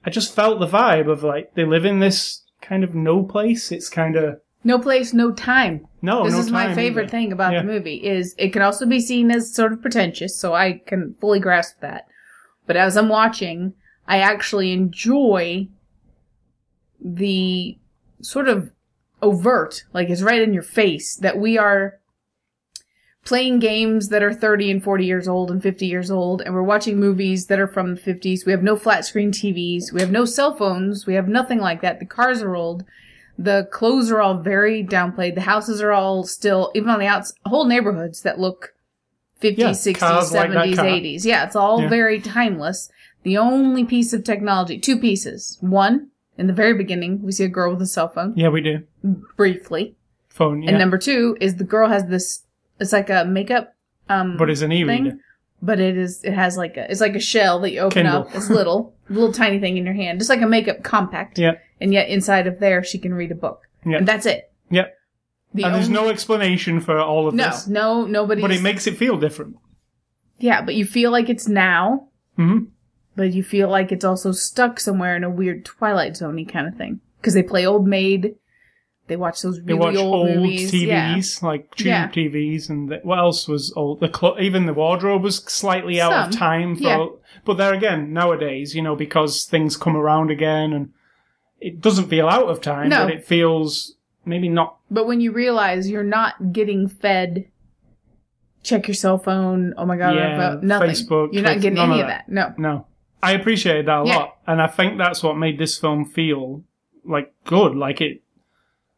I 0.03 0.09
just 0.09 0.33
felt 0.35 0.59
the 0.59 0.67
vibe 0.67 1.09
of 1.09 1.23
like 1.23 1.53
they 1.53 1.65
live 1.65 1.85
in 1.85 1.99
this 1.99 2.43
kind 2.61 2.83
of 2.83 2.95
no 2.95 3.23
place. 3.23 3.71
It's 3.71 3.89
kind 3.89 4.15
of 4.15 4.39
No 4.63 4.79
place, 4.79 5.13
no 5.13 5.31
time. 5.31 5.87
no. 6.01 6.23
this 6.25 6.33
no 6.33 6.39
is 6.39 6.51
my 6.51 6.73
favorite 6.73 7.03
either. 7.03 7.11
thing 7.11 7.31
about 7.31 7.53
Yeah. 7.53 7.61
the 7.61 7.67
movie 7.67 7.97
is 8.03 8.33
it 8.39 8.49
can 8.53 8.61
also 8.63 8.85
be 8.87 8.99
seen 8.99 9.29
as 9.29 9.53
sort 9.53 9.71
of 9.73 9.81
pretentious, 9.81 10.35
so 10.39 10.53
I 10.55 10.81
can 10.87 11.15
fully 11.21 11.39
grasp 11.39 11.79
that. 11.81 12.07
But 12.65 12.77
as 12.77 12.97
I'm 12.97 13.09
watching, 13.09 13.73
I 14.07 14.17
actually 14.19 14.71
enjoy 14.71 15.67
the 16.99 17.77
sort 18.21 18.47
of 18.47 18.71
overt, 19.21 19.83
like 19.93 20.09
it's 20.09 20.21
right 20.21 20.41
in 20.41 20.53
your 20.53 20.63
face 20.63 21.15
that 21.17 21.37
we 21.37 21.57
are 21.57 21.99
playing 23.23 23.57
games 23.59 24.09
that 24.09 24.21
are 24.21 24.33
30 24.33 24.69
and 24.69 24.83
40 24.83 25.05
years 25.05 25.27
old 25.27 25.49
and 25.49 25.61
50 25.63 25.87
years 25.87 26.11
old 26.11 26.41
and 26.43 26.53
we're 26.53 26.61
watching 26.61 26.99
movies 26.99 27.47
that 27.47 27.59
are 27.59 27.67
from 27.67 27.95
the 27.95 28.01
50s. 28.01 28.45
We 28.45 28.51
have 28.51 28.61
no 28.61 28.75
flat 28.75 29.03
screen 29.03 29.31
TVs, 29.31 29.91
we 29.91 29.99
have 30.01 30.11
no 30.11 30.25
cell 30.25 30.55
phones, 30.55 31.05
we 31.07 31.15
have 31.15 31.27
nothing 31.27 31.59
like 31.59 31.81
that. 31.81 31.99
The 31.99 32.05
cars 32.05 32.41
are 32.43 32.55
old. 32.55 32.85
The 33.37 33.67
clothes 33.71 34.11
are 34.11 34.21
all 34.21 34.37
very 34.37 34.81
downplayed. 34.83 35.35
The 35.35 35.41
houses 35.41 35.81
are 35.81 35.91
all 35.91 36.23
still, 36.23 36.71
even 36.73 36.89
on 36.89 36.99
the 36.99 37.07
outs, 37.07 37.33
whole 37.45 37.65
neighborhoods 37.65 38.21
that 38.21 38.39
look 38.39 38.73
50s, 39.41 39.57
Yeah, 39.57 39.69
60s, 39.71 39.97
cars 39.99 40.31
like 40.31 40.51
70s, 40.51 40.77
80s. 40.77 41.25
Yeah, 41.25 41.43
it's 41.45 41.55
all 41.55 41.81
Yeah. 41.81 41.89
very 41.89 42.21
timeless. 42.21 42.89
The 43.23 43.37
only 43.37 43.83
piece 43.83 44.13
of 44.13 44.23
technology, 44.23 44.77
two 44.79 44.97
pieces. 44.97 45.57
One, 45.59 46.11
in 46.37 46.47
the 46.47 46.53
very 46.53 46.73
beginning, 46.73 47.21
we 47.21 47.31
see 47.31 47.43
a 47.45 47.49
girl 47.49 47.71
with 47.71 47.81
a 47.81 47.85
cell 47.85 48.07
phone, 48.09 48.33
Yeah, 48.35 48.49
we 48.49 48.61
do. 48.61 48.83
briefly. 49.37 49.95
Phone, 50.29 50.61
yeah. 50.63 50.69
And 50.71 50.79
number 50.79 50.97
two 50.97 51.37
is 51.39 51.55
the 51.55 51.63
girl 51.63 51.87
has 51.89 52.05
this, 52.07 52.43
it's 52.79 52.91
like 52.91 53.09
a 53.09 53.23
makeup, 53.25 53.73
um, 54.09 54.35
but 54.37 54.49
it's 54.49 54.61
an 54.61 54.71
e-reader. 54.71 55.17
but 55.61 55.79
it 55.79 55.97
is 55.97 56.23
it 56.23 56.33
has 56.33 56.57
like 56.57 56.75
a 56.77 56.89
it's 56.91 56.99
like 57.01 57.15
a 57.15 57.19
shell 57.19 57.59
that 57.61 57.71
you 57.71 57.79
open 57.79 58.03
Kindle. 58.03 58.23
up. 58.23 58.35
It's 58.35 58.49
little, 58.49 58.93
little 59.09 59.31
tiny 59.31 59.59
thing 59.59 59.77
in 59.77 59.85
your 59.85 59.93
hand, 59.95 60.19
just 60.19 60.29
like 60.29 60.41
a 60.41 60.47
makeup 60.47 60.83
compact. 60.83 61.39
Yeah. 61.39 61.53
And 61.79 61.93
yet 61.93 62.09
inside 62.09 62.47
of 62.47 62.59
there, 62.59 62.83
she 62.83 62.97
can 62.99 63.13
read 63.13 63.31
a 63.31 63.35
book, 63.35 63.61
Yeah. 63.85 63.97
and 63.97 64.07
that's 64.07 64.25
it. 64.25 64.51
Yeah. 64.69 64.87
The 65.53 65.63
and 65.63 65.73
there's 65.75 65.87
no 65.89 66.09
explanation 66.09 66.81
for 66.81 66.99
all 66.99 67.27
of 67.29 67.33
no, 67.33 67.45
this. 67.49 67.67
no, 67.67 68.05
nobody. 68.05 68.41
But 68.41 68.51
it 68.51 68.61
makes 68.61 68.87
it 68.87 68.97
feel 68.97 69.17
different. 69.17 69.55
yeah, 70.37 70.61
but 70.61 70.75
you 70.75 70.83
feel 70.85 71.11
like 71.11 71.29
it's 71.29 71.47
now, 71.47 72.09
hmm 72.35 72.65
but 73.15 73.33
you 73.33 73.43
feel 73.43 73.69
like 73.69 73.91
it's 73.91 74.05
also 74.05 74.31
stuck 74.31 74.79
somewhere 74.79 75.15
in 75.15 75.23
a 75.23 75.29
weird 75.29 75.65
Twilight 75.65 76.13
Zoney 76.13 76.47
kind 76.47 76.67
of 76.67 76.75
thing 76.75 76.99
because 77.21 77.33
they 77.33 77.43
play 77.43 77.65
Old 77.65 77.87
Maid. 77.87 78.35
They 79.07 79.15
watch 79.17 79.41
those 79.43 79.57
They 79.61 79.73
really 79.73 79.79
watch 79.79 79.95
old, 79.97 80.29
old, 80.29 80.35
movies. 80.37 80.73
Yeah. 80.73 81.21
Like 81.43 81.75
tube 81.75 81.85
Yeah. 81.87 82.07
TVs, 82.09 82.69
and 82.69 82.89
the, 82.89 82.99
what 83.03 83.19
else 83.19 83.47
was 83.47 83.71
old? 83.75 83.99
The 83.99 84.09
clo- 84.09 84.39
even 84.39 84.65
the 84.65 84.73
wardrobe 84.73 85.21
was 85.21 85.37
slightly 85.37 86.01
out 86.01 86.11
of 86.11 86.31
time. 86.33 86.75
For, 86.75 86.81
Yeah. 86.83 87.05
But 87.45 87.57
there 87.57 87.73
again, 87.73 88.13
nowadays, 88.13 88.73
you 88.75 88.81
know, 88.81 88.95
because 88.95 89.45
things 89.45 89.77
come 89.77 89.95
around 89.95 90.31
again, 90.31 90.73
and 90.73 90.89
it 91.59 91.81
doesn't 91.81 92.09
feel 92.09 92.27
out 92.27 92.49
of 92.49 92.61
time, 92.61 92.89
No. 92.89 93.05
but 93.05 93.13
it 93.13 93.23
feels 93.25 93.93
maybe 94.25 94.49
not. 94.49 94.77
But 94.89 95.05
when 95.05 95.21
you 95.21 95.31
realize 95.31 95.87
you're 95.87 96.03
not 96.03 96.51
getting 96.51 96.87
fed, 96.87 97.45
check 98.63 98.87
your 98.87 98.95
cell 98.95 99.19
phone. 99.19 99.75
Oh 99.77 99.85
my 99.85 99.97
god, 99.97 100.15
Yeah, 100.15 100.57
nothing. 100.63 100.89
Facebook, 100.89 101.29
you're 101.31 101.43
not 101.43 101.61
getting 101.61 101.77
any 101.77 101.95
of 101.99 102.01
of 102.01 102.07
that. 102.07 102.27
No. 102.27 102.53
No, 102.57 102.87
I 103.23 103.31
appreciated 103.33 103.87
that 103.87 104.01
a 104.01 104.07
Yeah. 104.07 104.15
lot, 104.17 104.37
and 104.45 104.61
I 104.61 104.67
think 104.67 104.97
that's 104.97 105.23
what 105.23 105.35
made 105.37 105.57
this 105.57 105.77
film 105.77 106.05
feel 106.05 106.63
like 107.03 107.33
good. 107.45 107.75
Like 107.75 108.01
it, 108.01 108.21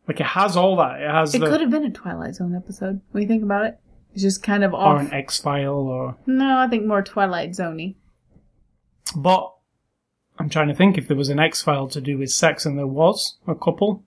like 0.08 0.20
it 0.20 0.26
has 0.28 0.58
all 0.58 0.76
that. 0.78 1.02
It 1.02 1.10
has 1.10 1.34
It 1.34 1.40
the 1.40 1.48
could 1.50 1.62
have 1.62 1.70
been 1.72 1.86
a 1.86 1.92
Twilight 1.92 2.36
Zone 2.36 2.56
episode 2.56 3.02
when 3.12 3.22
you 3.22 3.28
think 3.28 3.44
about 3.44 3.66
it. 3.66 3.80
It's 4.14 4.24
just 4.24 4.42
kind 4.44 4.64
of 4.64 4.74
or 4.74 4.98
an 4.98 5.14
X 5.14 5.40
File 5.40 5.74
or 5.76 6.18
no, 6.26 6.58
I 6.58 6.68
think 6.68 6.86
more 6.86 7.02
Twilight 7.04 7.52
Zoney. 7.52 7.96
But 9.16 9.54
I'm 10.40 10.50
trying 10.50 10.68
to 10.68 10.74
think 10.76 10.98
if 10.98 11.08
there 11.08 11.16
was 11.18 11.30
an 11.30 11.40
X 11.40 11.62
file 11.62 11.88
to 11.90 12.02
do 12.02 12.18
with 12.18 12.32
sex, 12.32 12.66
and 12.66 12.78
there 12.78 12.88
was 12.88 13.38
a 13.48 13.56
couple. 13.56 14.04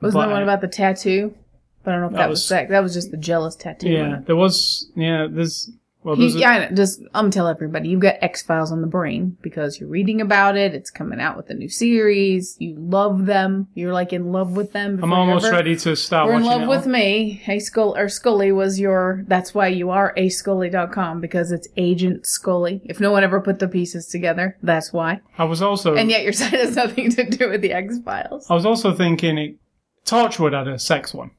Wasn't 0.00 0.20
But 0.20 0.26
the 0.26 0.32
one 0.32 0.42
about 0.42 0.60
the 0.60 0.68
tattoo? 0.68 1.34
But 1.82 1.90
I 1.90 1.94
don't 1.94 2.00
know 2.02 2.06
if 2.08 2.12
That 2.12 2.18
that, 2.18 2.28
was, 2.28 2.38
was- 2.40 2.46
sex. 2.46 2.70
That 2.70 2.82
was 2.82 2.92
just 2.94 3.10
the 3.10 3.16
jealous 3.16 3.56
tattoo. 3.56 3.88
Yeah, 3.88 4.08
one. 4.10 4.24
there 4.24 4.36
was. 4.36 4.90
Yeah, 4.94 5.26
there's. 5.30 5.70
Well, 6.06 6.14
He, 6.14 6.28
yeah, 6.28 6.70
Just 6.70 7.00
I'm 7.14 7.24
gonna 7.24 7.32
tell 7.32 7.48
everybody 7.48 7.88
you've 7.88 7.98
got 7.98 8.14
X 8.20 8.40
Files 8.40 8.70
on 8.70 8.80
the 8.80 8.86
brain 8.86 9.36
because 9.42 9.80
you're 9.80 9.88
reading 9.88 10.20
about 10.20 10.56
it. 10.56 10.72
It's 10.72 10.88
coming 10.88 11.20
out 11.20 11.36
with 11.36 11.50
a 11.50 11.54
new 11.54 11.68
series. 11.68 12.54
You 12.60 12.76
love 12.78 13.26
them. 13.26 13.66
You're 13.74 13.92
like 13.92 14.12
in 14.12 14.30
love 14.30 14.56
with 14.56 14.70
them. 14.72 15.00
I'm 15.02 15.12
almost 15.12 15.46
ever- 15.46 15.56
ready 15.56 15.74
to 15.74 15.96
start 15.96 16.28
We're 16.28 16.36
in 16.36 16.44
love 16.44 16.62
it 16.62 16.68
with 16.68 16.86
me. 16.86 17.30
Hey 17.42 17.58
Skull 17.58 17.96
or 17.96 18.08
Scully 18.08 18.52
was 18.52 18.78
your. 18.78 19.24
That's 19.26 19.52
why 19.52 19.66
you 19.66 19.90
are 19.90 20.14
a 20.16 20.28
Scully.com 20.28 21.20
because 21.20 21.50
it's 21.50 21.66
Agent 21.76 22.24
Scully. 22.24 22.82
If 22.84 23.00
no 23.00 23.10
one 23.10 23.24
ever 23.24 23.40
put 23.40 23.58
the 23.58 23.66
pieces 23.66 24.06
together, 24.06 24.56
that's 24.62 24.92
why. 24.92 25.22
I 25.36 25.42
was 25.42 25.60
also. 25.60 25.96
And 25.96 26.08
yet 26.08 26.22
your 26.22 26.32
site 26.32 26.52
has 26.52 26.76
nothing 26.76 27.10
to 27.16 27.28
do 27.28 27.50
with 27.50 27.62
the 27.62 27.72
X 27.72 27.98
Files. 28.04 28.46
I 28.48 28.54
was 28.54 28.64
also 28.64 28.94
thinking 28.94 29.38
it, 29.38 29.56
Torchwood 30.04 30.52
had 30.52 30.68
a 30.68 30.78
sex 30.78 31.12
one, 31.12 31.32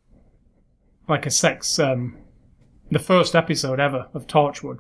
like 1.08 1.25
a 1.25 1.32
sex. 1.32 1.80
um 1.80 2.17
The 2.89 3.00
first 3.00 3.36
episode 3.36 3.80
ever 3.80 4.08
of 4.13 4.28
Torchwood. 4.28 4.80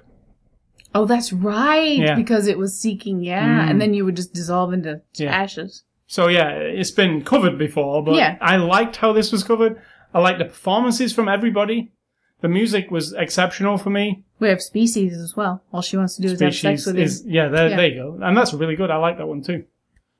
Oh, 0.95 1.05
that's 1.05 1.33
right. 1.33 1.97
Yeah. 1.97 2.15
Because 2.15 2.47
it 2.47 2.57
was 2.57 2.79
seeking, 2.79 3.21
yeah, 3.21 3.65
Mm. 3.65 3.71
and 3.71 3.81
then 3.81 3.93
you 3.93 4.05
would 4.05 4.15
just 4.15 4.33
dissolve 4.33 4.71
into 4.73 5.01
Yeah. 5.15 5.31
ashes. 5.35 5.83
So 6.07 6.27
yeah, 6.29 6.49
it's 6.51 6.91
been 6.91 7.21
covered 7.23 7.57
before, 7.57 8.03
but 8.03 8.15
Yeah. 8.15 8.37
I 8.39 8.55
liked 8.55 8.95
how 8.97 9.11
this 9.11 9.31
was 9.31 9.43
covered. 9.43 9.81
I 10.13 10.19
liked 10.21 10.39
the 10.39 10.45
performances 10.45 11.11
from 11.13 11.27
everybody. 11.27 11.91
The 12.39 12.47
music 12.47 12.89
was 12.91 13.13
exceptional 13.13 13.77
for 13.77 13.89
me. 13.89 14.23
We 14.39 14.47
have 14.47 14.61
species 14.61 15.17
as 15.17 15.35
well. 15.35 15.61
All 15.73 15.81
she 15.81 15.97
wants 15.97 16.15
to 16.15 16.21
do 16.21 16.29
is 16.29 16.39
have 16.39 16.55
sex 16.55 16.85
with 16.85 16.97
is 16.97 17.25
him. 17.25 17.31
yeah, 17.31 17.47
there, 17.49 17.69
Yeah. 17.69 17.75
there 17.75 17.87
you 17.87 17.95
go, 17.95 18.19
and 18.21 18.37
that's 18.37 18.53
really 18.53 18.75
good. 18.75 18.89
I 18.91 18.97
like 18.97 19.17
that 19.17 19.27
one 19.27 19.41
too. 19.41 19.65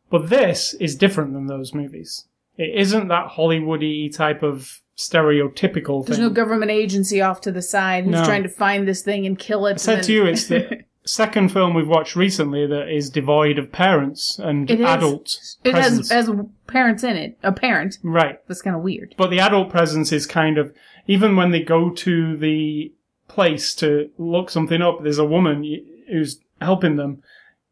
But 0.09 0.29
this 0.29 0.73
is 0.75 0.95
different 0.95 1.33
than 1.33 1.45
those 1.47 1.73
movies. 1.73 2.25
It 2.57 2.77
isn't 2.79 3.07
that 3.09 3.29
Hollywoody 3.31 4.13
type 4.13 4.41
of 4.43 4.81
stereotypical 4.97 6.05
There's 6.05 6.17
thing. 6.17 6.25
no 6.27 6.31
government 6.31 6.71
agency 6.71 7.21
off 7.21 7.41
to 7.41 7.51
the 7.51 7.61
side 7.61 8.05
who's 8.05 8.13
No. 8.13 8.25
trying 8.25 8.43
to 8.43 8.49
find 8.49 8.87
this 8.87 9.01
thing 9.01 9.25
and 9.25 9.37
kill 9.37 9.65
it. 9.67 9.73
I 9.73 9.77
said 9.77 10.03
to 10.03 10.13
you, 10.13 10.25
it's 10.25 10.47
the 10.47 10.83
second 11.05 11.49
film 11.51 11.73
we've 11.73 11.87
watched 11.87 12.15
recently 12.15 12.65
that 12.67 12.89
is 12.89 13.09
devoid 13.09 13.57
of 13.59 13.71
parents 13.71 14.39
and 14.39 14.69
It 14.69 14.79
is. 14.81 14.85
adult 14.85 15.39
it 15.63 15.71
presence. 15.71 16.09
has 16.09 16.27
has 16.27 16.35
parents 16.67 17.03
in 17.03 17.15
it. 17.15 17.37
A 17.43 17.51
parent. 17.51 17.97
right, 18.03 18.39
That's 18.47 18.61
kind 18.61 18.75
of 18.75 18.81
weird. 18.81 19.13
but 19.17 19.29
the 19.29 19.39
adult 19.39 19.69
presence 19.69 20.11
is 20.11 20.25
kind 20.25 20.57
of 20.57 20.73
even 21.07 21.35
when 21.35 21.51
they 21.51 21.61
go 21.61 21.89
to 21.91 22.35
the 22.35 22.91
place 23.27 23.75
to 23.75 24.09
look 24.17 24.49
something 24.49 24.81
up. 24.81 25.03
There's 25.03 25.19
a 25.19 25.25
woman 25.25 25.61
y- 25.61 25.81
who's 26.09 26.39
helping 26.61 26.95
them. 26.95 27.21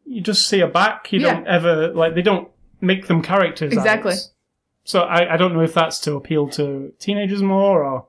You 0.04 0.20
just 0.20 0.46
see 0.46 0.60
a 0.60 0.66
back. 0.68 1.12
You 1.12 1.20
Yeah. 1.20 1.34
don't 1.34 1.46
ever 1.48 1.88
like 1.88 2.14
they 2.14 2.22
don't 2.22 2.48
make 2.80 3.08
them 3.08 3.20
characters. 3.22 3.72
Exactly. 3.72 4.14
So 4.86 5.00
I, 5.00 5.34
I 5.34 5.36
don't 5.36 5.52
know 5.52 5.62
if 5.62 5.74
that's 5.74 5.98
to 6.00 6.14
appeal 6.14 6.48
to 6.50 6.92
teenagers 7.00 7.42
more 7.42 7.84
or 7.84 8.06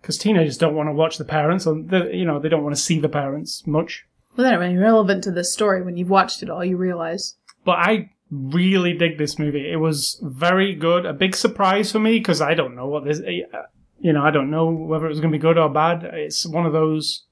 because 0.00 0.16
teenagers 0.18 0.56
don't 0.56 0.76
want 0.76 0.88
to 0.88 0.92
watch 0.92 1.18
the 1.18 1.24
parents 1.24 1.66
or 1.66 1.82
they, 1.82 2.14
you 2.14 2.24
know 2.24 2.38
they 2.38 2.48
don't 2.48 2.62
want 2.62 2.76
to 2.76 2.80
see 2.80 3.00
the 3.00 3.08
parents 3.08 3.66
much. 3.66 4.06
Well, 4.36 4.46
they're 4.48 4.58
really 4.58 4.78
relevant 4.78 5.24
to 5.24 5.32
the 5.32 5.42
story. 5.44 5.82
When 5.82 5.96
you've 5.96 6.08
watched 6.10 6.42
it 6.42 6.48
all, 6.48 6.64
you 6.64 6.76
realize. 6.76 7.34
But 7.64 7.78
I 7.80 8.10
really 8.30 8.96
dig 8.96 9.18
this 9.18 9.36
movie. 9.36 9.70
It 9.70 9.76
was 9.76 10.18
very 10.22 10.74
good. 10.76 11.04
A 11.06 11.12
big 11.12 11.34
surprise 11.34 11.90
for 11.90 11.98
me 11.98 12.18
because 12.18 12.40
I 12.40 12.54
don't 12.54 12.76
know 12.76 12.86
what 12.86 13.04
this. 13.04 13.18
uh, 13.20 13.62
You 13.98 14.12
know, 14.12 14.22
I 14.22 14.30
don't 14.30 14.50
know 14.50 14.70
whether 14.70 15.06
it 15.06 15.10
was 15.10 15.18
going 15.20 15.32
to 15.32 15.38
be 15.38 15.42
good 15.42 15.58
or 15.58 15.68
bad. 15.68 16.04
It's 16.04 16.46
one 16.46 16.66
of 16.66 16.72
those. 16.72 17.24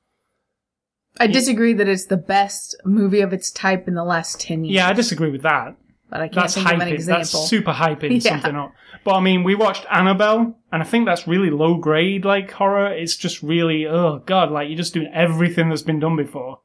I 1.18 1.26
disagree 1.28 1.74
that 1.74 1.88
it's 1.88 2.06
the 2.06 2.16
best 2.16 2.76
movie 2.84 3.20
of 3.20 3.32
its 3.32 3.50
type 3.50 3.88
in 3.88 3.94
the 3.94 4.04
last 4.04 4.40
10 4.40 4.64
years. 4.64 4.74
Yeah, 4.74 4.88
I 4.88 4.92
disagree 4.92 5.30
with 5.30 5.42
that. 5.42 5.76
But 6.10 6.20
I 6.22 6.28
can't 6.28 6.34
That's 6.34 6.54
think 6.54 6.66
of 6.66 6.72
an 6.72 6.80
hyping. 6.88 6.92
example. 6.92 7.18
That's 7.20 7.48
super 7.48 7.72
hyping 7.72 8.10
Yeah. 8.24 8.30
something 8.32 8.56
up. 8.56 8.72
But 9.04 9.14
I 9.14 9.20
mean, 9.20 9.44
we 9.44 9.54
watched 9.54 9.86
Annabelle, 9.90 10.58
and 10.72 10.82
I 10.82 10.84
think 10.84 11.06
that's 11.06 11.26
really 11.28 11.50
low 11.50 11.76
grade 11.76 12.24
like 12.24 12.50
horror. 12.50 12.92
It's 12.92 13.16
just 13.16 13.42
really, 13.42 13.86
oh 13.86 14.18
god, 14.26 14.50
like 14.50 14.68
you're 14.68 14.76
just 14.76 14.92
doing 14.92 15.10
everything 15.14 15.68
that's 15.68 15.82
been 15.82 16.00
done 16.00 16.16
before. 16.16 16.58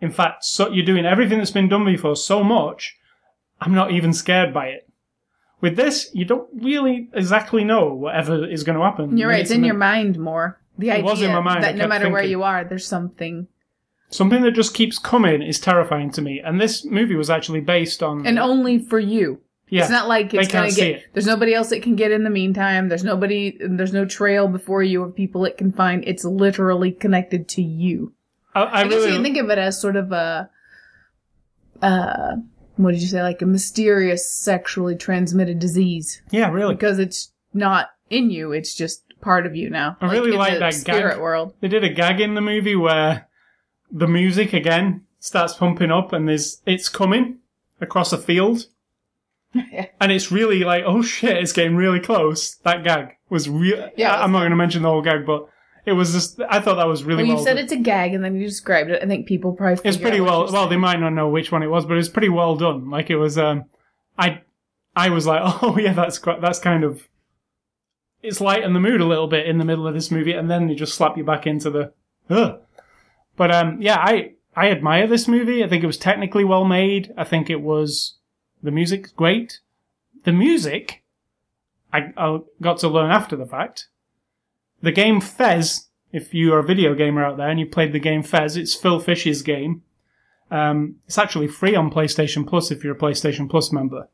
In 0.00 0.10
fact, 0.10 0.44
so 0.44 0.68
you're 0.68 0.84
doing 0.84 1.06
everything 1.06 1.38
that's 1.38 1.52
been 1.52 1.68
done 1.68 1.84
before 1.84 2.16
so 2.16 2.42
much, 2.42 2.96
I'm 3.60 3.72
not 3.72 3.92
even 3.92 4.12
scared 4.12 4.52
by 4.52 4.66
it. 4.66 4.88
With 5.60 5.76
this, 5.76 6.10
you 6.12 6.24
don't 6.24 6.48
really 6.52 7.08
exactly 7.12 7.62
know 7.62 7.94
whatever 7.94 8.44
is 8.44 8.64
going 8.64 8.76
to 8.76 8.84
happen. 8.84 9.16
You're 9.16 9.28
right. 9.28 9.40
It's 9.42 9.52
in 9.52 9.62
your 9.62 9.76
mind 9.76 10.18
more. 10.18 10.58
The 10.76 10.88
It 10.88 10.92
idea 10.94 11.04
was 11.04 11.22
in 11.22 11.30
my 11.32 11.40
mind, 11.40 11.64
I 11.64 11.68
that 11.72 11.76
no 11.76 11.86
matter 11.86 12.10
where 12.10 12.24
you 12.24 12.42
are, 12.42 12.64
there's 12.64 12.86
something. 12.86 13.46
Something 14.12 14.42
that 14.42 14.52
just 14.52 14.74
keeps 14.74 14.98
coming 14.98 15.42
is 15.42 15.58
terrifying 15.58 16.10
to 16.12 16.22
me. 16.22 16.40
And 16.44 16.60
this 16.60 16.84
movie 16.84 17.14
was 17.16 17.30
actually 17.30 17.60
based 17.60 18.02
on. 18.02 18.26
And 18.26 18.38
only 18.38 18.78
for 18.78 18.98
you. 19.00 19.40
yeah, 19.68 19.82
It's 19.82 19.90
not 19.90 20.06
like 20.06 20.34
it's 20.34 20.48
can't 20.48 20.52
gonna 20.52 20.70
see 20.70 20.80
get. 20.92 20.96
it. 20.96 21.04
There's 21.14 21.26
nobody 21.26 21.54
else 21.54 21.72
it 21.72 21.82
can 21.82 21.96
get 21.96 22.10
in 22.12 22.22
the 22.22 22.30
meantime. 22.30 22.88
There's 22.88 23.04
nobody. 23.04 23.56
There's 23.60 23.92
no 23.92 24.04
trail 24.04 24.48
before 24.48 24.82
you 24.82 25.02
of 25.02 25.16
people 25.16 25.44
it 25.46 25.56
can 25.56 25.72
find. 25.72 26.04
It's 26.06 26.24
literally 26.24 26.92
connected 26.92 27.48
to 27.48 27.62
you. 27.62 28.12
I, 28.54 28.62
I 28.62 28.80
I, 28.80 28.84
guess 28.84 28.92
really. 28.92 29.06
you 29.08 29.14
can 29.14 29.22
think 29.22 29.38
of 29.38 29.48
it 29.50 29.58
as 29.58 29.80
sort 29.80 29.96
of 29.96 30.12
a. 30.12 30.50
Uh, 31.80 32.36
what 32.76 32.92
did 32.92 33.02
you 33.02 33.08
say? 33.08 33.22
Like 33.22 33.42
a 33.42 33.46
mysterious 33.46 34.30
sexually 34.30 34.96
transmitted 34.96 35.58
disease 35.58 36.22
yeah, 36.30 36.50
really. 36.50 36.74
because 36.74 36.98
it's 36.98 37.32
not 37.52 37.88
in 38.10 38.30
you. 38.30 38.52
It's 38.52 38.74
just 38.74 39.04
part 39.20 39.46
of 39.46 39.56
you 39.56 39.70
now. 39.70 39.96
I 40.00 40.12
really 40.12 40.32
like 40.32 40.58
that 40.58 40.74
spirit 40.74 41.14
gag. 41.14 41.20
world. 41.20 41.54
They 41.60 41.68
did 41.68 41.84
a 41.84 41.88
gag 41.88 42.20
in 42.20 42.34
the 42.34 42.40
movie 42.40 42.76
where 42.76 43.26
the 43.92 44.08
music 44.08 44.52
again 44.52 45.02
starts 45.20 45.52
pumping 45.54 45.90
up 45.92 46.12
and 46.12 46.28
there's 46.28 46.62
it's 46.66 46.88
coming 46.88 47.38
across 47.80 48.12
a 48.12 48.18
field. 48.18 48.66
Yeah. 49.54 49.86
And 50.00 50.10
it's 50.10 50.32
really 50.32 50.60
like, 50.64 50.82
oh 50.86 51.02
shit, 51.02 51.36
it's 51.36 51.52
getting 51.52 51.76
really 51.76 52.00
close. 52.00 52.54
That 52.64 52.84
gag 52.84 53.16
was 53.28 53.50
real. 53.50 53.90
Yeah, 53.98 54.14
I- 54.16 54.22
I'm 54.24 54.32
not 54.32 54.38
going 54.38 54.48
to 54.50 54.56
mention 54.56 54.80
the 54.80 54.88
whole 54.88 55.02
gag, 55.02 55.26
but 55.26 55.46
it 55.84 55.92
was 55.92 56.12
just, 56.12 56.40
I 56.48 56.58
thought 56.58 56.76
that 56.76 56.86
was 56.86 57.04
really 57.04 57.24
Well, 57.24 57.26
you 57.26 57.34
well 57.34 57.44
said 57.44 57.54
done. 57.56 57.64
it's 57.64 57.72
a 57.72 57.76
gag, 57.76 58.14
and 58.14 58.24
then 58.24 58.34
you 58.34 58.46
described 58.46 58.88
it. 58.88 59.02
I 59.02 59.06
think 59.06 59.26
people 59.26 59.52
probably. 59.52 59.82
It's 59.86 59.98
pretty 59.98 60.22
well, 60.22 60.50
well, 60.50 60.68
they 60.68 60.78
might 60.78 61.00
not 61.00 61.10
know 61.12 61.28
which 61.28 61.52
one 61.52 61.62
it 61.62 61.66
was, 61.66 61.84
but 61.84 61.92
it 61.92 61.96
was 61.98 62.08
pretty 62.08 62.30
well 62.30 62.56
done. 62.56 62.88
Like 62.88 63.10
it 63.10 63.16
was, 63.16 63.36
um, 63.36 63.64
I, 64.18 64.40
I 64.96 65.10
was 65.10 65.26
like, 65.26 65.42
oh 65.62 65.76
yeah, 65.78 65.92
that's, 65.92 66.18
quite- 66.18 66.40
that's 66.40 66.58
kind 66.58 66.82
of, 66.82 67.06
it's 68.22 68.40
lighten 68.40 68.72
the 68.72 68.80
mood 68.80 69.02
a 69.02 69.06
little 69.06 69.26
bit 69.28 69.46
in 69.46 69.58
the 69.58 69.66
middle 69.66 69.86
of 69.86 69.92
this 69.92 70.10
movie, 70.10 70.32
and 70.32 70.50
then 70.50 70.66
they 70.66 70.74
just 70.74 70.94
slap 70.94 71.18
you 71.18 71.24
back 71.24 71.46
into 71.46 71.68
the, 71.68 71.92
ugh. 72.30 72.58
But 73.36 73.50
um, 73.50 73.80
yeah, 73.80 73.96
I 73.98 74.34
I 74.54 74.70
admire 74.70 75.06
this 75.06 75.28
movie. 75.28 75.64
I 75.64 75.68
think 75.68 75.82
it 75.82 75.86
was 75.88 75.96
technically 75.96 76.44
well 76.44 76.64
made. 76.64 77.12
I 77.16 77.24
think 77.24 77.48
it 77.48 77.62
was 77.62 78.16
the 78.62 78.70
music's 78.70 79.12
great. 79.12 79.60
the 80.24 80.32
music, 80.32 81.02
I, 81.92 82.12
I 82.16 82.38
got 82.60 82.78
to 82.78 82.88
learn 82.88 83.10
after 83.10 83.36
the 83.36 83.46
fact. 83.46 83.88
The 84.80 84.92
game 84.92 85.20
Fez, 85.20 85.88
if 86.12 86.34
you're 86.34 86.58
a 86.58 86.64
video 86.64 86.94
gamer 86.94 87.24
out 87.24 87.36
there 87.36 87.48
and 87.48 87.58
you 87.58 87.66
played 87.66 87.92
the 87.92 87.98
game 87.98 88.22
Fez, 88.22 88.56
it's 88.56 88.74
Phil 88.74 89.00
Fish's 89.00 89.42
game. 89.42 89.82
Um, 90.50 90.96
it's 91.06 91.18
actually 91.18 91.48
free 91.48 91.74
on 91.74 91.90
PlayStation 91.90 92.46
Plus 92.46 92.70
if 92.70 92.84
you're 92.84 92.94
a 92.94 92.98
PlayStation 92.98 93.48
Plus 93.48 93.72
member. 93.72 94.08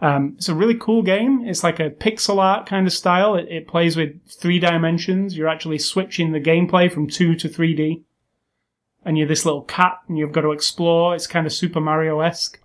Um, 0.00 0.34
it's 0.36 0.48
a 0.48 0.54
really 0.54 0.74
cool 0.74 1.02
game. 1.02 1.44
It's 1.46 1.62
like 1.62 1.78
a 1.80 1.90
pixel 1.90 2.38
art 2.38 2.66
kind 2.66 2.86
of 2.86 2.92
style. 2.92 3.36
It, 3.36 3.48
it 3.48 3.68
plays 3.68 3.96
with 3.96 4.20
three 4.28 4.58
dimensions. 4.58 5.36
You're 5.36 5.48
actually 5.48 5.78
switching 5.78 6.32
the 6.32 6.40
gameplay 6.40 6.90
from 6.90 7.08
2 7.08 7.34
to 7.36 7.48
3D. 7.48 8.02
And 9.04 9.18
you're 9.18 9.26
this 9.26 9.44
little 9.44 9.62
cat 9.62 9.98
and 10.06 10.16
you've 10.16 10.32
got 10.32 10.42
to 10.42 10.52
explore. 10.52 11.14
It's 11.14 11.26
kind 11.26 11.46
of 11.46 11.52
Super 11.52 11.80
Mario-esque. 11.80 12.60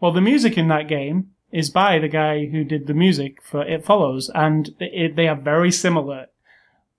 Well, 0.00 0.12
the 0.12 0.20
music 0.20 0.56
in 0.58 0.68
that 0.68 0.88
game 0.88 1.30
is 1.50 1.70
by 1.70 1.98
the 1.98 2.08
guy 2.08 2.46
who 2.46 2.64
did 2.64 2.86
the 2.86 2.94
music 2.94 3.42
for 3.42 3.62
It 3.62 3.84
Follows, 3.84 4.30
and 4.34 4.74
it, 4.80 5.16
they 5.16 5.28
are 5.28 5.36
very 5.36 5.70
similar. 5.70 6.26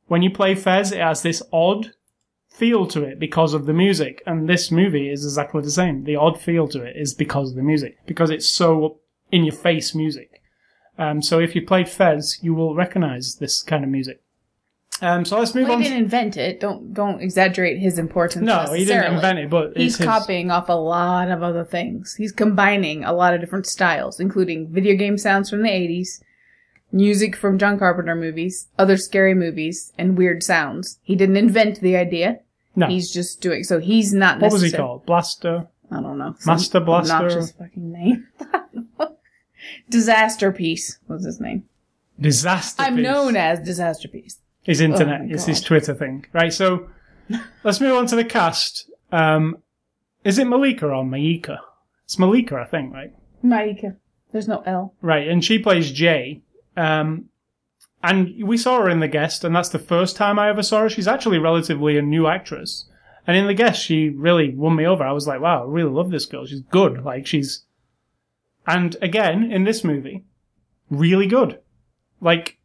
When 0.08 0.22
you 0.22 0.30
play 0.30 0.54
Fez, 0.54 0.92
it 0.92 1.00
has 1.00 1.22
this 1.22 1.42
odd 1.52 1.94
feel 2.50 2.86
to 2.88 3.04
it 3.04 3.20
because 3.20 3.54
of 3.54 3.66
the 3.66 3.74
music, 3.74 4.22
and 4.28 4.48
this 4.48 4.70
movie 4.70 5.10
is 5.10 5.26
exactly 5.26 5.62
the 5.62 5.72
same. 5.72 6.04
The 6.04 6.16
odd 6.16 6.40
feel 6.40 6.68
to 6.68 6.84
it 6.84 6.96
is 6.96 7.14
because 7.14 7.50
of 7.50 7.56
the 7.56 7.64
music, 7.64 7.98
because 8.06 8.30
it's 8.30 8.48
so 8.48 9.00
in 9.32 9.44
your 9.44 9.56
face 9.56 9.96
music. 9.96 10.42
Um, 10.98 11.22
so 11.22 11.40
if 11.40 11.56
you 11.56 11.66
played 11.66 11.90
Fez, 11.90 12.38
you 12.44 12.54
will 12.54 12.76
recognize 12.76 13.38
this 13.38 13.64
kind 13.64 13.84
of 13.84 13.90
music. 13.90 14.22
Um, 15.02 15.26
so 15.26 15.38
let's 15.40 15.54
move 15.54 15.68
Well, 15.68 15.78
on. 15.78 15.82
he 15.82 15.90
didn't 15.90 16.04
invent 16.04 16.38
it. 16.38 16.60
Don't 16.60 16.94
don't 16.94 17.22
exaggerate 17.22 17.78
his 17.80 17.98
importance. 17.98 18.46
no, 18.46 18.72
he 18.74 18.86
didn't 18.86 19.16
invent 19.16 19.40
it, 19.40 19.50
but 19.50 19.76
He's 19.76 19.98
his, 19.98 20.06
copying 20.06 20.50
off 20.52 20.70
a 20.70 20.74
lot 20.74 21.30
of 21.30 21.44
other 21.44 21.66
things. 21.66 22.16
He's 22.16 22.32
combining 22.32 23.04
a 23.04 23.12
lot 23.12 23.34
of 23.34 23.42
different 23.42 23.66
styles, 23.66 24.20
including 24.20 24.70
video 24.72 24.96
game 24.96 25.18
sounds 25.18 25.50
from 25.50 25.62
the 25.64 25.70
80s, 25.70 26.22
music 26.92 27.36
from 27.36 27.58
John 27.58 27.78
Carpenter 27.80 28.16
movies, 28.16 28.68
other 28.80 28.96
scary 28.98 29.34
movies, 29.34 29.92
and 29.98 30.18
weird 30.18 30.42
sounds. 30.44 31.00
He 31.02 31.16
didn't 31.16 31.38
invent 31.38 31.82
the 31.82 31.98
idea. 31.98 32.40
No. 32.76 32.88
He's 32.88 33.12
just 33.12 33.42
doing 33.42 33.64
so. 33.64 33.80
He's 33.80 34.14
not. 34.14 34.40
what 34.40 34.52
was 34.54 34.62
he 34.62 34.72
called? 34.72 35.06
Blaster. 35.06 35.68
I 35.92 36.02
don't 36.02 36.18
know. 36.18 36.36
Master 36.46 36.80
Blaster? 36.80 37.14
Obnoxious 37.14 37.52
fucking 37.52 37.92
name. 37.92 38.28
Disasterpeace 39.92 40.98
was 41.08 41.26
his 41.26 41.40
name. 41.40 41.64
Disaster. 42.20 42.82
I'm 42.84 43.02
known 43.02 43.36
as 43.36 43.60
Disasterpeace. 43.60 44.38
His 44.64 44.82
internet. 44.82 45.22
Oh 45.22 45.28
it's 45.30 45.46
his 45.46 45.62
Twitter 45.62 45.94
thing, 45.94 46.26
right? 46.34 46.54
So 46.54 46.90
let's 47.64 47.80
move 47.80 47.96
on 47.96 48.08
to 48.08 48.16
the 48.16 48.26
cast. 48.26 48.90
Um, 49.12 49.58
is 50.24 50.40
it 50.40 50.48
Malika 50.48 50.88
or 50.88 51.04
Maika? 51.04 51.60
It's 52.06 52.18
Malika, 52.18 52.58
I 52.58 52.66
think, 52.66 52.94
right? 52.94 53.14
Maika. 53.44 53.98
There's 54.32 54.48
no 54.48 54.64
L. 54.66 54.96
Right, 55.02 55.28
and 55.28 55.44
she 55.44 55.60
plays 55.60 55.92
Jay. 55.92 56.42
Um, 56.76 57.30
and 58.02 58.44
we 58.44 58.58
saw 58.58 58.82
her 58.82 58.90
in 58.90 59.00
The 59.00 59.08
Guest, 59.08 59.44
and 59.44 59.56
that's 59.56 59.70
the 59.70 59.80
first 59.80 60.16
time 60.16 60.38
I 60.38 60.50
ever 60.50 60.64
saw 60.64 60.82
her. 60.82 60.90
She's 60.90 61.08
actually 61.08 61.40
relatively 61.40 61.98
a 61.98 62.02
new 62.02 62.28
actress. 62.28 62.90
And 63.26 63.38
in 63.38 63.48
The 63.48 63.54
Guest, 63.54 63.82
she 63.82 64.10
really 64.10 64.54
won 64.54 64.76
me 64.76 64.86
over. 64.86 65.04
I 65.04 65.14
was 65.14 65.28
like, 65.28 65.40
wow, 65.40 65.64
I 65.64 65.68
really 65.68 65.92
love 65.92 66.12
this 66.12 66.26
girl. 66.26 66.46
She's 66.46 66.62
good. 66.62 67.04
Like, 67.04 67.26
she's. 67.26 67.64
And 68.68 68.98
again, 69.02 69.52
in 69.52 69.64
this 69.64 69.84
movie, 69.84 70.26
really 70.90 71.28
good. 71.28 71.60
Like, 72.20 72.58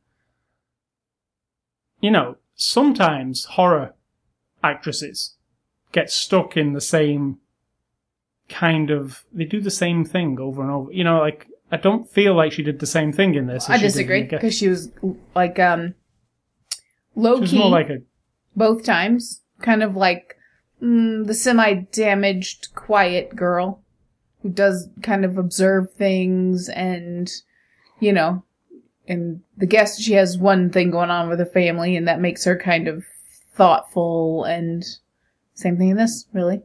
you 2.01 2.11
know, 2.11 2.37
sometimes 2.55 3.45
horror 3.45 3.95
actresses 4.63 5.35
get 5.93 6.11
stuck 6.11 6.57
in 6.57 6.73
the 6.73 6.81
same 6.81 7.39
kind 8.49 8.91
of. 8.91 9.25
They 9.33 9.45
do 9.45 9.61
the 9.61 9.71
same 9.71 10.05
thing 10.05 10.39
over 10.41 10.63
and 10.63 10.71
over. 10.71 10.93
You 10.93 11.05
know, 11.05 11.19
like, 11.19 11.47
I 11.71 11.77
don't 11.77 12.09
feel 12.09 12.35
like 12.35 12.53
she 12.53 12.63
did 12.63 12.79
the 12.79 12.87
same 12.87 13.13
thing 13.13 13.35
in 13.35 13.47
this. 13.47 13.69
I 13.69 13.77
she 13.77 13.83
did 13.83 13.85
in 13.85 13.93
disagree 13.93 14.23
because 14.25 14.55
she 14.55 14.69
was 14.69 14.91
like 15.35 15.59
um 15.59 15.95
low 17.15 17.37
She 17.37 17.41
was 17.43 17.51
key 17.51 17.59
more 17.59 17.71
like 17.71 17.91
a 17.91 17.99
both 18.57 18.85
times, 18.85 19.43
kind 19.61 19.83
of 19.83 19.97
like 19.97 20.37
mm, 20.83 21.27
the 21.27 21.35
semi-damaged, 21.35 22.75
quiet 22.75 23.37
girl 23.37 23.83
who 24.43 24.49
does 24.49 24.89
kind 25.03 25.25
of 25.25 25.37
observe 25.37 25.93
things 25.93 26.69
and 26.69 27.31
you 28.01 28.13
know, 28.13 28.45
and 29.09 29.41
the 29.57 29.67
guest 29.67 30.01
she 30.01 30.13
has 30.13 30.39
one 30.39 30.71
thing 30.71 30.91
going 30.91 31.11
on 31.11 31.29
with 31.29 31.39
her 31.39 31.47
family 31.47 31.97
and 31.97 32.07
that 32.07 32.21
makes 32.21 32.45
her 32.45 32.57
kind 32.57 32.87
of 32.89 33.05
thoughtful 33.55 34.45
and 34.45 34.85
same 35.55 35.77
thing 35.77 35.89
in 35.89 35.97
this 35.97 36.27
really. 36.33 36.61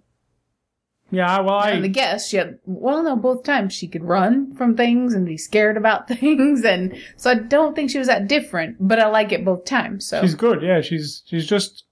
yeah. 1.10 1.40
Well, 1.40 1.56
I 1.56 1.72
And 1.72 1.84
the 1.84 1.90
guest, 1.90 2.30
she 2.30 2.38
had, 2.38 2.60
well, 2.66 3.02
no, 3.04 3.16
both 3.16 3.44
times 3.44 3.74
she 3.74 3.88
could 3.88 4.04
run 4.04 4.54
from 4.56 4.76
things 4.76 5.14
and 5.14 5.26
be 5.26 5.38
scared 5.38 5.78
about 5.78 6.08
things. 6.20 6.64
And 6.64 6.96
so 7.18 7.32
I 7.32 7.36
don't 7.36 7.76
think 7.76 7.90
she 7.90 7.98
was 7.98 8.08
that 8.08 8.28
different, 8.28 8.78
but 8.80 9.00
I 9.00 9.08
like 9.08 9.32
it 9.32 9.46
both 9.46 9.66
times. 9.66 10.06
So 10.08 10.22
She's 10.22 10.36
good, 10.36 10.62
yeah. 10.62 10.82
She's 10.82 11.24
she's 11.26 11.48
just. 11.48 11.86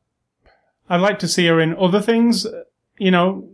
I'd 0.89 1.01
like 1.01 1.19
to 1.19 1.27
see 1.27 1.47
her 1.47 1.59
in 1.61 1.75
other 1.77 2.01
things. 2.01 2.45
You 2.97 3.11
know, 3.11 3.47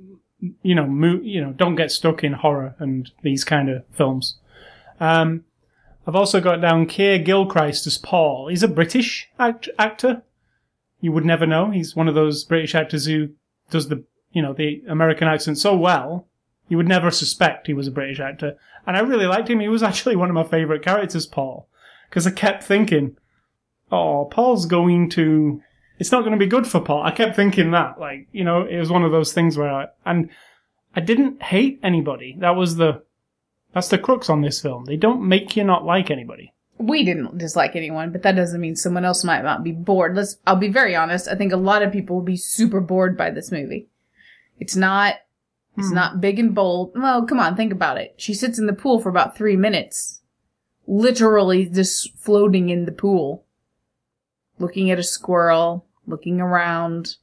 you 0.64 0.74
know, 0.76 0.88
mo- 0.88 1.22
you 1.22 1.40
know. 1.42 1.52
Don't 1.54 1.76
get 1.76 1.92
stuck 1.92 2.24
in 2.24 2.34
horror 2.34 2.76
and 2.80 3.10
these 3.22 3.44
kind 3.44 3.70
of 3.70 3.84
films. 3.92 4.40
Um, 5.00 5.44
I've 6.08 6.16
also 6.16 6.40
got 6.40 6.62
down 6.62 6.86
Keir 6.86 7.20
Gilchrist 7.20 7.86
as 7.86 7.98
Paul. 7.98 8.48
He's 8.48 8.64
a 8.64 8.70
British 8.70 9.30
act- 9.38 9.68
actor. 9.78 10.24
You 11.02 11.12
would 11.12 11.26
never 11.26 11.46
know. 11.46 11.70
He's 11.70 11.98
one 11.98 12.08
of 12.08 12.16
those 12.16 12.46
British 12.46 12.74
actors 12.74 13.06
who 13.06 13.32
does 13.70 13.90
the 13.90 14.06
you 14.32 14.42
know 14.42 14.54
the 14.54 14.82
American 14.88 15.28
accent 15.28 15.58
so 15.58 15.76
well. 15.76 16.28
You 16.70 16.78
would 16.78 16.88
never 16.88 17.12
suspect 17.12 17.68
he 17.68 17.74
was 17.74 17.88
a 17.88 17.92
British 17.92 18.20
actor. 18.20 18.58
And 18.86 18.96
I 18.96 19.02
really 19.02 19.26
liked 19.26 19.50
him. 19.50 19.60
He 19.60 19.68
was 19.68 19.84
actually 19.90 20.16
one 20.16 20.30
of 20.30 20.36
my 20.36 20.46
favourite 20.46 20.82
characters, 20.82 21.26
Paul. 21.26 21.68
Because 22.10 22.26
I 22.26 22.32
kept 22.32 22.64
thinking, 22.64 23.18
oh, 23.92 24.26
Paul's 24.32 24.66
going 24.66 25.10
to. 25.12 25.62
It's 26.00 26.12
not 26.12 26.22
going 26.22 26.32
to 26.32 26.38
be 26.38 26.46
good 26.46 26.68
for 26.68 26.80
Paul. 26.80 27.04
I 27.04 27.12
kept 27.12 27.36
thinking 27.36 27.72
that, 27.72 28.00
like, 28.00 28.28
you 28.32 28.44
know, 28.44 28.66
it 28.66 28.78
was 28.78 28.92
one 28.92 29.04
of 29.04 29.12
those 29.12 29.34
things 29.34 29.58
where 29.58 29.74
I 29.74 29.88
and 30.06 30.30
I 30.96 31.02
didn't 31.02 31.42
hate 31.42 31.80
anybody. 31.84 32.38
That 32.40 32.56
was 32.56 32.78
the 32.78 33.02
that's 33.78 33.90
the 33.90 33.98
crux 34.00 34.28
on 34.28 34.42
this 34.42 34.60
film. 34.60 34.86
They 34.86 34.98
don't 34.98 35.22
make 35.22 35.56
you 35.56 35.64
not 35.64 35.86
like 35.86 36.10
anybody. 36.10 36.52
we 36.80 37.04
didn't 37.04 37.38
dislike 37.38 37.76
anyone, 37.76 38.12
but 38.12 38.24
that 38.24 38.36
doesn't 38.36 38.60
mean 38.60 38.76
someone 38.76 39.06
else 39.06 39.24
might 39.24 39.44
not 39.44 39.64
be 39.64 39.72
bored. 39.72 40.16
Let's, 40.16 40.38
I'll 40.48 40.56
be 40.56 40.70
very 40.70 40.96
honest. 40.96 41.28
I 41.28 41.36
think 41.36 41.54
a 41.54 41.58
lot 41.58 41.84
of 41.84 41.92
people 41.92 42.16
will 42.16 42.24
be 42.24 42.38
super 42.38 42.82
bored 42.82 43.16
by 43.16 43.30
this 43.30 43.52
movie. 43.52 43.88
It's 44.60 44.76
not, 44.76 45.16
it's 45.78 45.90
hmm. 45.90 45.96
not 45.96 46.22
big 46.22 46.40
and 46.40 46.56
bold. 46.56 46.94
Well, 46.96 47.26
come 47.26 47.40
on, 47.40 47.56
think 47.56 47.72
about 47.72 47.98
it. 47.98 48.16
She 48.18 48.34
sits 48.34 48.58
in 48.58 48.66
the 48.66 48.74
pool 48.74 49.00
for 49.00 49.10
about 49.10 49.38
three 49.38 49.56
minutes, 49.56 50.22
literally 50.88 51.66
just 51.66 52.18
floating 52.18 52.70
in 52.70 52.86
the 52.86 52.92
pool, 52.92 53.46
looking 54.58 54.90
at 54.90 54.98
a 54.98 55.04
squirrel, 55.04 55.86
looking 56.08 56.42
around, 56.42 57.18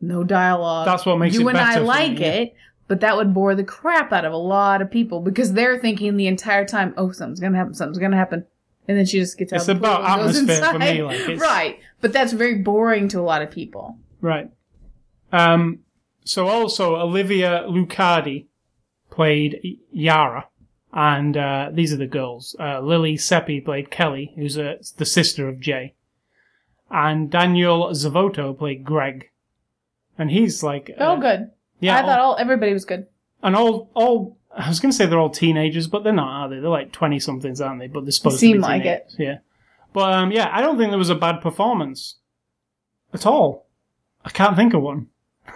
no 0.00 0.24
dialogue. 0.24 0.86
That's 0.86 1.04
what 1.04 1.18
makes 1.18 1.34
you 1.34 1.46
it 1.48 1.56
and 1.56 1.58
I 1.58 1.78
like 1.78 2.20
it, 2.20 2.54
but 2.88 3.00
that 3.00 3.16
would 3.16 3.32
bore 3.34 3.54
the 3.54 3.64
crap 3.64 4.12
out 4.12 4.24
of 4.24 4.32
a 4.32 4.36
lot 4.36 4.82
of 4.82 4.90
people 4.90 5.20
because 5.20 5.52
they're 5.52 5.78
thinking 5.78 6.16
the 6.16 6.26
entire 6.26 6.64
time, 6.64 6.94
"Oh, 6.96 7.12
something's 7.12 7.40
gonna 7.40 7.56
happen. 7.56 7.74
Something's 7.74 7.98
gonna 7.98 8.16
happen," 8.16 8.44
and 8.88 8.98
then 8.98 9.06
she 9.06 9.18
just 9.18 9.38
gets 9.38 9.52
out. 9.52 9.56
It's 9.60 9.68
of 9.68 9.80
the 9.80 9.86
pool 9.88 9.96
about 9.96 10.18
and 10.20 10.26
goes 10.26 10.36
atmosphere 10.38 10.72
for 10.72 10.78
me, 10.78 11.02
like, 11.02 11.20
it's- 11.20 11.40
right? 11.40 11.78
But 12.00 12.12
that's 12.12 12.32
very 12.32 12.56
boring 12.58 13.08
to 13.08 13.20
a 13.20 13.22
lot 13.22 13.42
of 13.42 13.50
people. 13.50 13.98
Right. 14.20 14.50
Um, 15.32 15.80
so 16.24 16.46
also 16.48 16.96
Olivia 16.96 17.64
Luccardi 17.68 18.46
played 19.10 19.78
Yara, 19.92 20.46
and 20.92 21.36
uh, 21.36 21.70
these 21.72 21.92
are 21.92 21.96
the 21.96 22.06
girls. 22.06 22.54
Uh, 22.60 22.80
Lili 22.80 23.16
Sepe 23.16 23.64
played 23.64 23.90
Kelly, 23.90 24.32
who's 24.36 24.56
uh, 24.58 24.76
the 24.96 25.04
sister 25.06 25.48
of 25.48 25.60
Jay, 25.60 25.94
and 26.90 27.30
Daniel 27.30 27.88
Zovatto 27.90 28.56
played 28.56 28.84
Greg, 28.84 29.30
and 30.18 30.30
he's 30.30 30.62
like 30.62 30.90
Oh, 30.98 31.14
uh, 31.14 31.16
good. 31.16 31.50
Yeah, 31.80 31.98
I 31.98 32.02
thought 32.02 32.20
all 32.20 32.36
everybody 32.38 32.72
was 32.72 32.84
good. 32.84 33.06
and 33.42 33.54
all 33.56 33.90
all. 33.94 34.38
I 34.56 34.68
was 34.68 34.78
going 34.78 34.92
to 34.92 34.96
say 34.96 35.06
they're 35.06 35.18
all 35.18 35.30
teenagers, 35.30 35.88
but 35.88 36.04
they're 36.04 36.12
not, 36.12 36.28
are 36.28 36.48
they? 36.48 36.60
They're 36.60 36.70
like 36.70 36.92
twenty 36.92 37.18
somethings, 37.18 37.60
aren't 37.60 37.80
they? 37.80 37.88
But 37.88 38.04
they're 38.04 38.12
supposed 38.12 38.38
seem 38.38 38.52
to 38.56 38.58
be 38.58 38.62
like 38.62 38.84
it. 38.84 39.12
Yeah, 39.18 39.38
but 39.92 40.12
um, 40.12 40.30
yeah, 40.30 40.48
I 40.52 40.60
don't 40.60 40.78
think 40.78 40.90
there 40.90 40.98
was 40.98 41.10
a 41.10 41.16
bad 41.16 41.40
performance 41.40 42.16
at 43.12 43.26
all. 43.26 43.66
I 44.24 44.30
can't 44.30 44.56
think 44.56 44.72
of 44.74 44.82
one. 44.82 45.08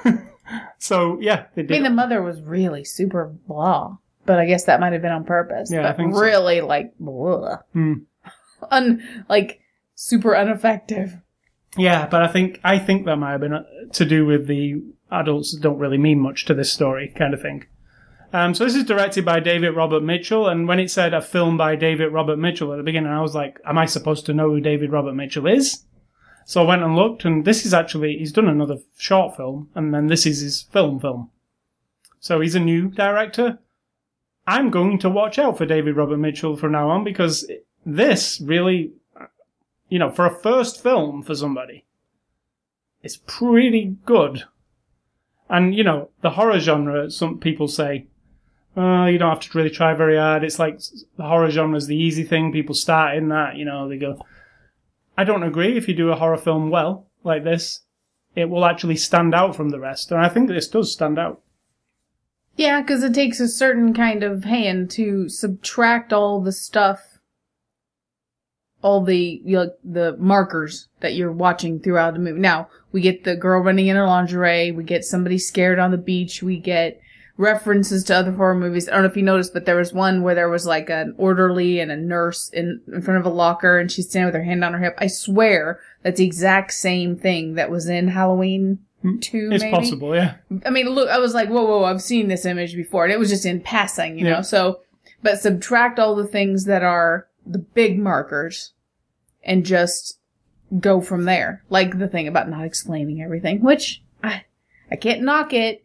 so 0.78 1.18
yeah, 1.20 1.46
they 1.54 1.62
did. 1.62 1.70
I 1.70 1.74
mean, 1.74 1.82
the 1.84 1.90
mother 1.90 2.22
was 2.22 2.42
really 2.42 2.84
super 2.84 3.26
blah, 3.46 3.96
but 4.26 4.38
I 4.38 4.46
guess 4.46 4.64
that 4.64 4.80
might 4.80 4.92
have 4.92 5.02
been 5.02 5.12
on 5.12 5.24
purpose. 5.24 5.70
Yeah, 5.70 5.80
I 5.80 5.82
but 5.90 5.96
think 5.96 6.14
so. 6.14 6.20
really, 6.20 6.60
like, 6.60 6.92
blah. 6.98 7.58
Hmm. 7.72 7.94
Un, 8.70 9.24
like, 9.28 9.60
super 9.94 10.34
ineffective. 10.34 11.16
Yeah, 11.76 12.06
but 12.06 12.22
I 12.22 12.28
think 12.28 12.60
I 12.64 12.78
think 12.78 13.06
that 13.06 13.16
might 13.16 13.32
have 13.32 13.40
been 13.40 13.52
uh, 13.54 13.62
to 13.92 14.04
do 14.04 14.26
with 14.26 14.46
the 14.48 14.82
adults 15.10 15.56
don't 15.56 15.78
really 15.78 15.98
mean 15.98 16.20
much 16.20 16.44
to 16.46 16.54
this 16.54 16.72
story 16.72 17.12
kind 17.16 17.34
of 17.34 17.42
thing. 17.42 17.66
Um, 18.32 18.54
so 18.54 18.64
this 18.64 18.74
is 18.74 18.84
directed 18.84 19.24
by 19.24 19.40
David 19.40 19.70
Robert 19.70 20.02
Mitchell, 20.02 20.48
and 20.48 20.68
when 20.68 20.78
it 20.78 20.90
said 20.90 21.14
a 21.14 21.22
film 21.22 21.56
by 21.56 21.76
David 21.76 22.12
Robert 22.12 22.38
Mitchell 22.38 22.72
at 22.72 22.76
the 22.76 22.82
beginning, 22.82 23.10
I 23.10 23.22
was 23.22 23.34
like, 23.34 23.58
"Am 23.64 23.78
I 23.78 23.86
supposed 23.86 24.26
to 24.26 24.34
know 24.34 24.50
who 24.50 24.60
David 24.60 24.92
Robert 24.92 25.14
Mitchell 25.14 25.46
is?" 25.46 25.84
So 26.44 26.62
I 26.62 26.66
went 26.66 26.82
and 26.82 26.94
looked, 26.94 27.24
and 27.24 27.44
this 27.44 27.64
is 27.64 27.72
actually 27.72 28.18
he's 28.18 28.32
done 28.32 28.48
another 28.48 28.78
short 28.98 29.36
film, 29.36 29.70
and 29.74 29.94
then 29.94 30.08
this 30.08 30.26
is 30.26 30.40
his 30.40 30.62
film 30.62 31.00
film. 31.00 31.30
So 32.20 32.40
he's 32.40 32.54
a 32.54 32.60
new 32.60 32.88
director. 32.88 33.58
I'm 34.46 34.70
going 34.70 34.98
to 35.00 35.10
watch 35.10 35.38
out 35.38 35.58
for 35.58 35.66
David 35.66 35.96
Robert 35.96 36.18
Mitchell 36.18 36.56
from 36.56 36.72
now 36.72 36.90
on 36.90 37.04
because 37.04 37.50
this 37.84 38.40
really, 38.40 38.92
you 39.88 39.98
know, 39.98 40.10
for 40.10 40.26
a 40.26 40.34
first 40.34 40.82
film 40.82 41.22
for 41.22 41.34
somebody, 41.34 41.84
it's 43.02 43.18
pretty 43.26 43.96
good. 44.04 44.44
And, 45.50 45.74
you 45.74 45.84
know, 45.84 46.10
the 46.20 46.30
horror 46.30 46.60
genre, 46.60 47.10
some 47.10 47.38
people 47.38 47.68
say, 47.68 48.06
uh, 48.76 49.06
you 49.06 49.18
don't 49.18 49.30
have 49.30 49.40
to 49.40 49.58
really 49.58 49.70
try 49.70 49.94
very 49.94 50.16
hard. 50.16 50.44
It's 50.44 50.58
like 50.58 50.80
the 51.16 51.24
horror 51.24 51.50
genre 51.50 51.76
is 51.76 51.86
the 51.86 51.96
easy 51.96 52.22
thing. 52.22 52.52
People 52.52 52.74
start 52.74 53.16
in 53.16 53.28
that, 53.28 53.56
you 53.56 53.64
know, 53.64 53.88
they 53.88 53.96
go. 53.96 54.24
I 55.16 55.24
don't 55.24 55.42
agree. 55.42 55.76
If 55.76 55.88
you 55.88 55.94
do 55.94 56.10
a 56.10 56.16
horror 56.16 56.36
film 56.36 56.70
well, 56.70 57.08
like 57.24 57.44
this, 57.44 57.80
it 58.36 58.48
will 58.48 58.64
actually 58.64 58.96
stand 58.96 59.34
out 59.34 59.56
from 59.56 59.70
the 59.70 59.80
rest. 59.80 60.12
And 60.12 60.20
I 60.20 60.28
think 60.28 60.48
this 60.48 60.68
does 60.68 60.92
stand 60.92 61.18
out. 61.18 61.40
Yeah, 62.56 62.80
because 62.80 63.02
it 63.02 63.14
takes 63.14 63.40
a 63.40 63.48
certain 63.48 63.94
kind 63.94 64.22
of 64.22 64.44
hand 64.44 64.90
to 64.92 65.28
subtract 65.28 66.12
all 66.12 66.40
the 66.40 66.52
stuff, 66.52 67.07
all 68.82 69.02
the 69.02 69.40
you 69.44 69.56
know, 69.56 69.70
the 69.84 70.16
markers 70.18 70.88
that 71.00 71.14
you're 71.14 71.32
watching 71.32 71.80
throughout 71.80 72.14
the 72.14 72.20
movie. 72.20 72.40
Now 72.40 72.68
we 72.92 73.00
get 73.00 73.24
the 73.24 73.36
girl 73.36 73.60
running 73.60 73.88
in 73.88 73.96
her 73.96 74.06
lingerie, 74.06 74.70
we 74.72 74.84
get 74.84 75.04
somebody 75.04 75.38
scared 75.38 75.78
on 75.78 75.90
the 75.90 75.98
beach, 75.98 76.42
we 76.42 76.58
get 76.58 77.00
references 77.36 78.02
to 78.04 78.16
other 78.16 78.32
horror 78.32 78.54
movies. 78.54 78.88
I 78.88 78.92
don't 78.92 79.02
know 79.02 79.08
if 79.08 79.16
you 79.16 79.22
noticed, 79.22 79.52
but 79.54 79.64
there 79.64 79.76
was 79.76 79.92
one 79.92 80.22
where 80.22 80.34
there 80.34 80.48
was 80.48 80.66
like 80.66 80.90
an 80.90 81.14
orderly 81.16 81.78
and 81.78 81.90
a 81.90 81.96
nurse 81.96 82.48
in, 82.50 82.80
in 82.92 83.00
front 83.00 83.20
of 83.20 83.26
a 83.26 83.34
locker 83.34 83.78
and 83.78 83.90
she's 83.90 84.10
standing 84.10 84.26
with 84.26 84.34
her 84.34 84.42
hand 84.42 84.64
on 84.64 84.72
her 84.72 84.80
hip. 84.80 84.96
I 84.98 85.06
swear 85.06 85.80
that's 86.02 86.18
the 86.18 86.26
exact 86.26 86.72
same 86.72 87.16
thing 87.16 87.54
that 87.54 87.70
was 87.70 87.88
in 87.88 88.08
Halloween 88.08 88.80
hmm. 89.02 89.18
2, 89.20 89.50
It's 89.52 89.62
maybe. 89.62 89.76
possible, 89.76 90.14
yeah. 90.16 90.34
I 90.66 90.70
mean, 90.70 90.88
look, 90.88 91.08
I 91.08 91.18
was 91.18 91.32
like, 91.32 91.48
whoa, 91.48 91.64
whoa, 91.64 91.84
I've 91.84 92.02
seen 92.02 92.26
this 92.26 92.44
image 92.44 92.74
before, 92.74 93.04
and 93.04 93.12
it 93.12 93.20
was 93.20 93.30
just 93.30 93.46
in 93.46 93.60
passing, 93.60 94.18
you 94.18 94.26
Yeah. 94.26 94.36
know. 94.36 94.42
So, 94.42 94.80
but 95.22 95.38
subtract 95.38 96.00
all 96.00 96.16
the 96.16 96.26
things 96.26 96.64
that 96.64 96.82
are 96.82 97.27
the 97.48 97.58
big 97.58 97.98
markers, 97.98 98.72
and 99.42 99.64
just 99.64 100.18
go 100.80 101.00
from 101.00 101.24
there. 101.24 101.64
Like 101.70 101.98
the 101.98 102.08
thing 102.08 102.28
about 102.28 102.48
not 102.48 102.64
explaining 102.64 103.22
everything, 103.22 103.62
which 103.62 104.02
I, 104.22 104.44
I 104.90 104.96
can't 104.96 105.22
knock 105.22 105.52
it, 105.52 105.84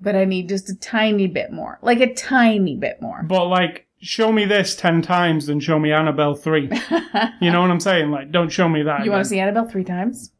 but 0.00 0.14
I 0.14 0.24
need 0.24 0.48
just 0.48 0.70
a 0.70 0.76
tiny 0.76 1.26
bit 1.26 1.52
more, 1.52 1.78
like 1.82 2.00
a 2.00 2.12
tiny 2.14 2.76
bit 2.76 3.00
more. 3.02 3.22
But 3.22 3.46
like, 3.46 3.86
show 4.00 4.30
me 4.32 4.44
this 4.44 4.76
ten 4.76 5.02
times, 5.02 5.46
then 5.46 5.60
show 5.60 5.78
me 5.78 5.92
Annabelle 5.92 6.34
three. 6.34 6.70
you 7.40 7.50
know 7.50 7.62
what 7.62 7.70
I'm 7.70 7.80
saying? 7.80 8.10
Like, 8.10 8.30
don't 8.30 8.50
show 8.50 8.68
me 8.68 8.82
that. 8.82 9.04
You 9.04 9.10
want 9.10 9.24
to 9.24 9.28
see 9.28 9.40
Annabelle 9.40 9.68
three 9.68 9.84
times? 9.84 10.30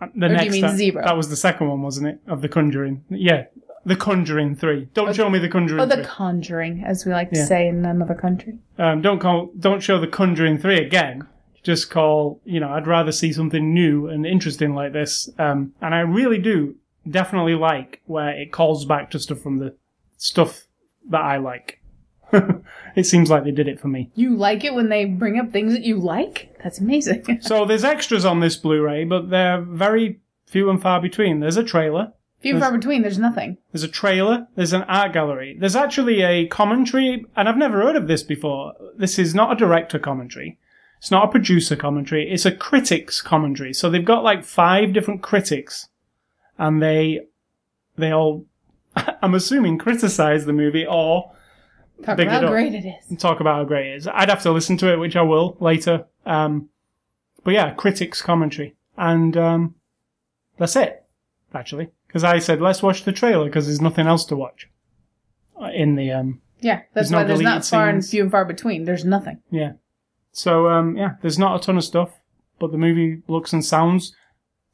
Uh, 0.00 0.06
the 0.16 0.26
or 0.26 0.28
do 0.28 0.34
you 0.34 0.38
next 0.40 0.52
mean 0.52 0.62
time- 0.62 0.76
zero? 0.76 1.04
That 1.04 1.16
was 1.16 1.28
the 1.28 1.36
second 1.36 1.68
one, 1.68 1.82
wasn't 1.82 2.08
it? 2.08 2.20
Of 2.26 2.42
the 2.42 2.48
Conjuring. 2.48 3.04
Yeah, 3.08 3.44
the 3.86 3.96
Conjuring 3.96 4.56
three. 4.56 4.88
Don't 4.94 5.14
show 5.14 5.28
me 5.30 5.38
the 5.38 5.48
Conjuring 5.48 5.80
Oh, 5.80 5.86
the 5.86 5.96
three. 5.96 6.04
Conjuring, 6.04 6.84
as 6.84 7.04
we 7.04 7.12
like 7.12 7.30
to 7.30 7.38
Yeah. 7.38 7.44
say 7.44 7.68
in 7.68 7.84
another 7.84 8.14
country. 8.14 8.58
Um, 8.78 9.02
don't 9.02 9.18
call. 9.20 9.50
Don't 9.58 9.82
show 9.82 9.98
the 10.00 10.06
Conjuring 10.06 10.58
three 10.58 10.78
again. 10.78 11.26
Just 11.62 11.90
call. 11.90 12.40
You 12.44 12.60
know, 12.60 12.70
I'd 12.70 12.86
rather 12.86 13.12
see 13.12 13.32
something 13.32 13.72
new 13.74 14.06
and 14.08 14.26
interesting 14.26 14.74
like 14.74 14.92
this. 14.92 15.28
Um, 15.38 15.72
and 15.80 15.94
I 15.94 16.00
really 16.00 16.38
do 16.38 16.76
definitely 17.08 17.54
like 17.54 18.00
where 18.06 18.30
it 18.30 18.52
calls 18.52 18.84
back 18.86 19.10
to 19.10 19.18
stuff 19.18 19.38
from 19.40 19.58
the 19.58 19.74
stuff 20.16 20.66
that 21.10 21.20
I 21.20 21.36
like. 21.36 21.80
it 22.96 23.04
seems 23.04 23.30
like 23.30 23.44
they 23.44 23.50
did 23.50 23.68
it 23.68 23.78
for 23.78 23.88
me. 23.88 24.10
You 24.14 24.34
like 24.36 24.64
it 24.64 24.74
when 24.74 24.88
they 24.88 25.04
bring 25.04 25.38
up 25.38 25.52
things 25.52 25.72
that 25.74 25.82
you 25.82 25.98
like? 25.98 26.56
That's 26.62 26.80
amazing. 26.80 27.38
So 27.42 27.64
there's 27.66 27.84
extras 27.84 28.24
on 28.24 28.40
this 28.40 28.56
Blu-ray, 28.56 29.04
but 29.04 29.30
they're 29.30 29.60
very 29.60 30.20
few 30.46 30.70
and 30.70 30.80
far 30.80 31.00
between. 31.00 31.40
There's 31.40 31.56
a 31.58 31.62
trailer. 31.62 32.12
Few 32.44 32.54
and 32.56 32.62
far 32.62 32.72
between, 32.72 33.00
there's 33.00 33.18
nothing. 33.18 33.56
There's 33.72 33.82
a 33.84 33.88
trailer. 33.88 34.46
There's 34.54 34.74
an 34.74 34.82
art 34.82 35.14
gallery. 35.14 35.56
There's 35.58 35.74
actually 35.74 36.20
a 36.20 36.46
commentary, 36.46 37.24
and 37.34 37.48
I've 37.48 37.56
never 37.56 37.80
heard 37.82 37.96
of 37.96 38.06
this 38.06 38.22
before. 38.22 38.74
This 38.94 39.18
is 39.18 39.34
not 39.34 39.52
a 39.52 39.56
director 39.56 39.98
commentary. 39.98 40.58
It's 40.98 41.10
not 41.10 41.24
a 41.24 41.30
producer 41.30 41.74
commentary. 41.74 42.30
It's 42.30 42.44
a 42.44 42.52
critics 42.52 43.22
commentary. 43.22 43.72
So 43.72 43.88
they've 43.88 44.04
got 44.04 44.24
like 44.24 44.44
five 44.44 44.92
different 44.92 45.22
critics, 45.22 45.88
and 46.58 46.82
they, 46.82 47.20
they 47.96 48.12
all, 48.12 48.44
I'm 49.22 49.34
assuming, 49.34 49.78
criticize 49.78 50.44
the 50.44 50.52
movie 50.52 50.86
or 50.86 51.32
Talk 52.04 52.18
about 52.18 52.42
how 52.42 52.48
great 52.48 52.74
it 52.74 52.84
is. 52.84 53.18
talk 53.18 53.40
about 53.40 53.54
how 53.56 53.64
great 53.64 53.86
it 53.86 53.96
is. 53.96 54.08
I'd 54.08 54.28
have 54.28 54.42
to 54.42 54.52
listen 54.52 54.76
to 54.78 54.92
it, 54.92 54.98
which 54.98 55.16
I 55.16 55.22
will 55.22 55.56
later. 55.60 56.04
Um, 56.26 56.68
but 57.42 57.54
yeah, 57.54 57.72
critics 57.72 58.20
commentary, 58.20 58.74
and 58.98 59.34
um, 59.36 59.74
that's 60.58 60.76
it. 60.76 61.04
Actually, 61.54 61.88
because 62.14 62.22
I 62.22 62.38
said 62.38 62.60
let's 62.60 62.80
watch 62.80 63.02
the 63.02 63.10
trailer 63.10 63.46
because 63.46 63.66
there's 63.66 63.80
nothing 63.80 64.06
else 64.06 64.24
to 64.26 64.36
watch 64.36 64.68
uh, 65.60 65.70
in 65.74 65.96
the 65.96 66.12
um, 66.12 66.40
Yeah, 66.60 66.82
that's 66.94 67.08
There's 67.08 67.10
no 67.10 67.18
why 67.18 67.24
there's 67.24 67.40
not 67.40 67.66
far 67.66 67.88
and 67.88 68.06
few 68.06 68.22
and 68.22 68.30
far 68.30 68.44
between. 68.44 68.84
There's 68.84 69.04
nothing. 69.04 69.40
yeah. 69.50 69.72
So 70.30 70.68
um, 70.68 70.96
yeah, 70.96 71.14
there's 71.22 71.40
not 71.40 71.60
a 71.60 71.64
ton 71.64 71.76
of 71.76 71.82
stuff, 71.82 72.10
but 72.60 72.70
the 72.70 72.78
movie 72.78 73.22
looks 73.26 73.52
and 73.52 73.64
sounds 73.64 74.14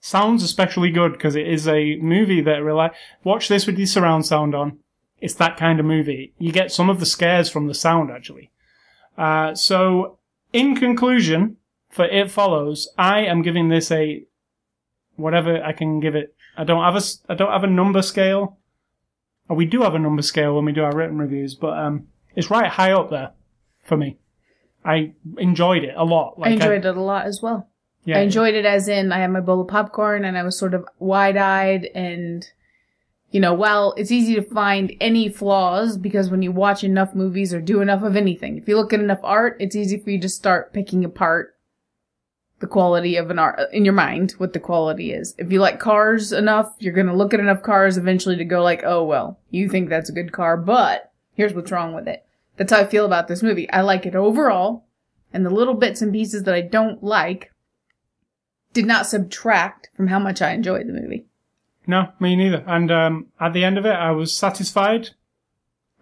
sounds 0.01 0.43
especially 0.43 0.91
good 0.91 1.13
because 1.13 1.35
it 1.35 1.49
is 1.49 1.67
a 1.67 1.97
movie 1.97 2.43
that 2.43 2.63
rely. 2.63 2.91
Watch 3.25 3.49
this 3.49 3.67
with 3.67 3.79
your 3.79 3.87
surround 3.87 4.27
sound 4.27 4.55
on. 4.55 4.79
It's 5.23 5.35
that 5.35 5.57
kind 5.57 5.81
of 5.81 5.87
movie. 5.87 6.35
You 6.39 6.53
get 6.53 6.73
some 6.73 6.91
of 6.91 7.01
the 7.01 7.07
scares 7.07 7.49
from 7.49 7.69
the 7.69 7.75
sound 7.75 8.11
actually. 8.11 8.51
Uh, 9.17 9.55
so 9.55 10.19
in 10.53 10.77
conclusion, 10.77 11.57
for 11.89 12.05
It 12.05 12.31
Follows, 12.31 12.89
I 12.99 13.21
am 13.21 13.43
giving 13.43 13.69
this 13.71 13.91
a 13.91 14.25
whatever 15.17 15.63
I 15.63 15.73
can 15.73 16.01
give 16.01 16.15
it. 16.15 16.35
I 16.61 16.65
don't 16.65 16.85
have 16.85 16.95
a 16.95 17.33
I 17.33 17.35
don't 17.35 17.51
have 17.51 17.65
a 17.65 17.67
number 17.67 18.03
scale. 18.03 18.59
Oh, 19.49 19.55
we 19.55 19.65
do 19.65 19.81
have 19.81 19.95
a 19.95 19.99
number 19.99 20.21
scale 20.21 20.55
when 20.55 20.67
we 20.67 20.73
do 20.73 20.85
our 20.85 20.95
written 20.95 21.17
reviews, 21.17 21.55
but 21.55 21.79
um, 21.79 22.09
it's 22.37 22.51
right 22.51 22.71
high 22.71 22.93
up 22.93 23.09
there 23.09 23.31
for 23.83 23.97
me. 23.97 24.19
I 24.85 25.15
enjoyed 25.39 25.85
it 25.85 25.95
a 25.97 26.05
lot. 26.05 26.35
I 26.43 26.51
enjoyed 26.51 26.85
it 26.85 26.97
a 26.97 27.01
lot 27.01 27.25
as 27.25 27.41
well. 27.41 27.71
Yeah, 28.05 28.19
I 28.19 28.21
enjoyed 28.21 28.55
it 28.55 28.67
as 28.67 28.89
in 28.89 29.11
I 29.11 29.21
had 29.21 29.31
my 29.31 29.41
bowl 29.41 29.63
of 29.63 29.69
popcorn 29.69 30.23
and 30.27 30.37
I 30.37 30.43
was 30.43 30.59
sort 30.59 30.75
of 30.75 30.85
wide 30.99 31.39
eyed 31.39 31.87
and 31.95 32.47
you 33.31 33.41
know, 33.41 33.55
while 33.55 33.95
it's 33.97 34.11
easy 34.11 34.35
to 34.35 34.43
find 34.43 34.93
any 35.01 35.31
flaws 35.31 35.97
because 35.97 36.31
when 36.31 36.43
you 36.43 36.53
watch 36.53 36.85
enough 36.85 37.15
movies 37.15 37.55
or 37.55 37.61
do 37.63 37.81
enough 37.81 38.03
of 38.03 38.17
anything, 38.17 38.59
if 38.59 38.69
you 38.69 38.77
look 38.77 38.93
at 38.93 39.01
enough 39.01 39.21
art, 39.23 39.57
it's 39.61 39.77
easy 39.77 39.99
for 39.99 40.11
you 40.11 40.21
to 40.21 40.29
start 40.29 40.75
picking 40.75 41.07
apart 41.07 41.55
the 42.61 42.67
quality 42.67 43.17
of 43.17 43.31
an 43.31 43.39
art 43.39 43.59
in 43.73 43.85
your 43.85 43.95
mind, 43.95 44.33
what 44.33 44.53
the 44.53 44.61
quality 44.61 45.13
is. 45.13 45.35
If 45.39 45.51
you 45.51 45.61
like 45.61 45.81
cars 45.81 46.31
enough, 46.33 46.75
you're 46.79 46.95
gonna 46.95 47.17
look 47.17 47.35
at 47.35 47.41
enough 47.41 47.63
cars 47.63 47.97
eventually 47.97 48.37
to 48.37 48.45
go 48.45 48.63
like, 48.63 48.83
oh 48.85 49.05
well, 49.05 49.39
you 49.51 49.69
think 49.69 49.89
that's 49.89 50.11
a 50.11 50.15
good 50.15 50.33
car, 50.33 50.57
but 50.57 51.11
here's 51.35 51.55
what's 51.55 51.73
wrong 51.73 51.95
with 51.95 52.07
it. 52.07 52.25
That's 52.57 52.73
how 52.73 52.81
I 52.81 52.87
feel 52.87 53.07
about 53.07 53.29
this 53.29 53.43
movie. 53.43 53.69
I 53.71 53.81
like 53.81 54.05
it 54.07 54.15
overall, 54.15 54.85
and 55.33 55.45
the 55.45 55.51
little 55.51 55.75
bits 55.75 56.03
and 56.03 56.13
pieces 56.13 56.43
that 56.45 56.55
I 56.55 56.61
don't 56.61 57.03
like 57.03 57.53
did 58.73 58.87
not 58.87 59.07
subtract 59.07 59.91
from 59.95 60.09
how 60.09 60.19
much 60.19 60.43
I 60.43 60.53
enjoyed 60.53 60.87
the 60.87 60.93
movie. 60.93 61.27
No, 61.87 62.13
me 62.21 62.37
neither. 62.37 62.63
And 62.67 62.91
um, 62.93 63.27
at 63.41 63.53
the 63.53 63.65
end 63.65 63.79
of 63.79 63.87
it, 63.87 63.95
I 63.95 64.11
was 64.13 64.37
satisfied. 64.37 65.11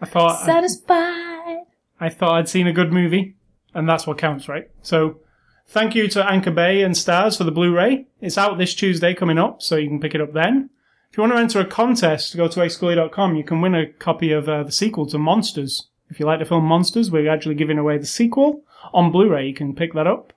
I 0.01 0.07
thought 0.07 0.43
I, 0.43 0.47
Satisfied. 0.47 1.63
I 2.01 2.09
thought 2.09 2.35
I'd 2.35 2.49
seen 2.49 2.67
a 2.67 2.73
good 2.73 2.93
movie, 2.93 3.37
and 3.75 3.89
that's 3.89 4.07
what 4.07 4.19
counts, 4.19 4.49
right? 4.49 4.69
So, 4.83 5.21
thank 5.69 5.95
you 5.95 6.09
to 6.09 6.25
Anchor 6.29 6.51
Bay 6.51 6.83
and 6.83 6.97
Stars 6.97 7.37
for 7.37 7.45
the 7.45 7.51
Blu-ray. 7.53 8.07
It's 8.21 8.39
out 8.39 8.59
this 8.59 8.75
Tuesday 8.75 9.15
coming 9.15 9.39
up, 9.39 9.63
so 9.63 9.77
you 9.77 9.89
can 9.89 10.01
pick 10.01 10.15
it 10.15 10.21
up 10.21 10.33
then. 10.33 10.71
If 11.11 11.17
you 11.17 11.23
want 11.23 11.33
to 11.35 11.39
enter 11.39 11.61
a 11.61 11.65
contest, 11.67 12.37
go 12.37 12.49
to 12.49 12.61
ascully.com. 12.61 13.37
You 13.37 13.45
can 13.45 13.61
win 13.61 13.75
a 13.75 13.87
copy 13.87 14.33
of 14.33 14.49
uh, 14.49 14.65
the 14.65 14.73
sequel 14.73 15.07
to 15.07 15.19
Monsters. 15.19 15.89
If 16.11 16.21
you 16.21 16.27
like 16.27 16.39
the 16.39 16.45
film 16.45 16.65
Monsters, 16.65 17.11
we're 17.11 17.31
actually 17.31 17.55
giving 17.55 17.79
away 17.79 17.99
the 17.99 18.07
sequel 18.07 18.63
on 18.93 19.11
Blu-ray. 19.11 19.47
You 19.47 19.55
can 19.55 19.75
pick 19.75 19.95
that 19.95 20.07
up. 20.07 20.33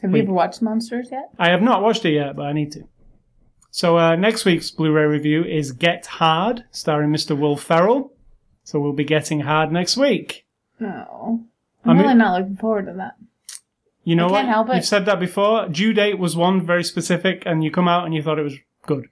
Have 0.00 0.10
Wait. 0.12 0.18
you 0.18 0.24
ever 0.24 0.32
watched 0.32 0.62
Monsters 0.62 1.08
yet? 1.12 1.30
I 1.38 1.50
have 1.50 1.62
not 1.62 1.82
watched 1.82 2.04
it 2.04 2.14
yet, 2.14 2.34
but 2.34 2.42
I 2.46 2.52
need 2.52 2.72
to. 2.72 2.88
So 3.70 3.96
uh, 3.96 4.16
next 4.16 4.44
week's 4.44 4.70
Blu-ray 4.70 5.04
review 5.04 5.44
is 5.44 5.72
Get 5.72 6.06
Hard, 6.06 6.64
starring 6.72 7.10
Mr. 7.10 7.38
Will 7.38 7.56
Ferrell. 7.56 8.12
So 8.64 8.78
we'll 8.80 8.92
be 8.92 9.04
getting 9.04 9.40
hard 9.40 9.72
next 9.72 9.96
week. 9.96 10.44
No. 10.78 11.44
I 11.84 11.90
I'm 11.90 11.96
mean- 11.96 12.06
really 12.06 12.18
not 12.18 12.38
looking 12.40 12.56
forward 12.56 12.86
to 12.86 12.92
that. 12.94 13.14
You 14.04 14.16
know 14.16 14.28
I 14.28 14.30
what? 14.30 14.36
can't 14.38 14.48
help 14.48 14.68
it. 14.70 14.76
You've 14.76 14.84
said 14.84 15.06
that 15.06 15.20
before. 15.20 15.68
Due 15.68 15.92
date 15.92 16.18
was 16.18 16.36
one 16.36 16.64
very 16.64 16.84
specific, 16.84 17.42
and 17.46 17.62
you 17.62 17.70
come 17.70 17.88
out 17.88 18.04
and 18.04 18.14
you 18.14 18.22
thought 18.22 18.38
it 18.38 18.42
was 18.42 18.56
good. 18.86 19.08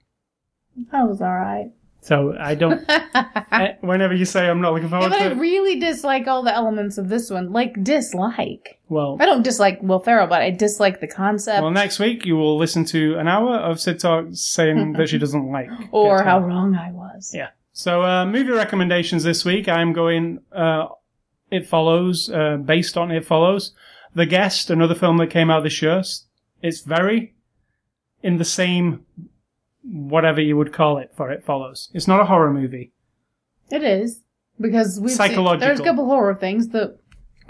That 0.91 1.07
was 1.07 1.21
alright. 1.21 1.71
So 2.01 2.35
I 2.37 2.55
don't. 2.55 2.83
eh, 2.89 3.75
whenever 3.81 4.15
you 4.15 4.25
say 4.25 4.49
I'm 4.49 4.59
not 4.59 4.73
looking 4.73 4.89
forward 4.89 5.05
Yeah, 5.05 5.09
but 5.09 5.21
I 5.21 5.25
it, 5.31 5.37
really 5.37 5.79
dislike 5.79 6.27
all 6.27 6.41
the 6.41 6.53
elements 6.53 6.97
of 6.97 7.09
this 7.09 7.29
one. 7.29 7.53
Like, 7.53 7.83
dislike. 7.83 8.79
well, 8.89 9.17
I 9.19 9.25
don't 9.27 9.43
dislike 9.43 9.81
Will 9.83 9.99
Ferrell, 9.99 10.25
but 10.27 10.41
I 10.41 10.49
dislike 10.49 10.99
the 10.99 11.07
concept 11.07 11.61
well, 11.61 11.71
next 11.71 11.99
week 11.99 12.25
you 12.25 12.35
will 12.35 12.57
listen 12.57 12.85
to 12.85 13.17
an 13.19 13.27
hour 13.27 13.55
of 13.55 13.79
Sid 13.79 13.99
talk 13.99 14.25
saying 14.31 14.93
that 14.97 15.09
she 15.09 15.19
doesn't 15.19 15.51
like. 15.51 15.69
or 15.91 16.17
Get 16.17 16.25
how 16.25 16.39
wrong 16.39 16.75
I 16.75 16.91
was. 16.91 17.31
Yeah. 17.35 17.49
So 17.71 18.03
uh, 18.03 18.25
movie 18.25 18.51
recommendations 18.51 19.23
this 19.23 19.45
week. 19.45 19.67
I'm 19.69 19.93
going. 19.93 20.39
Uh, 20.51 20.87
it 21.51 21.67
follows 21.67 22.29
uh, 22.29 22.57
based 22.57 22.97
on 22.97 23.11
It 23.11 23.25
Follows. 23.25 23.73
The 24.13 24.25
Guest, 24.25 24.69
another 24.69 24.95
film 24.95 25.17
that 25.17 25.29
came 25.29 25.49
out 25.49 25.63
this 25.63 25.81
year. 25.81 26.01
It's 26.61 26.81
very 26.81 27.33
in 28.21 28.37
the 28.37 28.45
same 28.45 29.05
whatever 29.83 30.41
you 30.41 30.55
would 30.57 30.71
call 30.73 30.97
it 30.97 31.11
for 31.15 31.31
It 31.31 31.43
Follows. 31.43 31.89
It's 31.93 32.07
not 32.07 32.19
a 32.19 32.25
horror 32.25 32.53
movie. 32.53 32.91
It 33.69 33.83
is. 33.83 34.21
Because 34.59 34.99
we've 34.99 35.11
seen, 35.11 35.59
there's 35.59 35.79
a 35.79 35.83
couple 35.83 36.05
horror 36.05 36.35
things 36.35 36.67
that, 36.69 36.97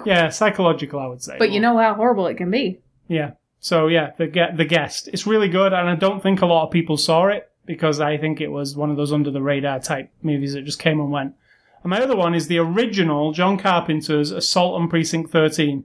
Yeah, 0.05 0.29
psychological, 0.29 0.99
I 0.99 1.07
would 1.07 1.21
say. 1.21 1.35
but 1.37 1.51
you 1.51 1.59
know 1.59 1.77
how 1.77 1.93
horrible 1.95 2.27
it 2.27 2.35
can 2.35 2.49
be. 2.49 2.79
Yeah. 3.07 3.31
So 3.59 3.87
yeah, 3.87 4.11
the 4.17 4.27
ge- 4.27 4.55
the 4.55 4.65
guest. 4.65 5.09
It's 5.11 5.27
really 5.27 5.49
good, 5.49 5.73
and 5.73 5.89
I 5.89 5.95
don't 5.95 6.23
think 6.23 6.41
a 6.41 6.45
lot 6.45 6.65
of 6.65 6.71
people 6.71 6.95
saw 6.97 7.27
it 7.27 7.51
because 7.65 7.99
I 7.99 8.17
think 8.17 8.39
it 8.39 8.47
was 8.47 8.75
one 8.77 8.89
of 8.89 8.97
those 8.97 9.11
under 9.11 9.29
the 9.29 9.41
radar 9.41 9.79
type 9.79 10.09
movies 10.23 10.53
that 10.53 10.63
just 10.63 10.79
came 10.79 10.99
and 10.99 11.11
went. 11.11 11.35
And 11.83 11.89
my 11.89 12.01
other 12.01 12.15
one 12.15 12.33
is 12.33 12.47
the 12.47 12.59
original 12.59 13.33
John 13.33 13.57
Carpenter's 13.57 14.31
Assault 14.31 14.79
on 14.79 14.87
Precinct 14.87 15.31
13. 15.31 15.83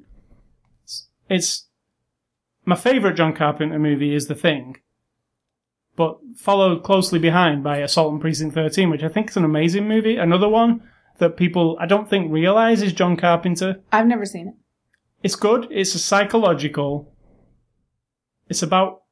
It's, 1.28 1.66
my 2.64 2.76
favorite 2.76 3.16
John 3.16 3.34
Carpenter 3.34 3.78
movie 3.78 4.14
is 4.14 4.26
The 4.26 4.34
Thing, 4.34 4.76
but 5.96 6.18
followed 6.36 6.82
closely 6.82 7.18
behind 7.18 7.64
by 7.64 7.78
Assault 7.78 8.12
on 8.12 8.20
Precinct 8.20 8.54
13, 8.54 8.90
which 8.90 9.02
I 9.02 9.08
think 9.08 9.30
is 9.30 9.36
an 9.36 9.44
amazing 9.44 9.88
movie. 9.88 10.16
Another 10.16 10.48
one 10.48 10.82
that 11.18 11.36
people 11.36 11.76
I 11.80 11.86
don't 11.86 12.08
think 12.08 12.30
realize 12.30 12.82
is 12.82 12.92
John 12.92 13.16
Carpenter. 13.16 13.80
I've 13.90 14.06
never 14.06 14.26
seen 14.26 14.48
it. 14.48 14.54
It's 15.22 15.36
good. 15.36 15.66
It's 15.70 15.94
a 15.94 15.98
psychological. 15.98 17.12
It's 18.48 18.62
about 18.62 19.02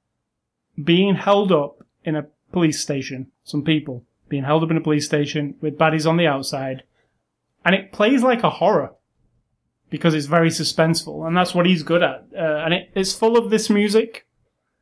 being 0.82 1.14
held 1.16 1.50
up 1.50 1.78
in 2.04 2.14
a 2.14 2.26
police 2.52 2.80
station. 2.80 3.28
Some 3.42 3.64
people 3.64 4.04
being 4.28 4.44
held 4.44 4.62
up 4.62 4.70
in 4.70 4.76
a 4.76 4.82
police 4.82 5.06
station 5.06 5.56
with 5.60 5.78
baddies 5.78 6.08
on 6.08 6.16
the 6.16 6.26
outside, 6.26 6.82
and 7.64 7.74
it 7.74 7.92
plays 7.92 8.22
like 8.22 8.42
a 8.42 8.50
horror 8.50 8.92
because 9.94 10.12
it's 10.12 10.26
very 10.26 10.48
suspenseful, 10.50 11.24
and 11.24 11.36
that's 11.36 11.54
what 11.54 11.66
he's 11.66 11.84
good 11.84 12.02
at. 12.02 12.24
Uh, 12.36 12.62
and 12.64 12.74
it, 12.74 12.90
it's 12.96 13.12
full 13.12 13.36
of 13.38 13.48
this 13.50 13.70
music. 13.70 14.26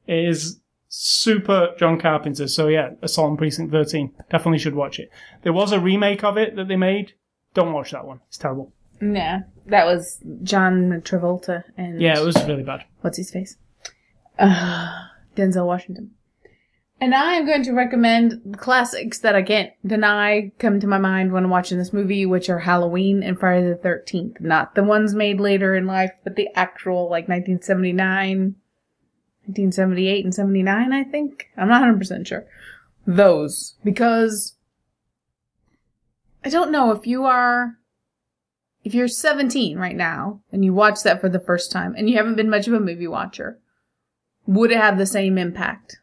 It 0.07 0.25
is 0.27 0.59
super 0.89 1.75
John 1.79 2.01
Carpenter. 2.01 2.49
So 2.49 2.69
yeah, 2.69 2.93
Assault 3.03 3.31
on 3.33 3.37
Precinct 3.37 3.71
13. 3.71 4.11
Definitely 4.31 4.59
should 4.59 4.75
watch 4.75 4.99
it. 4.99 5.11
There 5.43 5.53
was 5.53 5.71
a 5.73 5.79
remake 5.79 6.25
of 6.25 6.39
it 6.39 6.57
that 6.57 6.69
they 6.69 6.77
made. 6.77 7.13
Don't 7.53 7.75
watch 7.75 7.91
that 7.91 8.07
one. 8.07 8.21
It's 8.29 8.39
terrible. 8.39 8.73
Yeah, 9.03 9.41
that 9.67 9.85
was 9.85 10.19
John 10.43 11.03
Travolta 11.05 11.65
and 11.77 12.01
Yeah, 12.01 12.19
it 12.19 12.25
was 12.25 12.37
really 12.47 12.63
bad. 12.63 12.85
what's 13.03 13.19
his 13.19 13.31
face? 13.31 13.59
Uh, 14.39 15.09
Denzel 15.37 15.67
Washington. 15.67 16.13
And 17.03 17.17
I 17.17 17.35
am 17.35 17.47
going 17.47 17.65
to 17.65 17.73
recommend 17.73 18.59
classics 18.59 19.19
that 19.19 19.35
I 19.35 19.43
can't 19.43 19.73
deny 19.85 20.53
come 20.61 20.79
to 20.79 20.87
my 20.87 20.99
mind 20.99 21.33
when 21.33 21.51
watching 21.51 21.77
this 21.77 21.93
movie, 21.93 22.25
which 22.25 22.49
are 22.49 22.61
Halloween 22.61 23.25
and 23.25 23.37
Friday 23.37 23.69
the 23.69 23.75
13th. 23.75 24.41
Not 24.41 24.77
the 24.77 24.85
ones 24.85 25.13
made 25.13 25.41
later 25.41 25.75
in 25.75 25.89
life, 25.89 26.13
but 26.23 26.37
the 26.37 26.49
actual, 26.55 27.11
like 27.11 27.27
1979, 27.27 28.55
1978 29.47 30.25
and 30.25 30.33
79, 30.33 30.93
I 30.93 31.03
think. 31.03 31.49
I'm 31.57 31.67
not 31.67 31.83
100% 31.83 32.25
sure. 32.25 32.47
Those. 33.05 33.75
Because 33.83 34.55
I 36.45 36.51
don't 36.51 36.71
know 36.71 36.93
if 36.93 37.05
you 37.05 37.25
are 37.25 37.79
if 38.85 38.95
you're 38.95 39.09
17 39.09 39.77
right 39.77 39.97
now 39.97 40.41
and 40.53 40.65
you 40.65 40.73
watch 40.73 41.03
that 41.03 41.21
for 41.21 41.29
the 41.29 41.41
first 41.41 41.73
time 41.73 41.97
and 41.99 42.09
you 42.09 42.17
haven't 42.17 42.37
been 42.37 42.49
much 42.49 42.69
of 42.69 42.75
a 42.75 42.79
movie 42.79 43.09
watcher, 43.09 43.59
would 44.47 44.71
it 44.71 44.79
have 44.79 44.99
the 44.99 45.07
same 45.07 45.37
impact? 45.37 45.99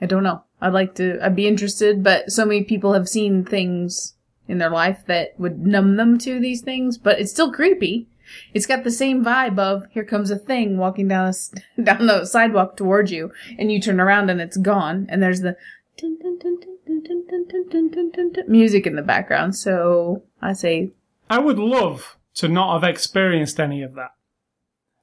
I 0.00 0.06
don't 0.06 0.22
know. 0.22 0.42
I'd 0.60 0.72
like 0.72 0.94
to, 0.96 1.18
I'd 1.24 1.36
be 1.36 1.46
interested, 1.46 2.02
but 2.02 2.30
so 2.30 2.44
many 2.44 2.64
people 2.64 2.92
have 2.92 3.08
seen 3.08 3.44
things 3.44 4.14
in 4.48 4.58
their 4.58 4.70
life 4.70 5.04
that 5.06 5.38
would 5.38 5.66
numb 5.66 5.96
them 5.96 6.18
to 6.18 6.40
these 6.40 6.60
things, 6.60 6.98
but 6.98 7.18
it's 7.18 7.30
still 7.30 7.52
creepy. 7.52 8.08
It's 8.54 8.66
got 8.66 8.84
the 8.84 8.90
same 8.90 9.24
vibe 9.24 9.58
of 9.58 9.86
here 9.90 10.04
comes 10.04 10.30
a 10.30 10.38
thing 10.38 10.78
walking 10.78 11.08
down 11.08 11.32
a, 11.32 11.82
down 11.82 12.06
the 12.06 12.24
sidewalk 12.24 12.76
towards 12.76 13.12
you, 13.12 13.32
and 13.58 13.70
you 13.70 13.80
turn 13.80 14.00
around 14.00 14.30
and 14.30 14.40
it's 14.40 14.56
gone, 14.56 15.06
and 15.08 15.22
there's 15.22 15.40
the 15.40 15.56
music 18.48 18.86
in 18.86 18.96
the 18.96 19.02
background. 19.02 19.56
So 19.56 20.22
I 20.42 20.52
say, 20.52 20.92
I 21.30 21.38
would 21.38 21.58
love 21.58 22.16
to 22.34 22.48
not 22.48 22.80
have 22.80 22.88
experienced 22.88 23.60
any 23.60 23.82
of 23.82 23.94
that, 23.94 24.10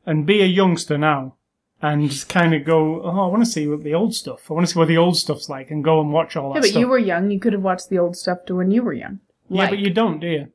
and 0.05 0.25
be 0.25 0.41
a 0.41 0.45
youngster 0.45 0.97
now 0.97 1.35
and 1.83 2.09
just 2.09 2.29
kind 2.29 2.53
of 2.55 2.63
go, 2.63 3.01
oh, 3.03 3.09
I 3.09 3.27
want 3.27 3.43
to 3.43 3.49
see 3.51 3.67
what 3.67 3.83
the 3.83 3.93
old 3.93 4.15
stuff. 4.15 4.49
I 4.49 4.53
want 4.55 4.65
to 4.65 4.73
see 4.73 4.79
what 4.79 4.87
the 4.87 4.97
old 4.97 5.17
stuff's 5.17 5.49
like 5.49 5.69
and 5.69 5.83
go 5.83 5.99
and 6.01 6.11
watch 6.13 6.35
all 6.35 6.49
that 6.53 6.55
Yeah, 6.55 6.61
but 6.61 6.69
stuff. 6.69 6.79
you 6.79 6.87
were 6.87 6.97
young. 6.97 7.29
You 7.29 7.39
could 7.39 7.53
have 7.53 7.61
watched 7.61 7.89
the 7.89 7.99
old 7.99 8.15
stuff 8.15 8.45
to 8.45 8.55
when 8.55 8.71
you 8.71 8.81
were 8.81 8.93
young. 8.93 9.19
yeah, 9.49 9.69
but 9.69 9.77
you 9.79 9.89
don't, 9.91 10.19
do 10.19 10.27
you? 10.27 10.47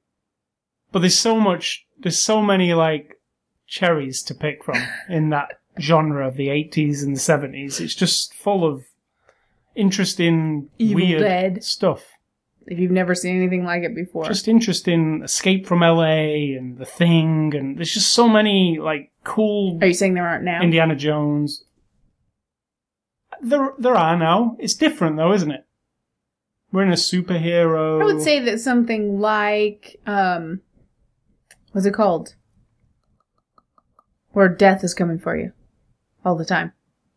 But 0.90 1.00
there's 1.00 1.18
so 1.18 1.38
much, 1.38 1.86
there's 2.00 2.18
so 2.18 2.40
many 2.42 2.72
like 2.74 3.20
cherries 3.66 4.22
to 4.24 4.34
pick 4.34 4.64
from 4.64 4.82
in 5.08 5.28
that 5.28 5.60
genre 5.78 6.26
of 6.26 6.36
the 6.36 6.48
80s 6.48 7.02
and 7.04 7.14
the 7.14 7.20
70s. 7.20 7.78
It's 7.80 7.94
just 7.94 8.32
full 8.34 8.64
of 8.66 8.84
interesting, 9.74 10.68
Evil 10.78 10.94
weird 10.96 11.20
Dead. 11.20 11.64
stuff. 11.64 12.04
If 12.66 12.78
you've 12.78 12.90
never 12.90 13.14
seen 13.14 13.36
anything 13.36 13.64
like 13.64 13.82
it 13.82 13.94
before. 13.94 14.24
just 14.26 14.46
interesting 14.48 15.22
escape 15.22 15.66
from 15.66 15.80
LA 15.80 16.54
and 16.58 16.76
the 16.76 16.84
thing 16.84 17.54
and 17.54 17.78
there's 17.78 17.94
just 17.94 18.12
so 18.12 18.28
many 18.28 18.78
like 18.78 19.10
cool 19.28 19.78
Are 19.82 19.86
you 19.86 19.94
saying 19.94 20.14
there 20.14 20.26
aren't 20.26 20.44
now? 20.44 20.62
Indiana 20.62 20.96
Jones. 20.96 21.64
There 23.40 23.72
there 23.78 23.94
are 23.94 24.16
now. 24.16 24.56
It's 24.58 24.74
different 24.74 25.16
though, 25.16 25.32
isn't 25.32 25.50
it? 25.50 25.64
We're 26.72 26.82
in 26.82 26.90
a 26.90 26.96
superhero. 26.96 28.00
I 28.02 28.04
would 28.04 28.22
say 28.22 28.40
that 28.40 28.58
something 28.60 29.20
like 29.20 30.00
um 30.06 30.60
what's 31.72 31.86
it 31.86 31.94
called? 31.94 32.34
Where 34.32 34.48
death 34.48 34.82
is 34.84 34.94
coming 34.94 35.18
for 35.18 35.36
you 35.36 35.52
all 36.24 36.36
the 36.36 36.44
time. 36.44 36.72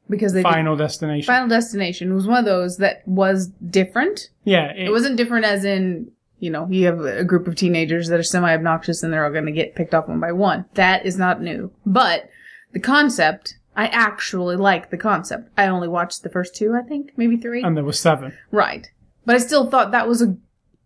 Because 0.10 0.34
they 0.34 0.44
did- 0.44 0.50
Final 0.52 0.76
Destination. 0.76 1.26
Final 1.28 1.48
Destination 1.48 2.14
was 2.14 2.28
one 2.28 2.38
of 2.40 2.46
those 2.46 2.78
that 2.78 3.08
was 3.08 3.48
different. 3.48 4.30
yeah, 4.44 4.72
it, 4.72 4.88
It 4.88 4.92
wasn't 4.92 5.16
different 5.18 5.46
as 5.46 5.64
in, 5.66 6.12
you 6.42 6.50
know, 6.50 6.68
you 6.70 6.86
have 6.88 7.00
a 7.00 7.24
group 7.24 7.48
of 7.48 7.56
teenagers 7.56 8.08
that 8.10 8.20
are 8.20 8.24
semi 8.24 8.54
obnoxious 8.54 9.04
and 9.04 9.14
they're 9.14 9.24
all 9.24 9.32
going 9.32 9.46
to 9.46 9.52
get 9.52 9.76
picked 9.76 9.94
off 9.94 10.08
one 10.10 10.20
by 10.20 10.32
one. 10.34 10.66
That 10.74 11.06
is 11.06 11.18
not 11.18 11.42
new. 11.42 11.72
But 11.86 12.30
the 12.74 12.80
concept, 12.80 13.56
I 13.78 13.86
actually 13.88 14.56
like 14.58 14.90
the 14.90 14.98
concept. 14.98 15.50
I 15.58 15.68
only 15.68 15.88
watched 15.88 16.24
the 16.24 16.30
first 16.30 16.56
two, 16.56 16.74
I 16.74 16.82
think, 16.82 17.12
maybe 17.16 17.38
three. 17.38 17.64
and 17.64 17.78
there 17.78 17.84
were 17.84 17.94
seven. 17.94 18.38
right. 18.52 18.90
But 19.26 19.36
I 19.36 19.40
still 19.40 19.70
thought 19.70 19.92
that 19.92 20.08
was 20.08 20.22
a 20.24 20.36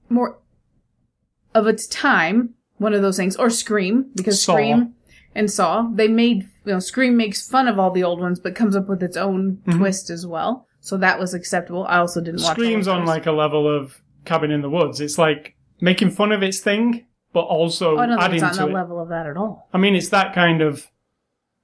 more 0.09 0.37
of 1.53 1.67
its 1.67 1.87
time, 1.87 2.53
one 2.77 2.93
of 2.93 3.01
those 3.01 3.15
things. 3.15 3.37
Or 3.37 3.49
Scream, 3.49 4.11
because 4.13 4.43
Saw. 4.43 4.53
Scream 4.55 4.93
and 5.33 5.49
Saw, 5.49 5.87
they 5.93 6.09
made, 6.09 6.43
you 6.65 6.73
know, 6.73 6.79
Scream 6.79 7.15
makes 7.15 7.47
fun 7.47 7.69
of 7.69 7.79
all 7.79 7.91
the 7.91 8.03
old 8.03 8.19
ones, 8.19 8.41
but 8.41 8.53
comes 8.53 8.75
up 8.75 8.89
with 8.89 9.01
its 9.01 9.15
own 9.15 9.59
Mhm. 9.65 9.77
twist 9.77 10.09
as 10.09 10.27
well. 10.27 10.67
So 10.81 10.97
that 10.97 11.17
was 11.17 11.33
acceptable. 11.33 11.85
I 11.87 11.97
also 11.99 12.19
didn't 12.19 12.41
watch 12.43 12.51
Screams 12.57 12.89
on 12.89 13.05
like 13.05 13.25
a 13.25 13.31
level 13.31 13.67
of 13.73 14.01
Cabin 14.25 14.51
in 14.51 14.61
the 14.61 14.69
Woods. 14.69 14.99
It's 15.01 15.17
like 15.17 15.55
making 15.81 16.11
fun 16.11 16.31
of 16.31 16.41
its 16.43 16.59
thing, 16.59 17.05
but 17.33 17.41
also 17.41 17.97
I 17.97 18.05
don't 18.05 18.17
think 18.17 18.21
adding 18.23 18.35
it's 18.35 18.43
on 18.43 18.53
to 18.53 18.59
the 18.63 18.67
it. 18.69 18.73
level 18.73 18.99
of 19.01 19.09
that 19.09 19.25
at 19.27 19.37
all. 19.37 19.67
I 19.73 19.77
mean, 19.77 19.95
it's 19.95 20.09
that 20.09 20.33
kind 20.33 20.61
of, 20.61 20.87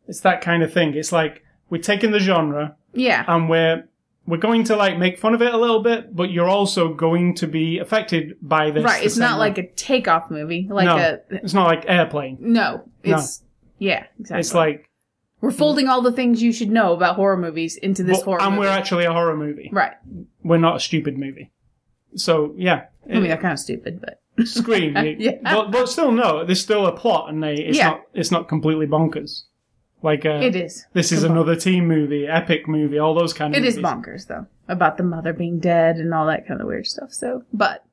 it's 0.08 0.22
that 0.22 0.42
kind 0.42 0.64
of 0.64 0.72
thing. 0.74 0.94
It's 0.96 1.12
like 1.12 1.44
we're 1.70 1.82
taking 1.82 2.12
the 2.12 2.20
genre 2.20 2.76
Yeah. 2.94 3.24
and 3.28 3.50
we're 3.50 3.88
we're 4.28 4.38
going 4.38 4.64
to 4.66 4.76
like 4.76 4.98
make 5.00 5.18
fun 5.18 5.34
of 5.34 5.42
it 5.42 5.52
a 5.54 5.58
little 5.58 5.82
bit, 5.82 6.16
but 6.16 6.30
you're 6.32 6.48
also 6.48 6.94
going 6.94 7.34
to 7.36 7.48
be 7.48 7.80
affected 7.80 8.36
by 8.42 8.70
this. 8.70 8.84
right. 8.84 9.00
the 9.00 9.06
It's 9.06 9.16
same 9.16 9.22
not 9.24 9.34
way. 9.40 9.48
like 9.48 9.58
a 9.58 9.68
takeoff 9.72 10.30
movie. 10.30 10.68
Like 10.70 10.86
No. 10.86 10.96
a 10.98 11.20
It's 11.38 11.54
not 11.56 11.66
like 11.68 11.86
airplane. 11.88 12.38
no. 12.40 12.84
It's 13.04 13.44
yeah, 13.80 14.06
exactly. 14.20 14.40
It's 14.42 14.54
like 14.54 14.88
we're 15.42 15.50
folding 15.52 15.88
all 15.88 16.04
the 16.04 16.12
things 16.12 16.44
you 16.44 16.54
should 16.54 16.70
know 16.70 16.94
about 16.94 17.16
horror 17.16 17.36
movies 17.36 17.76
into 17.78 18.04
this 18.04 18.20
but- 18.20 18.26
horror 18.26 18.42
and 18.42 18.56
movie. 18.56 18.68
we're 18.68 18.72
actually 18.72 19.06
a 19.06 19.12
horror 19.12 19.36
movie. 19.36 19.70
right. 19.74 19.94
We're 20.44 20.58
not 20.60 20.76
a 20.76 20.80
stupid 20.80 21.18
movie. 21.18 21.52
So 22.16 22.54
yeah, 22.58 22.86
I 23.10 23.14
mean, 23.14 23.24
they're 23.24 23.38
kind 23.38 23.54
of 23.54 23.60
stupid, 23.60 24.02
but 24.02 24.20
Scream. 24.48 24.96
Yeah. 25.20 25.38
but, 25.44 25.72
but 25.72 25.88
still, 25.90 26.12
no. 26.12 26.44
There's 26.46 26.62
still 26.62 26.88
a 26.88 26.92
plot, 26.96 27.30
and 27.30 27.44
they, 27.44 27.56
it's 27.56 27.78
Yeah. 27.78 27.90
not 27.90 28.02
it's 28.14 28.32
not 28.32 28.48
completely 28.48 28.88
bonkers. 28.88 29.44
Like 30.04 30.26
uh, 30.26 30.40
it 30.42 30.56
is. 30.56 30.86
this 30.94 31.12
is 31.12 31.24
It's 31.24 31.30
another 31.32 31.56
teen 31.56 31.88
movie, 31.88 32.26
epic 32.28 32.68
movie, 32.68 32.98
all 32.98 33.14
those 33.14 33.34
kind 33.34 33.54
of. 33.56 33.62
It 33.62 33.68
is 33.68 33.76
movies. 33.76 33.92
bonkers 33.92 34.28
though 34.28 34.48
about 34.68 34.98
the 34.98 35.04
mother 35.04 35.32
being 35.34 35.60
dead 35.60 35.98
and 35.98 36.14
all 36.14 36.26
that 36.26 36.48
kind 36.48 36.60
of 36.60 36.66
weird 36.68 36.88
stuff. 36.88 37.12
So, 37.14 37.44
but 37.54 37.84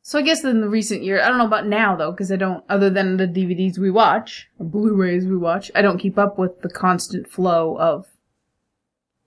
so 0.00 0.18
I 0.18 0.22
guess 0.22 0.42
in 0.42 0.62
the 0.62 0.68
recent 0.70 1.02
year, 1.02 1.20
I 1.20 1.28
don't 1.28 1.36
know 1.36 1.44
about 1.46 1.66
now 1.66 1.94
though, 1.96 2.12
because 2.12 2.32
I 2.32 2.36
don't. 2.36 2.64
Other 2.70 2.88
than 2.88 3.18
the 3.18 3.26
DVDs 3.26 3.76
we 3.78 3.90
watch, 3.90 4.48
or 4.58 4.64
Blu-rays 4.64 5.26
we 5.26 5.36
watch, 5.36 5.70
I 5.74 5.82
don't 5.82 5.98
keep 5.98 6.16
up 6.16 6.38
with 6.38 6.62
the 6.62 6.70
constant 6.70 7.28
flow 7.30 7.76
of 7.78 8.06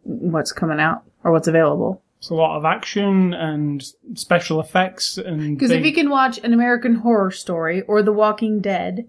what's 0.04 0.52
coming 0.52 0.80
out 0.80 1.04
or 1.24 1.32
what's 1.32 1.48
available. 1.48 2.02
It's 2.22 2.30
a 2.30 2.36
lot 2.36 2.56
of 2.56 2.66
action 2.66 3.34
and 3.34 3.84
special 4.14 4.60
effects 4.60 5.18
and. 5.18 5.58
Because 5.58 5.72
if 5.72 5.82
big- 5.82 5.86
you 5.88 5.94
can 6.04 6.12
watch 6.12 6.38
an 6.44 6.54
American 6.54 6.94
Horror 6.96 7.32
Story 7.32 7.82
or 7.82 8.04
The 8.04 8.12
Walking 8.14 8.60
Dead, 8.62 9.08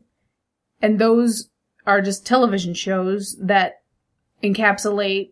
and 0.81 0.99
those 0.99 1.51
are 1.87 2.01
just 2.01 2.25
television 2.25 2.73
shows 2.73 3.37
that 3.39 3.83
encapsulate 4.43 5.31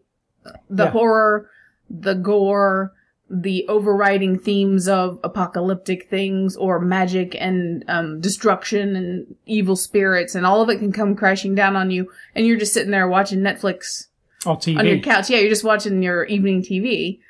the 0.69 0.85
Yeah. 0.85 0.91
horror, 0.91 1.49
the 1.89 2.13
gore, 2.15 2.93
the 3.31 3.65
overriding 3.67 4.39
themes 4.39 4.87
of 4.87 5.19
apocalyptic 5.25 6.11
things 6.11 6.57
or 6.57 6.81
magic 6.81 7.35
and 7.41 7.83
um, 7.89 8.21
destruction 8.21 8.95
and 8.95 9.35
evil 9.47 9.75
spirits, 9.75 10.35
and 10.35 10.45
all 10.45 10.61
of 10.61 10.69
it 10.69 10.81
can 10.81 10.93
come 10.93 11.15
crashing 11.17 11.55
down 11.55 11.77
on 11.77 11.91
you, 11.91 12.11
and 12.35 12.47
you're 12.47 12.59
just 12.59 12.75
sitting 12.75 12.91
there 12.91 13.09
watching 13.09 13.39
Netflix 13.41 14.09
or 14.45 14.57
TV. 14.59 14.79
on 14.79 14.87
your 14.87 14.99
couch. 14.99 15.31
Yeah, 15.31 15.39
you're 15.39 15.49
just 15.49 15.65
watching 15.65 16.03
your 16.03 16.25
evening 16.25 16.61
TV. 16.61 17.21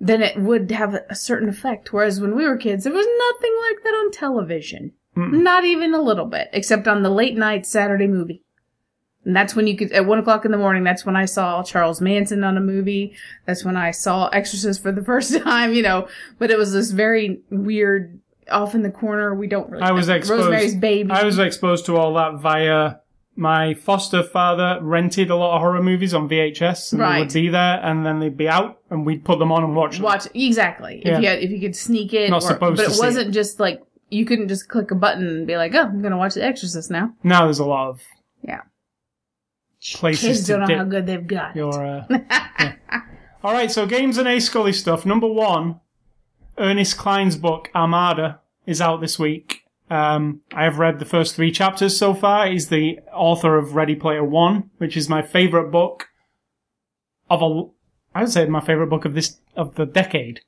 Then 0.00 0.22
it 0.22 0.38
would 0.38 0.70
have 0.70 0.94
a 1.08 1.14
certain 1.14 1.48
effect. 1.48 1.92
Whereas 1.92 2.20
when 2.20 2.34
we 2.34 2.46
were 2.46 2.56
kids, 2.56 2.84
there 2.84 2.92
was 2.92 3.06
nothing 3.06 3.56
like 3.68 3.82
that 3.84 3.94
on 3.94 4.10
television. 4.10 4.92
Not 5.42 5.64
even 5.64 5.94
a 5.94 6.00
little 6.02 6.26
bit, 6.26 6.48
except 6.52 6.88
on 6.88 7.02
the 7.02 7.10
late 7.10 7.36
night 7.36 7.66
Saturday 7.66 8.08
movie. 8.08 8.42
And 9.24 9.34
that's 9.34 9.54
when 9.54 9.66
you 9.66 9.76
could, 9.76 9.92
at 9.92 10.06
one 10.06 10.18
o'clock 10.18 10.44
in 10.44 10.50
the 10.50 10.58
morning, 10.58 10.84
that's 10.84 11.06
when 11.06 11.16
I 11.16 11.24
saw 11.24 11.62
Charles 11.62 12.00
Manson 12.00 12.44
on 12.44 12.56
a 12.56 12.60
movie. 12.60 13.14
That's 13.46 13.64
when 13.64 13.76
I 13.76 13.90
saw 13.92 14.28
Exorcist 14.28 14.82
for 14.82 14.92
the 14.92 15.04
first 15.12 15.40
time, 15.42 15.72
you 15.72 15.82
know. 15.82 16.08
But 16.38 16.50
it 16.50 16.58
was 16.58 16.72
this 16.72 16.90
very 16.90 17.40
weird, 17.50 18.20
off 18.50 18.74
in 18.74 18.82
the 18.82 18.90
corner. 18.90 19.34
We 19.34 19.46
don't 19.46 19.70
really. 19.70 19.84
I 19.84 19.92
was 19.92 20.08
exposed. 20.08 20.46
Rosemary's 20.46 20.74
Baby. 20.74 21.10
I 21.10 21.24
was 21.24 21.38
exposed 21.38 21.86
to 21.86 21.96
all 21.96 22.14
that 22.14 22.40
via 22.40 22.96
my 23.36 23.74
foster 23.74 24.22
father 24.22 24.78
rented 24.80 25.30
a 25.30 25.36
lot 25.36 25.56
of 25.56 25.60
horror 25.60 25.82
movies 25.82 26.14
on 26.14 26.28
VHS, 26.28 26.92
and 26.92 27.02
they 27.02 27.18
would 27.20 27.32
be 27.32 27.48
there, 27.48 27.80
and 27.82 28.04
then 28.06 28.20
they'd 28.20 28.36
be 28.36 28.48
out, 28.48 28.78
and 28.90 29.04
we'd 29.04 29.24
put 29.24 29.38
them 29.38 29.50
on 29.50 29.64
and 29.64 29.74
watch 29.74 29.96
them. 29.96 30.04
watch 30.04 30.28
exactly 30.34 31.02
Yeah. 31.04 31.16
if 31.16 31.22
you 31.22 31.28
had, 31.28 31.38
if 31.40 31.50
you 31.50 31.60
could 31.60 31.74
sneak 31.76 32.12
it. 32.14 32.30
Not 32.30 32.44
or- 32.44 32.48
supposed 32.48 32.76
but 32.76 32.92
it 32.92 32.98
wasn't 32.98 33.34
just 33.34 33.58
like 33.58 33.82
you 34.10 34.24
couldn't 34.24 34.48
just 34.48 34.68
click 34.68 34.90
a 34.92 34.94
button 34.94 35.26
and 35.26 35.46
be 35.46 35.56
like, 35.56 35.74
oh, 35.74 35.82
I'm 35.82 36.00
gonna 36.02 36.16
watch 36.16 36.34
The 36.34 36.44
Exorcist 36.44 36.90
now. 36.90 37.12
Now 37.24 37.44
there's 37.44 37.58
a 37.58 37.64
lot 37.64 37.88
of 37.88 38.00
Yeah. 38.42 38.60
places 39.96 40.22
Kids 40.24 40.46
don't 40.46 40.60
know 40.60 40.66
dip 40.66 40.78
how 40.78 40.84
good 40.84 41.06
they've 41.06 41.26
got. 41.26 41.56
your. 41.56 41.84
Uh, 41.84 42.04
yeah. 42.10 42.72
All 43.42 43.52
right, 43.52 43.70
so 43.70 43.86
games 43.86 44.16
and 44.16 44.28
A 44.28 44.40
Scully 44.40 44.72
stuff. 44.72 45.04
Number 45.04 45.26
one, 45.26 45.80
Ernest 46.56 46.96
Cline's 46.96 47.36
book 47.36 47.70
Armada 47.74 48.40
is 48.66 48.80
out 48.80 49.00
this 49.00 49.18
week. 49.18 49.63
Um, 49.90 50.40
I 50.52 50.64
have 50.64 50.78
read 50.78 50.98
the 50.98 51.04
first 51.04 51.36
three 51.36 51.52
chapters 51.52 51.96
so 51.96 52.14
far. 52.14 52.46
He's 52.46 52.68
the 52.68 53.00
author 53.12 53.56
of 53.56 53.74
Ready 53.74 53.94
Player 53.94 54.24
One, 54.24 54.70
which 54.78 54.96
is 54.96 55.08
my 55.08 55.22
favorite 55.22 55.70
book 55.70 56.08
of 57.28 57.42
a. 57.42 57.64
I 58.16 58.22
would 58.22 58.32
say 58.32 58.46
my 58.46 58.60
favorite 58.60 58.88
book 58.88 59.04
of 59.04 59.14
this 59.14 59.40
of 59.56 59.74
the 59.74 59.84
decade. 59.86 60.40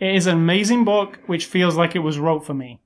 It 0.00 0.14
is 0.14 0.26
an 0.26 0.34
amazing 0.34 0.84
book 0.84 1.20
which 1.26 1.46
feels 1.46 1.76
like 1.76 1.94
it 1.94 2.00
was 2.00 2.18
wrote 2.18 2.44
for 2.44 2.54
me. 2.54 2.80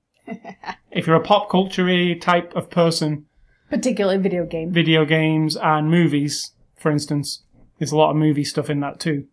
if 0.90 1.06
you're 1.06 1.16
a 1.16 1.20
pop 1.20 1.50
culture 1.50 2.14
type 2.14 2.54
of 2.54 2.70
person, 2.70 3.26
Particularly 3.70 4.18
video 4.18 4.46
game. 4.46 4.72
video 4.72 5.04
games 5.04 5.56
and 5.56 5.90
movies, 5.90 6.52
for 6.76 6.90
instance. 6.90 7.42
There's 7.78 7.92
a 7.92 7.96
lot 7.96 8.11
of 8.11 8.16
movie 8.16 8.44
stuff 8.44 8.70
in 8.70 8.80
that 8.80 8.98
too. 9.00 9.26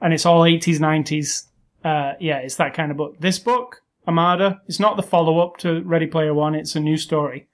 And 0.00 0.12
it's 0.12 0.26
all 0.26 0.42
80s, 0.42 0.78
90s. 0.78 1.44
Uh, 1.84 2.14
yeah, 2.20 2.38
it's 2.38 2.56
that 2.56 2.74
kind 2.74 2.90
of 2.90 2.96
book. 2.96 3.16
This 3.20 3.38
book, 3.38 3.82
Armada, 4.06 4.60
it's 4.66 4.80
not 4.80 4.96
the 4.96 5.02
follow 5.02 5.38
up 5.40 5.56
to 5.58 5.82
Ready 5.82 6.06
Player 6.06 6.34
One, 6.34 6.54
it's 6.54 6.76
a 6.76 6.80
new 6.80 6.96
story. 6.96 7.46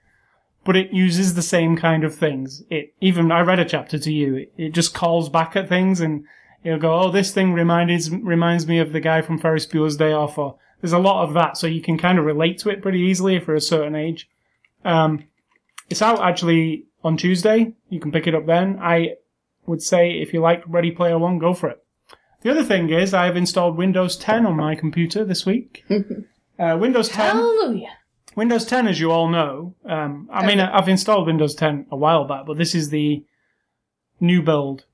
But 0.64 0.76
it 0.76 0.92
uses 0.92 1.34
the 1.34 1.42
same 1.42 1.76
kind 1.76 2.04
of 2.04 2.14
things. 2.14 2.62
It, 2.68 2.94
even, 3.00 3.32
I 3.32 3.40
read 3.40 3.58
a 3.58 3.64
chapter 3.64 3.98
to 3.98 4.12
you, 4.12 4.36
it, 4.36 4.52
it 4.56 4.74
just 4.74 4.94
calls 4.94 5.28
back 5.28 5.56
at 5.56 5.68
things 5.68 6.00
and 6.00 6.24
it'll 6.64 6.78
go, 6.78 7.00
oh, 7.00 7.10
this 7.10 7.32
thing 7.32 7.52
reminds, 7.52 8.10
reminds 8.10 8.66
me 8.66 8.78
of 8.78 8.92
the 8.92 9.00
guy 9.00 9.22
from 9.22 9.38
Ferris 9.38 9.66
Bueller's 9.66 9.96
Day 9.96 10.12
Off, 10.12 10.36
or 10.38 10.56
there's 10.80 10.92
a 10.92 10.98
lot 10.98 11.24
of 11.26 11.34
that, 11.34 11.56
so 11.56 11.66
you 11.66 11.80
can 11.80 11.98
kind 11.98 12.18
of 12.18 12.24
relate 12.24 12.58
to 12.58 12.70
it 12.70 12.82
pretty 12.82 13.00
easily 13.00 13.34
you're 13.34 13.54
a 13.54 13.60
certain 13.60 13.94
age. 13.94 14.28
Um, 14.84 15.24
it's 15.88 16.02
out 16.02 16.20
actually 16.20 16.86
on 17.02 17.16
Tuesday. 17.16 17.74
You 17.88 18.00
can 18.00 18.12
pick 18.12 18.26
it 18.26 18.34
up 18.34 18.46
then. 18.46 18.78
I 18.80 19.14
would 19.66 19.82
say 19.82 20.12
if 20.12 20.32
you 20.32 20.40
like 20.40 20.62
Ready 20.66 20.90
Player 20.90 21.18
One, 21.18 21.38
go 21.38 21.54
for 21.54 21.68
it. 21.68 21.84
The 22.42 22.50
other 22.50 22.64
thing 22.64 22.90
is 22.90 23.12
I've 23.12 23.36
installed 23.36 23.76
Windows 23.76 24.16
10 24.16 24.46
on 24.46 24.56
my 24.56 24.74
computer 24.74 25.24
this 25.24 25.44
week. 25.44 25.84
uh, 26.60 26.76
Windows 26.78 27.08
10. 27.08 27.36
Hallelujah. 27.36 27.96
Windows 28.36 28.64
10, 28.64 28.86
as 28.86 29.00
you 29.00 29.10
all 29.10 29.28
know, 29.28 29.74
um, 29.84 30.28
I 30.32 30.46
mean, 30.46 30.60
I've 30.60 30.88
installed 30.88 31.26
Windows 31.26 31.54
10 31.54 31.86
a 31.90 31.96
while 31.96 32.24
back, 32.24 32.46
but 32.46 32.58
this 32.58 32.74
is 32.74 32.90
the 32.90 33.24
new 34.20 34.40
build. 34.42 34.84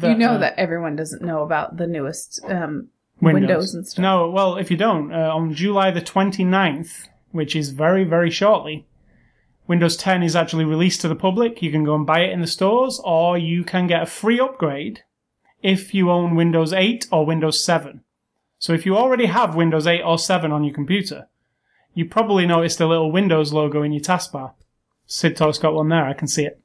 you 0.00 0.14
know 0.14 0.32
uh, 0.32 0.38
that 0.38 0.58
everyone 0.58 0.96
doesn't 0.96 1.22
know 1.22 1.42
about 1.42 1.78
the 1.78 1.86
newest 1.86 2.40
um, 2.44 2.88
Windows, 3.20 3.74
and 3.74 3.86
stuff. 3.86 4.02
No, 4.02 4.30
well, 4.30 4.56
if 4.56 4.70
you 4.70 4.76
don't, 4.76 5.12
uh, 5.12 5.34
on 5.34 5.54
July 5.54 5.90
the 5.90 6.02
29th, 6.02 7.08
which 7.30 7.56
is 7.56 7.70
very, 7.70 8.04
very 8.04 8.30
shortly, 8.30 8.86
Windows 9.66 9.96
10 9.96 10.22
is 10.22 10.36
actually 10.36 10.64
released 10.64 11.00
to 11.00 11.08
the 11.08 11.14
public. 11.14 11.62
You 11.62 11.70
can 11.70 11.84
go 11.84 11.94
and 11.94 12.06
buy 12.06 12.20
it 12.20 12.32
in 12.32 12.40
the 12.40 12.46
stores, 12.46 13.00
or 13.04 13.38
you 13.38 13.64
can 13.64 13.86
get 13.86 14.02
a 14.02 14.06
free 14.06 14.38
upgrade 14.38 15.02
if 15.62 15.94
you 15.94 16.10
own 16.10 16.34
Windows 16.34 16.72
8 16.72 17.06
or 17.10 17.24
Windows 17.24 17.64
7. 17.64 18.02
So 18.62 18.72
if 18.72 18.86
you 18.86 18.96
already 18.96 19.26
have 19.26 19.56
Windows 19.56 19.88
8 19.88 20.02
or 20.02 20.20
7 20.20 20.52
on 20.52 20.62
your 20.62 20.72
computer, 20.72 21.26
you 21.94 22.04
probably 22.04 22.46
noticed 22.46 22.78
the 22.78 22.86
little 22.86 23.10
Windows 23.10 23.52
logo 23.52 23.82
in 23.82 23.90
your 23.90 24.04
taskbar. 24.04 24.52
Sid 25.04 25.36
Talk's 25.36 25.58
got 25.58 25.74
one 25.74 25.88
there, 25.88 26.04
I 26.04 26.12
can 26.12 26.28
see 26.28 26.44
it. 26.44 26.60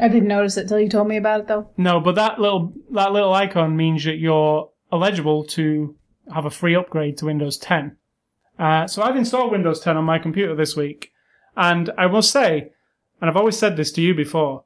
I 0.00 0.08
didn't 0.08 0.26
notice 0.26 0.56
it 0.56 0.66
till 0.66 0.80
you 0.80 0.88
told 0.88 1.06
me 1.06 1.16
about 1.16 1.42
it, 1.42 1.46
though. 1.46 1.70
No, 1.76 2.00
but 2.00 2.16
that 2.16 2.40
little 2.40 2.72
that 2.90 3.12
little 3.12 3.32
icon 3.32 3.76
means 3.76 4.02
that 4.06 4.16
you're 4.16 4.70
eligible 4.90 5.44
to 5.44 5.94
have 6.34 6.46
a 6.46 6.50
free 6.50 6.74
upgrade 6.74 7.16
to 7.18 7.26
Windows 7.26 7.58
10. 7.58 7.96
Uh, 8.58 8.88
so 8.88 9.02
I've 9.02 9.14
installed 9.14 9.52
Windows 9.52 9.78
10 9.78 9.96
on 9.96 10.02
my 10.04 10.18
computer 10.18 10.56
this 10.56 10.74
week, 10.74 11.12
and 11.56 11.92
I 11.96 12.06
will 12.06 12.22
say, 12.22 12.72
and 13.20 13.30
I've 13.30 13.36
always 13.36 13.56
said 13.56 13.76
this 13.76 13.92
to 13.92 14.02
you 14.02 14.16
before, 14.16 14.64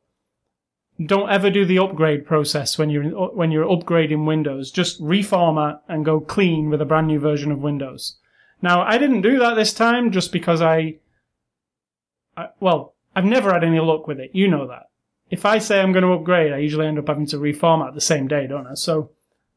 don't 1.05 1.31
ever 1.31 1.51
do 1.51 1.65
the 1.65 1.79
upgrade 1.79 2.27
process 2.27 2.77
when 2.77 2.91
you're 2.91 3.05
when 3.31 3.51
you're 3.51 3.65
upgrading 3.65 4.27
Windows. 4.27 4.71
Just 4.71 5.01
reformat 5.01 5.81
and 5.89 6.05
go 6.05 6.21
clean 6.21 6.71
with 6.71 6.81
a 6.81 6.85
brand 6.85 7.07
new 7.07 7.19
version 7.19 7.51
of 7.51 7.59
Windows. 7.59 8.17
Now 8.63 8.83
I 8.83 8.99
didn't 8.99 9.23
do 9.23 9.39
that 9.39 9.55
this 9.55 9.73
time 9.73 10.11
just 10.11 10.33
because 10.33 10.61
I, 10.61 10.97
I 12.37 12.49
well, 12.61 12.95
I've 13.17 13.25
never 13.25 13.53
had 13.53 13.65
any 13.65 13.81
luck 13.81 14.07
with 14.07 14.21
it. 14.21 14.31
You 14.35 14.49
know 14.49 14.67
that 14.69 14.91
if 15.31 15.47
I 15.47 15.59
say 15.59 15.81
I'm 15.81 15.93
going 15.93 16.05
to 16.05 16.13
upgrade, 16.13 16.53
I 16.53 16.59
usually 16.59 16.87
end 16.87 16.99
up 16.99 17.09
having 17.09 17.27
to 17.27 17.39
reformat 17.39 17.95
the 17.95 18.01
same 18.01 18.27
day, 18.27 18.47
don't 18.47 18.67
I? 18.67 18.75
So 18.75 19.11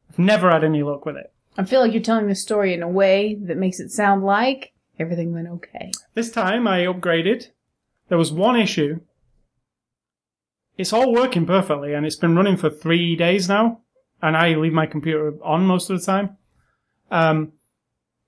I've 0.09 0.19
never 0.19 0.51
had 0.51 0.63
any 0.63 0.83
luck 0.83 1.05
with 1.05 1.17
it. 1.17 1.31
I 1.57 1.63
feel 1.65 1.81
like 1.81 1.93
you're 1.93 2.01
telling 2.01 2.27
the 2.27 2.35
story 2.35 2.73
in 2.73 2.83
a 2.83 2.89
way 2.89 3.35
that 3.35 3.57
makes 3.57 3.79
it 3.79 3.91
sound 3.91 4.23
like 4.23 4.73
everything 4.99 5.33
went 5.33 5.47
okay. 5.47 5.91
This 6.13 6.31
time 6.31 6.67
I 6.67 6.81
upgraded. 6.81 7.47
There 8.09 8.17
was 8.17 8.31
one 8.31 8.55
issue. 8.55 8.99
It's 10.77 10.93
all 10.93 11.13
working 11.13 11.45
perfectly 11.45 11.93
and 11.93 12.05
it's 12.05 12.15
been 12.15 12.35
running 12.35 12.57
for 12.57 12.69
three 12.69 13.15
days 13.15 13.47
now. 13.47 13.81
And 14.21 14.37
I 14.37 14.55
leave 14.55 14.73
my 14.73 14.85
computer 14.85 15.33
on 15.43 15.65
most 15.65 15.89
of 15.89 15.99
the 15.99 16.05
time. 16.05 16.37
Um, 17.11 17.51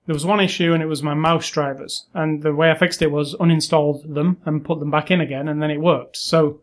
there 0.06 0.14
was 0.14 0.26
one 0.26 0.40
issue 0.40 0.72
and 0.72 0.82
it 0.82 0.86
was 0.86 1.02
my 1.02 1.14
mouse 1.14 1.50
drivers. 1.50 2.06
And 2.14 2.42
the 2.42 2.54
way 2.54 2.70
I 2.70 2.74
fixed 2.74 3.02
it 3.02 3.10
was 3.10 3.34
uninstalled 3.34 4.14
them 4.14 4.36
and 4.44 4.64
put 4.64 4.78
them 4.78 4.90
back 4.90 5.10
in 5.10 5.20
again 5.20 5.48
and 5.48 5.60
then 5.60 5.70
it 5.70 5.80
worked. 5.80 6.16
So 6.16 6.60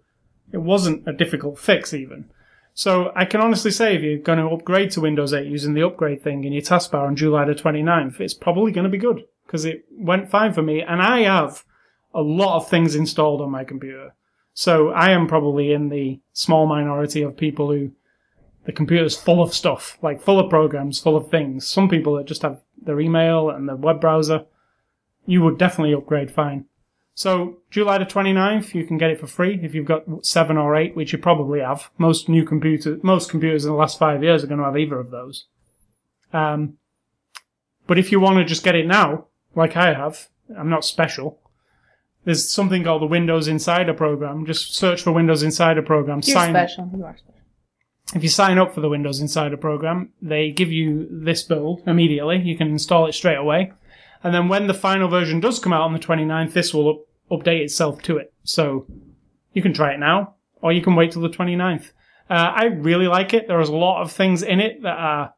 it 0.52 0.60
wasn't 0.62 1.08
a 1.08 1.14
difficult 1.14 1.60
fix 1.60 1.94
even. 1.94 2.30
So 2.74 3.12
I 3.16 3.26
can 3.26 3.42
honestly 3.42 3.72
say 3.72 3.96
if 3.96 4.02
you're 4.02 4.18
going 4.18 4.40
to 4.40 4.48
upgrade 4.48 4.92
to 4.92 5.02
Windows 5.02 5.34
8 5.34 5.46
using 5.46 5.74
the 5.74 5.86
upgrade 5.86 6.24
thing 6.24 6.44
in 6.44 6.54
your 6.54 6.62
taskbar 6.62 7.06
on 7.06 7.16
July 7.16 7.46
the 7.46 7.54
29th, 7.54 8.20
it's 8.20 8.34
probably 8.34 8.72
going 8.72 8.86
to 8.86 8.90
be 8.90 8.98
good 8.98 9.24
because 9.46 9.66
it 9.66 9.86
went 9.92 10.30
fine 10.30 10.54
for 10.54 10.62
me. 10.62 10.82
And 10.82 11.02
I 11.02 11.22
have 11.22 11.64
a 12.14 12.22
lot 12.22 12.58
of 12.58 12.70
things 12.70 12.96
installed 12.96 13.42
on 13.42 13.52
my 13.52 13.64
computer. 13.64 14.14
So 14.54 14.90
I 14.90 15.12
am 15.12 15.28
probably 15.28 15.74
in 15.74 15.90
the 15.90 16.20
small 16.34 16.68
minority 16.68 17.22
of 17.22 17.38
people 17.38 17.72
who 17.72 17.92
the 18.66 18.72
computer's 18.72 19.18
full 19.18 19.42
of 19.42 19.54
stuff, 19.54 19.98
like 20.02 20.22
full 20.22 20.40
of 20.40 20.50
programs, 20.50 21.00
full 21.00 21.18
of 21.18 21.30
things. 21.30 21.68
Some 21.68 21.90
people 21.90 22.16
that 22.16 22.26
just 22.26 22.44
have 22.44 22.62
their 22.82 23.00
email 23.00 23.50
and 23.50 23.68
their 23.68 23.76
web 23.76 24.00
browser. 24.00 24.46
You 25.26 25.42
would 25.42 25.58
definitely 25.58 25.94
upgrade 25.94 26.32
fine. 26.32 26.66
So 27.16 27.60
July 27.70 27.98
the 27.98 28.06
29th, 28.06 28.74
you 28.74 28.86
can 28.86 28.98
get 28.98 29.12
it 29.12 29.20
for 29.20 29.28
free 29.28 29.60
if 29.62 29.76
you've 29.76 29.86
got 29.86 30.26
seven 30.26 30.58
or 30.58 30.76
eight, 30.76 30.96
which 30.96 31.14
you 31.14 31.20
probably 31.20 31.60
have. 31.60 31.92
Most 31.98 32.28
new 32.28 32.44
computers, 32.44 33.04
most 33.04 33.30
computers 33.30 33.66
in 33.66 33.72
the 33.72 33.78
last 33.78 34.00
five 34.00 34.24
years 34.24 34.44
are 34.44 34.48
going 34.48 34.60
to 34.60 34.66
have 34.66 34.78
either 34.78 35.00
of 35.00 35.12
those. 35.12 35.46
Um, 36.32 36.78
but 37.86 38.00
if 38.00 38.12
you 38.12 38.20
want 38.20 38.38
to 38.38 38.46
just 38.46 38.64
get 38.64 38.76
it 38.76 38.88
now, 38.88 39.28
like 39.56 39.78
I 39.78 39.94
have, 39.94 40.30
I'm 40.58 40.70
not 40.70 40.86
special. 40.86 41.40
There's 42.26 42.50
something 42.50 42.84
called 42.84 43.02
the 43.02 43.08
Windows 43.08 43.48
Insider 43.48 43.94
program. 43.94 44.46
Just 44.46 44.76
search 44.76 45.02
for 45.02 45.12
Windows 45.12 45.44
Insider 45.44 45.82
program. 45.82 46.22
You're 46.24 46.36
sign 46.36 46.52
special. 46.54 46.90
You 46.96 47.04
are 47.06 47.18
special. 47.18 47.42
if 48.16 48.24
you 48.24 48.30
sign 48.30 48.58
up 48.58 48.74
for 48.74 48.82
the 48.82 48.90
Windows 48.90 49.20
Insider 49.20 49.58
program, 49.58 50.14
they 50.22 50.52
give 50.52 50.72
you 50.72 51.08
this 51.12 51.44
build 51.44 51.82
immediately. 51.86 52.40
You 52.40 52.58
can 52.58 52.68
install 52.68 53.08
it 53.08 53.14
straight 53.14 53.38
away. 53.38 53.74
And 54.24 54.34
then 54.34 54.48
when 54.48 54.68
the 54.68 54.74
final 54.74 55.10
version 55.10 55.42
does 55.42 55.60
come 55.60 55.74
out 55.74 55.82
on 55.82 55.92
the 55.94 56.00
29th, 56.00 56.54
this 56.54 56.74
will 56.74 56.90
up- 56.90 57.42
update 57.42 57.62
itself 57.62 58.02
to 58.04 58.18
it. 58.18 58.34
So 58.44 58.86
you 59.52 59.62
can 59.62 59.74
try 59.74 59.94
it 59.94 60.00
now, 60.00 60.36
or 60.62 60.72
you 60.72 60.82
can 60.82 60.96
wait 60.96 61.12
till 61.12 61.22
the 61.22 61.30
29th. 61.30 61.92
Uh, 62.30 62.54
I 62.56 62.66
really 62.66 63.08
like 63.08 63.34
it. 63.34 63.50
There's 63.50 63.68
a 63.68 63.76
lot 63.76 64.02
of 64.02 64.14
things 64.14 64.42
in 64.44 64.62
it 64.62 64.82
that 64.84 64.98
are 64.98 65.34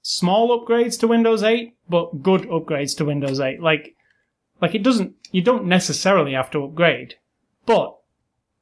small 0.00 0.58
upgrades 0.58 0.98
to 1.00 1.06
Windows 1.06 1.42
8, 1.42 1.74
but 1.88 2.22
good 2.22 2.42
upgrades 2.42 2.96
to 2.96 3.04
Windows 3.04 3.40
8. 3.40 3.60
Like, 3.60 3.94
like 4.62 4.74
it 4.76 4.84
doesn't, 4.84 5.16
you 5.32 5.42
don't 5.42 5.66
necessarily 5.66 6.34
have 6.34 6.50
to 6.52 6.64
upgrade, 6.64 7.16
but 7.66 7.98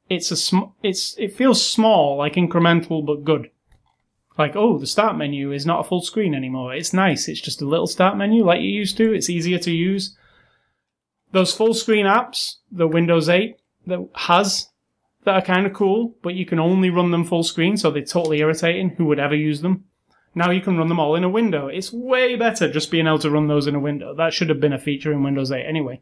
it's 0.09 0.31
a 0.31 0.35
sm- 0.35 0.73
it's 0.83 1.15
it 1.17 1.35
feels 1.35 1.65
small, 1.65 2.17
like 2.17 2.33
incremental 2.33 3.05
but 3.05 3.23
good. 3.23 3.51
Like 4.37 4.55
oh, 4.55 4.79
the 4.79 4.87
start 4.87 5.15
menu 5.15 5.51
is 5.51 5.65
not 5.65 5.79
a 5.79 5.87
full 5.87 6.01
screen 6.01 6.33
anymore. 6.33 6.73
It's 6.73 6.91
nice. 6.91 7.27
It's 7.27 7.39
just 7.39 7.61
a 7.61 7.67
little 7.67 7.87
start 7.87 8.17
menu 8.17 8.43
like 8.43 8.61
you 8.61 8.69
used 8.69 8.97
to. 8.97 9.13
It's 9.13 9.29
easier 9.29 9.59
to 9.59 9.71
use. 9.71 10.17
Those 11.31 11.53
full 11.53 11.73
screen 11.73 12.07
apps 12.07 12.55
that 12.71 12.87
Windows 12.87 13.29
8 13.29 13.55
that 13.87 14.09
has 14.15 14.69
that 15.23 15.35
are 15.35 15.41
kind 15.41 15.67
of 15.67 15.73
cool, 15.73 16.15
but 16.23 16.33
you 16.33 16.45
can 16.45 16.59
only 16.59 16.89
run 16.89 17.11
them 17.11 17.23
full 17.23 17.43
screen, 17.43 17.77
so 17.77 17.91
they're 17.91 18.03
totally 18.03 18.39
irritating. 18.39 18.89
Who 18.97 19.05
would 19.05 19.19
ever 19.19 19.35
use 19.35 19.61
them? 19.61 19.85
Now 20.33 20.49
you 20.51 20.61
can 20.61 20.77
run 20.77 20.87
them 20.87 20.99
all 20.99 21.15
in 21.15 21.23
a 21.25 21.29
window. 21.29 21.67
It's 21.67 21.91
way 21.91 22.35
better 22.35 22.71
just 22.71 22.89
being 22.91 23.05
able 23.07 23.19
to 23.19 23.29
run 23.29 23.47
those 23.47 23.67
in 23.67 23.75
a 23.75 23.79
window. 23.79 24.15
That 24.15 24.33
should 24.33 24.49
have 24.49 24.59
been 24.61 24.71
a 24.73 24.79
feature 24.79 25.11
in 25.11 25.23
Windows 25.23 25.51
8 25.51 25.63
anyway. 25.65 26.01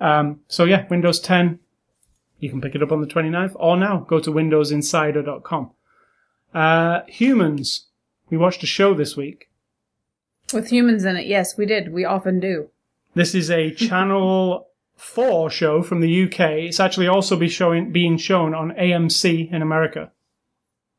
Um, 0.00 0.40
so 0.48 0.64
yeah, 0.64 0.86
Windows 0.88 1.20
10, 1.20 1.58
you 2.38 2.50
can 2.50 2.60
pick 2.60 2.74
it 2.74 2.82
up 2.82 2.92
on 2.92 3.00
the 3.00 3.06
29th, 3.06 3.52
or 3.56 3.76
now 3.78 3.98
go 4.08 4.20
to 4.20 4.30
windowsinsider.com. 4.30 5.70
Uh, 6.54 7.00
humans. 7.08 7.86
We 8.28 8.36
watched 8.36 8.62
a 8.62 8.66
show 8.66 8.92
this 8.92 9.16
week. 9.16 9.48
With 10.52 10.68
humans 10.68 11.04
in 11.04 11.16
it, 11.16 11.26
yes, 11.26 11.56
we 11.56 11.64
did. 11.66 11.92
We 11.92 12.04
often 12.04 12.40
do. 12.40 12.68
This 13.14 13.34
is 13.34 13.50
a 13.50 13.70
Channel 13.74 14.66
4 14.96 15.48
show 15.50 15.82
from 15.82 16.00
the 16.02 16.24
UK. 16.24 16.40
It's 16.68 16.80
actually 16.80 17.08
also 17.08 17.36
be 17.36 17.48
showing, 17.48 17.90
being 17.90 18.18
shown 18.18 18.54
on 18.54 18.72
AMC 18.72 19.50
in 19.50 19.62
America. 19.62 20.12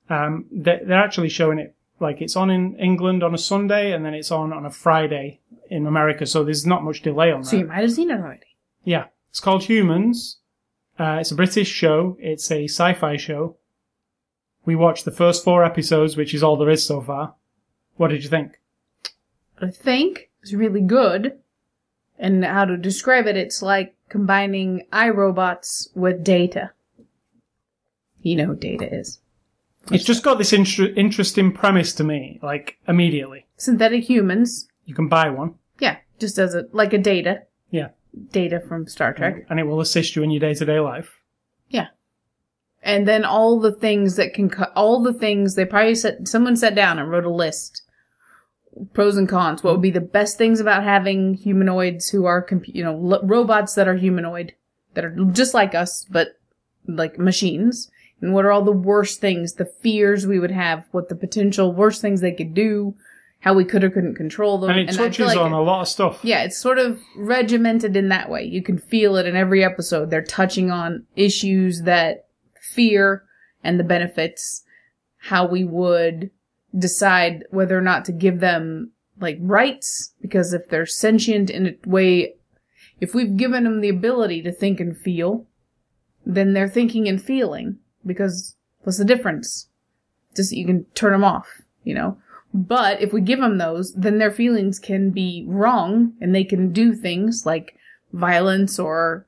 Um, 0.09 0.45
they- 0.51 0.81
they're 0.83 1.03
actually 1.03 1.29
showing 1.29 1.59
it 1.59 1.75
like 1.99 2.21
it's 2.21 2.35
on 2.35 2.49
in 2.49 2.75
England 2.77 3.23
on 3.23 3.33
a 3.33 3.37
Sunday 3.37 3.91
and 3.91 4.05
then 4.05 4.13
it's 4.13 4.31
on 4.31 4.53
on 4.53 4.65
a 4.65 4.71
Friday 4.71 5.39
in 5.69 5.85
America. 5.85 6.25
So 6.25 6.43
there's 6.43 6.65
not 6.65 6.83
much 6.83 7.01
delay 7.01 7.31
on 7.31 7.41
that. 7.41 7.47
So 7.47 7.57
you 7.57 7.65
might 7.65 7.81
have 7.81 7.91
seen 7.91 8.11
it 8.11 8.19
already. 8.19 8.57
Yeah, 8.83 9.05
it's 9.29 9.39
called 9.39 9.63
Humans. 9.63 10.37
Uh, 10.99 11.17
it's 11.19 11.31
a 11.31 11.35
British 11.35 11.69
show. 11.69 12.17
It's 12.19 12.49
a 12.51 12.65
sci-fi 12.65 13.17
show. 13.17 13.57
We 14.65 14.75
watched 14.75 15.05
the 15.05 15.11
first 15.11 15.43
four 15.43 15.63
episodes, 15.63 16.17
which 16.17 16.33
is 16.33 16.43
all 16.43 16.57
there 16.57 16.69
is 16.69 16.85
so 16.85 17.01
far. 17.01 17.35
What 17.95 18.09
did 18.09 18.23
you 18.23 18.29
think? 18.29 18.59
I 19.61 19.69
think 19.69 20.29
it's 20.41 20.53
really 20.53 20.81
good. 20.81 21.39
And 22.19 22.43
how 22.43 22.65
to 22.65 22.77
describe 22.77 23.27
it, 23.27 23.37
it's 23.37 23.61
like 23.61 23.95
combining 24.09 24.87
iRobots 24.91 25.95
with 25.95 26.23
data. 26.23 26.71
You 28.21 28.35
know 28.35 28.45
who 28.45 28.55
data 28.55 28.91
is. 28.93 29.19
It's 29.91 30.03
just 30.03 30.23
got 30.23 30.37
this 30.37 30.53
inter- 30.53 30.93
interesting 30.95 31.51
premise 31.51 31.93
to 31.93 32.03
me, 32.03 32.39
like 32.43 32.77
immediately. 32.87 33.45
Synthetic 33.57 34.03
humans. 34.03 34.67
You 34.85 34.93
can 34.95 35.07
buy 35.07 35.29
one, 35.29 35.55
Yeah, 35.79 35.97
just 36.19 36.37
as 36.37 36.53
a 36.55 36.65
like 36.71 36.93
a 36.93 36.97
data. 36.97 37.43
yeah, 37.71 37.89
Data 38.31 38.59
from 38.59 38.87
Star 38.87 39.13
Trek. 39.13 39.45
and 39.49 39.59
it 39.59 39.63
will 39.63 39.81
assist 39.81 40.15
you 40.15 40.23
in 40.23 40.31
your 40.31 40.39
day-to-day 40.39 40.79
life. 40.79 41.21
Yeah. 41.69 41.87
And 42.83 43.07
then 43.07 43.25
all 43.25 43.59
the 43.59 43.71
things 43.73 44.15
that 44.15 44.33
can 44.33 44.49
cut, 44.49 44.71
all 44.75 45.01
the 45.03 45.13
things 45.13 45.55
they 45.55 45.65
probably 45.65 45.95
said, 45.95 46.27
someone 46.27 46.55
sat 46.55 46.73
down 46.75 46.99
and 46.99 47.09
wrote 47.11 47.25
a 47.25 47.29
list. 47.29 47.81
Pros 48.93 49.17
and 49.17 49.27
cons. 49.27 49.63
What 49.63 49.73
would 49.73 49.81
be 49.81 49.89
the 49.91 49.99
best 50.01 50.37
things 50.37 50.59
about 50.59 50.83
having 50.83 51.33
humanoids 51.33 52.09
who 52.09 52.25
are, 52.25 52.45
compu- 52.45 52.73
you 52.75 52.83
know, 52.83 52.95
lo- 52.95 53.21
robots 53.23 53.73
that 53.73 53.87
are 53.87 53.95
humanoid, 53.97 54.53
that 54.93 55.03
are 55.03 55.15
just 55.31 55.53
like 55.55 55.73
us, 55.73 56.05
but 56.09 56.39
like 56.87 57.17
machines? 57.17 57.89
And 58.21 58.33
what 58.33 58.45
are 58.45 58.51
all 58.51 58.63
the 58.63 58.71
worst 58.71 59.21
things, 59.21 59.53
the 59.53 59.71
fears 59.81 60.25
we 60.25 60.39
would 60.39 60.51
have, 60.51 60.85
what 60.91 61.09
the 61.09 61.15
potential 61.15 61.71
worst 61.71 62.01
things 62.01 62.21
they 62.21 62.31
could 62.31 62.53
do, 62.53 62.95
how 63.39 63.53
we 63.53 63.63
could 63.63 63.83
or 63.83 63.89
couldn't 63.91 64.15
control 64.15 64.57
them. 64.57 64.71
And 64.71 64.79
it 64.79 64.89
feel 64.89 65.05
touches 65.05 65.27
like 65.27 65.37
on 65.37 65.51
a 65.51 65.61
lot 65.61 65.81
of 65.81 65.87
stuff. 65.87 66.19
yeah, 66.23 66.43
it's 66.43 66.57
sort 66.57 66.79
of 66.79 66.99
regimented 67.15 67.95
in 67.95 68.09
that 68.09 68.29
way. 68.29 68.43
You 68.43 68.63
can 68.63 68.79
feel 68.79 69.15
it 69.15 69.27
in 69.27 69.35
every 69.35 69.63
episode. 69.63 70.09
They're 70.09 70.23
touching 70.23 70.71
on 70.71 71.05
issues 71.15 71.83
that 71.83 72.25
fear 72.73 73.23
and 73.63 73.79
the 73.79 73.83
benefits, 73.83 74.63
how 75.17 75.47
we 75.47 75.63
would 75.63 76.31
decide 76.77 77.45
whether 77.51 77.77
or 77.77 77.81
not 77.81 78.05
to 78.05 78.11
give 78.11 78.39
them 78.39 78.91
like 79.19 79.37
rights, 79.41 80.13
because 80.21 80.53
if 80.53 80.67
they're 80.69 80.85
sentient 80.85 81.49
in 81.49 81.67
a 81.67 81.89
way, 81.89 82.35
if 82.99 83.13
we've 83.13 83.37
given 83.37 83.63
them 83.63 83.81
the 83.81 83.89
ability 83.89 84.41
to 84.43 84.51
think 84.51 84.79
and 84.79 84.97
feel, 84.97 85.45
then 86.25 86.53
they're 86.53 86.69
thinking 86.69 87.07
and 87.07 87.21
feeling, 87.21 87.77
because 88.07 88.55
what's 88.83 88.97
the 88.97 89.05
difference? 89.05 89.67
Just 90.35 90.51
you 90.51 90.65
can 90.65 90.85
turn 90.95 91.11
them 91.11 91.23
off, 91.23 91.61
you 91.83 91.93
know? 91.93 92.17
But 92.53 93.01
if 93.01 93.11
we 93.13 93.21
give 93.21 93.39
them 93.39 93.57
those, 93.57 93.93
then 93.93 94.17
their 94.17 94.31
feelings 94.31 94.79
can 94.79 95.11
be 95.11 95.45
wrong 95.47 96.13
and 96.21 96.33
they 96.33 96.43
can 96.45 96.71
do 96.71 96.93
things 96.95 97.45
like 97.45 97.75
violence 98.13 98.79
or 98.79 99.25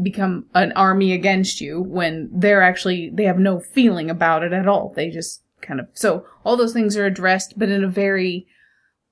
become 0.00 0.46
an 0.54 0.72
army 0.72 1.12
against 1.12 1.60
you 1.60 1.80
when 1.82 2.30
they're 2.32 2.62
actually, 2.62 3.10
they 3.12 3.24
have 3.24 3.38
no 3.38 3.60
feeling 3.60 4.08
about 4.08 4.42
it 4.42 4.52
at 4.52 4.68
all. 4.68 4.92
They 4.94 5.10
just 5.10 5.42
kind 5.60 5.80
of, 5.80 5.88
so 5.92 6.24
all 6.44 6.56
those 6.56 6.72
things 6.72 6.96
are 6.96 7.04
addressed, 7.04 7.58
but 7.58 7.68
in 7.68 7.84
a 7.84 7.88
very 7.88 8.46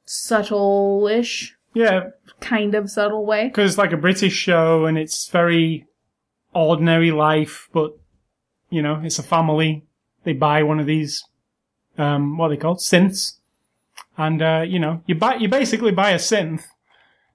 subtle-ish, 0.07 1.57
Yeah, 1.75 2.11
kind 2.41 2.75
of 2.75 2.91
subtle 2.91 3.27
way. 3.27 3.49
because 3.49 3.73
it's 3.73 3.79
like 3.79 3.93
a 3.93 3.97
British 3.99 4.33
show 4.35 4.87
and 4.87 4.97
it's 4.97 5.29
very 5.29 5.87
ordinary 6.55 7.11
life, 7.11 7.69
but 7.73 7.97
you 8.71 8.83
know, 8.83 9.01
it's 9.05 9.19
a 9.19 9.23
family. 9.23 9.85
They 10.25 10.33
buy 10.33 10.63
one 10.63 10.81
of 10.81 10.87
these, 10.87 11.25
um, 11.99 12.37
what 12.39 12.47
are 12.47 12.51
they 12.51 12.57
called? 12.57 12.79
Synths. 12.79 13.35
And, 14.17 14.43
uh, 14.43 14.65
you 14.67 14.79
know, 14.79 15.03
you 15.07 15.15
buy, 15.15 15.37
you 15.37 15.49
basically 15.49 15.93
buy 15.93 16.11
a 16.11 16.17
synth 16.19 16.65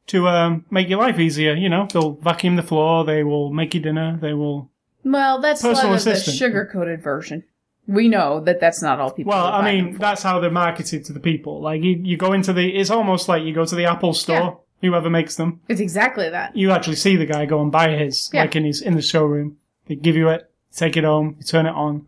to, 0.08 0.28
um, 0.28 0.66
make 0.70 0.88
your 0.90 1.00
life 1.00 1.20
easier. 1.20 1.54
You 1.54 1.70
know, 1.70 1.88
they'll 1.92 2.14
vacuum 2.14 2.56
the 2.56 2.64
floor, 2.64 3.04
they 3.06 3.24
will 3.24 3.52
make 3.52 3.74
you 3.74 3.80
dinner, 3.80 4.18
they 4.22 4.34
will. 4.34 4.70
Well, 5.04 5.42
that's 5.42 5.62
Personal 5.62 5.84
sort 5.84 5.98
of 5.98 6.04
the 6.04 6.12
assistant. 6.12 6.38
sugar-coated 6.38 7.02
version. 7.02 7.44
We 7.88 8.08
know 8.08 8.40
that 8.42 8.60
that's 8.60 8.82
not 8.82 9.00
all 9.00 9.12
people. 9.12 9.30
Well, 9.32 9.46
I 9.46 9.64
mean, 9.64 9.86
them 9.86 9.94
for. 9.94 10.00
that's 10.00 10.24
how 10.24 10.40
they're 10.40 10.50
marketed 10.50 11.06
to 11.06 11.14
the 11.14 11.20
people. 11.20 11.62
Like, 11.62 11.84
you, 11.84 12.00
you 12.04 12.18
go 12.18 12.34
into 12.34 12.52
the, 12.54 12.76
it's 12.76 12.90
almost 12.90 13.28
like 13.30 13.44
you 13.44 13.54
go 13.54 13.66
to 13.66 13.76
the 13.76 13.86
Apple 13.86 14.14
store, 14.14 14.60
whoever 14.82 15.10
makes 15.10 15.36
them, 15.36 15.62
it's 15.68 15.80
exactly 15.82 16.30
that. 16.30 16.56
you 16.56 16.72
actually 16.72 16.96
see 16.96 17.16
the 17.16 17.26
guy 17.26 17.46
go 17.46 17.62
and 17.62 17.72
buy 17.72 17.90
his, 17.96 18.30
Yeah. 18.34 18.42
like 18.42 18.56
in 18.56 18.64
his, 18.66 18.82
in 18.82 18.96
the 18.96 19.02
showroom. 19.04 19.58
They 19.88 19.96
give 19.96 20.16
you 20.16 20.30
it, 20.30 20.50
take 20.76 20.98
it 20.98 21.04
home, 21.04 21.36
you 21.40 21.44
turn 21.44 21.66
it 21.66 21.74
on. 21.74 22.08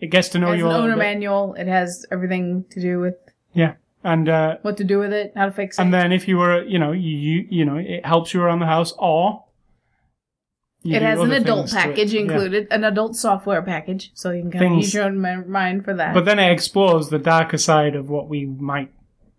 It 0.00 0.08
gets 0.08 0.28
to 0.30 0.38
know 0.38 0.48
has 0.50 0.58
you 0.58 0.64
an 0.66 0.70
a 0.70 0.74
little 0.74 0.84
owner 0.86 0.94
bit. 0.96 1.00
manual. 1.02 1.54
It 1.54 1.66
has 1.66 2.04
everything 2.12 2.64
to 2.70 2.80
do 2.80 3.00
with 3.00 3.14
Yeah. 3.54 3.74
And, 4.02 4.28
uh, 4.28 4.58
what 4.62 4.76
to 4.76 4.84
do 4.84 4.98
with 4.98 5.12
it, 5.14 5.32
how 5.34 5.46
to 5.46 5.52
fix 5.52 5.78
it. 5.78 5.82
and 5.82 5.94
then 5.94 6.12
if 6.12 6.28
you 6.28 6.36
were, 6.36 6.62
you 6.64 6.78
know, 6.78 6.92
you, 6.92 7.16
you, 7.16 7.46
you 7.48 7.64
know, 7.64 7.76
it 7.76 8.04
helps 8.04 8.34
you 8.34 8.42
around 8.42 8.58
the 8.58 8.66
house 8.66 8.92
or 8.98 9.44
you 10.82 10.96
it 10.96 10.98
do 10.98 11.04
has 11.06 11.18
an 11.20 11.26
other 11.26 11.36
adult 11.36 11.58
things 11.60 11.70
to 11.72 11.78
it. 11.78 11.80
package 11.80 12.12
Yeah. 12.12 12.20
included, 12.20 12.66
an 12.70 12.84
adult 12.84 13.16
software 13.16 13.62
package, 13.62 14.10
so 14.12 14.30
you 14.30 14.42
can 14.42 14.50
kind 14.50 14.64
of 14.64 14.70
Things- 14.72 14.84
use 14.86 14.94
your 14.94 15.04
own 15.04 15.18
mi- 15.22 15.44
mind 15.46 15.84
for 15.86 15.94
that. 15.94 16.12
But 16.12 16.26
then 16.26 16.38
it 16.38 16.52
explores 16.52 17.08
the 17.08 17.18
darker 17.18 17.56
side 17.56 17.94
of 17.96 18.10
what 18.10 18.28
we 18.28 18.44
might 18.44 18.92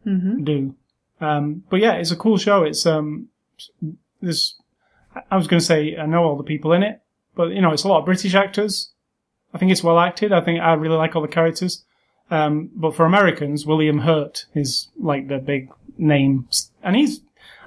hmm 0.03 0.43
do. 0.43 0.75
Um, 1.21 1.63
but 1.69 1.79
yeah, 1.79 1.93
it's 1.93 2.11
a 2.11 2.15
cool 2.15 2.37
show. 2.37 2.63
It's 2.63 2.85
um, 2.87 3.27
there's, 4.21 4.55
I 5.29 5.37
was 5.37 5.47
going 5.47 5.59
to 5.59 5.65
say 5.65 5.95
I 5.95 6.07
know 6.07 6.23
all 6.23 6.35
the 6.37 6.43
people 6.43 6.73
in 6.73 6.81
it, 6.81 7.01
but 7.35 7.49
you 7.51 7.61
know, 7.61 7.71
it's 7.71 7.83
a 7.83 7.87
lot 7.87 7.99
of 7.99 8.05
British 8.05 8.33
actors. 8.35 8.91
I 9.53 9.57
think 9.57 9.71
it's 9.71 9.83
well 9.83 9.99
acted. 9.99 10.31
I 10.33 10.41
think 10.41 10.59
I 10.61 10.73
really 10.73 10.97
like 10.97 11.15
all 11.15 11.21
the 11.21 11.27
characters. 11.27 11.83
Um, 12.31 12.71
but 12.75 12.95
for 12.95 13.05
Americans, 13.05 13.65
William 13.65 13.99
Hurt 13.99 14.45
is 14.55 14.89
like 14.99 15.27
the 15.27 15.37
big 15.37 15.69
name, 15.97 16.47
and 16.83 16.95
he's 16.95 17.21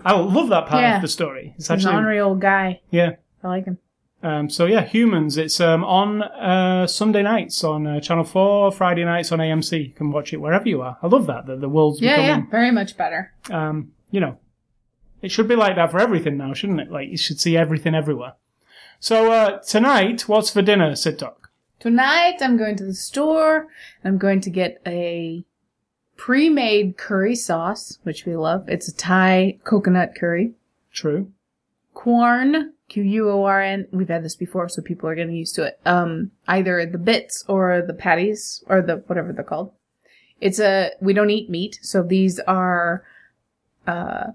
I 0.05 0.13
love 0.19 0.49
that 0.51 0.67
part 0.67 0.83
Yeah. 0.83 0.97
of 0.97 1.03
the 1.03 1.09
story. 1.09 1.55
It's 1.57 1.67
He's 1.67 1.71
an 1.71 1.77
actually 1.77 1.95
ornery 1.95 2.21
old 2.21 2.41
guy. 2.41 2.81
yeah. 2.91 3.13
I 3.43 3.49
like 3.49 3.65
him. 3.67 3.79
Um, 4.21 4.51
so 4.51 4.67
yeah, 4.67 4.85
Humans. 4.85 5.37
It's 5.39 5.61
um, 5.61 5.85
on 5.85 6.23
uh, 6.25 6.89
Sunday 6.89 7.23
nights 7.23 7.63
on 7.63 7.87
uh, 7.87 8.01
Channel 8.01 8.25
Four, 8.25 8.73
Friday 8.73 9.05
nights 9.05 9.31
on 9.31 9.39
AMC. 9.39 9.89
You 9.89 9.93
can 9.95 10.11
watch 10.11 10.33
it 10.33 10.39
wherever 10.39 10.69
you 10.69 10.83
are. 10.83 10.99
I 11.03 11.07
love 11.07 11.27
that. 11.29 11.47
that 11.47 11.61
the 11.61 11.69
world's 11.69 12.01
Yeah, 12.01 12.17
becoming 12.17 12.45
yeah, 12.47 12.51
very 12.51 12.73
much 12.73 12.97
better. 12.97 13.33
um, 13.51 13.93
you 14.11 14.19
know, 14.21 14.39
it 15.23 15.31
should 15.31 15.47
be 15.47 15.55
like 15.55 15.77
that 15.77 15.93
for 15.93 16.01
everything 16.01 16.37
now, 16.37 16.53
shouldn't 16.53 16.81
it? 16.81 16.91
Like 16.91 17.09
you 17.11 17.17
should 17.17 17.39
see 17.39 17.57
everything 17.57 17.95
everywhere. 17.95 18.33
So 19.01 19.31
uh, 19.31 19.59
tonight, 19.61 20.29
what's 20.29 20.51
for 20.51 20.61
dinner, 20.61 20.97
Sid 20.97 21.19
Doc? 21.19 21.51
Tonight, 21.79 22.39
I'm 22.41 22.57
going 22.57 22.77
to 22.77 22.85
the 22.85 22.95
store. 22.95 23.69
I'm 24.05 24.19
going 24.19 24.41
to 24.41 24.51
get 24.51 24.83
a 24.85 25.45
pre-made 26.17 26.97
curry 26.97 27.37
sauce, 27.37 27.99
which 28.03 28.27
we 28.27 28.35
love. 28.35 28.69
It's 28.69 28.89
a 28.89 28.95
Thai 28.95 29.59
coconut 29.63 30.17
curry. 30.17 30.55
True. 30.93 31.31
Quorn, 31.95 32.73
Q-U-O-R-N. 32.89 33.87
We've 33.93 34.09
had 34.09 34.25
this 34.25 34.35
before, 34.35 34.69
so 34.69 34.83
people 34.83 35.09
are 35.09 35.15
getting 35.15 35.37
used 35.37 35.55
to 35.55 35.63
it. 35.63 35.79
Um, 35.87 36.33
either 36.49 36.85
the 36.85 36.99
bits 36.99 37.45
or 37.47 37.83
the 37.87 37.95
patties 37.95 38.65
or 38.67 38.83
the 38.83 38.97
whatever 39.07 39.33
they're 39.33 39.45
called. 39.45 39.73
It's 40.41 40.59
a 40.59 40.91
we 41.01 41.13
don't 41.13 41.31
eat 41.31 41.51
meat, 41.51 41.79
so 41.83 42.03
these 42.03 42.39
are 42.41 43.05
uh 43.87 44.33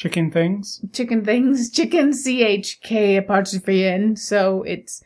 Chicken 0.00 0.30
things. 0.30 0.80
chicken 0.94 1.26
things, 1.26 1.68
chicken 1.76 2.14
C 2.14 2.42
H 2.42 2.80
K 2.82 3.18
apostrophe 3.18 3.84
N. 3.84 4.16
So 4.16 4.62
it's 4.62 5.02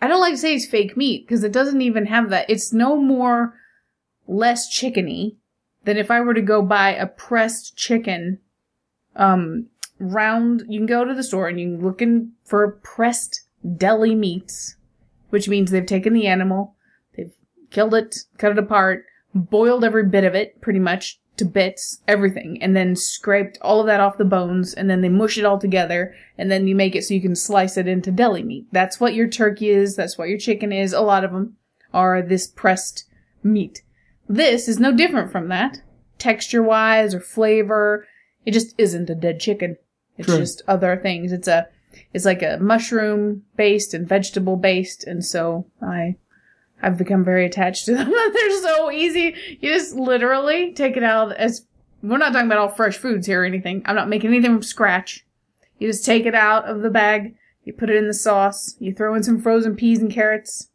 I 0.00 0.06
don't 0.06 0.20
like 0.20 0.34
to 0.34 0.38
say 0.38 0.54
it's 0.54 0.66
fake 0.66 0.96
meat 0.96 1.26
because 1.26 1.42
it 1.42 1.50
doesn't 1.50 1.82
even 1.82 2.06
have 2.06 2.30
that. 2.30 2.48
It's 2.48 2.72
no 2.72 2.96
more 2.96 3.54
less 4.28 4.72
chickeny 4.72 5.34
than 5.82 5.96
if 5.96 6.12
I 6.12 6.20
were 6.20 6.32
to 6.32 6.40
go 6.40 6.62
buy 6.62 6.94
a 6.94 7.08
pressed 7.08 7.76
chicken 7.76 8.38
um 9.16 9.66
round 9.98 10.62
you 10.68 10.78
can 10.78 10.86
go 10.86 11.04
to 11.04 11.12
the 11.12 11.24
store 11.24 11.48
and 11.48 11.58
you 11.58 11.76
can 11.76 11.84
look 11.84 12.00
in 12.00 12.30
for 12.44 12.78
pressed 12.84 13.42
deli 13.76 14.14
meats, 14.14 14.76
which 15.30 15.48
means 15.48 15.72
they've 15.72 15.84
taken 15.84 16.12
the 16.12 16.28
animal, 16.28 16.76
they've 17.16 17.34
killed 17.70 17.94
it, 17.94 18.14
cut 18.38 18.52
it 18.52 18.58
apart, 18.58 19.06
boiled 19.34 19.82
every 19.82 20.04
bit 20.04 20.22
of 20.22 20.36
it 20.36 20.60
pretty 20.60 20.78
much 20.78 21.18
to 21.40 21.44
bits, 21.44 22.00
everything, 22.06 22.62
and 22.62 22.76
then 22.76 22.94
scraped 22.94 23.58
all 23.60 23.80
of 23.80 23.86
that 23.86 24.00
off 24.00 24.18
the 24.18 24.24
bones, 24.24 24.72
and 24.72 24.88
then 24.88 25.00
they 25.00 25.08
mush 25.08 25.36
it 25.36 25.44
all 25.44 25.58
together, 25.58 26.14
and 26.38 26.50
then 26.50 26.68
you 26.68 26.76
make 26.76 26.94
it 26.94 27.02
so 27.02 27.14
you 27.14 27.20
can 27.20 27.34
slice 27.34 27.76
it 27.76 27.88
into 27.88 28.12
deli 28.12 28.42
meat. 28.42 28.66
That's 28.70 29.00
what 29.00 29.14
your 29.14 29.26
turkey 29.26 29.70
is, 29.70 29.96
that's 29.96 30.16
what 30.16 30.28
your 30.28 30.38
chicken 30.38 30.72
is. 30.72 30.92
A 30.92 31.00
lot 31.00 31.24
of 31.24 31.32
them 31.32 31.56
are 31.92 32.22
this 32.22 32.46
pressed 32.46 33.06
meat. 33.42 33.82
This 34.28 34.68
is 34.68 34.78
no 34.78 34.92
different 34.92 35.32
from 35.32 35.48
that. 35.48 35.82
Texture 36.18 36.62
wise 36.62 37.14
or 37.14 37.20
flavor, 37.20 38.06
it 38.46 38.52
just 38.52 38.74
isn't 38.78 39.10
a 39.10 39.14
dead 39.14 39.40
chicken. 39.40 39.76
It's 40.16 40.28
True. 40.28 40.38
just 40.38 40.62
other 40.68 40.96
things. 40.96 41.32
It's 41.32 41.48
a, 41.48 41.68
it's 42.12 42.26
like 42.26 42.42
a 42.42 42.58
mushroom 42.60 43.42
based 43.56 43.94
and 43.94 44.06
vegetable 44.06 44.56
based, 44.56 45.04
and 45.04 45.24
so 45.24 45.66
I, 45.82 46.16
I've 46.82 46.96
become 46.98 47.24
very 47.24 47.44
attached 47.44 47.84
to 47.86 47.94
them. 47.94 48.10
They're 48.32 48.62
so 48.62 48.90
easy. 48.90 49.34
You 49.60 49.72
just 49.74 49.94
literally 49.94 50.72
take 50.72 50.96
it 50.96 51.02
out 51.02 51.32
as, 51.36 51.66
we're 52.02 52.18
not 52.18 52.32
talking 52.32 52.46
about 52.46 52.58
all 52.58 52.68
fresh 52.68 52.96
foods 52.96 53.26
here 53.26 53.42
or 53.42 53.44
anything. 53.44 53.82
I'm 53.84 53.96
not 53.96 54.08
making 54.08 54.30
anything 54.30 54.52
from 54.54 54.62
scratch. 54.62 55.24
You 55.78 55.88
just 55.88 56.04
take 56.04 56.26
it 56.26 56.34
out 56.34 56.64
of 56.66 56.82
the 56.82 56.90
bag, 56.90 57.34
you 57.64 57.72
put 57.72 57.90
it 57.90 57.96
in 57.96 58.06
the 58.06 58.14
sauce, 58.14 58.76
you 58.78 58.94
throw 58.94 59.14
in 59.14 59.22
some 59.22 59.40
frozen 59.40 59.76
peas 59.76 59.98
and 60.00 60.10
carrots, 60.12 60.68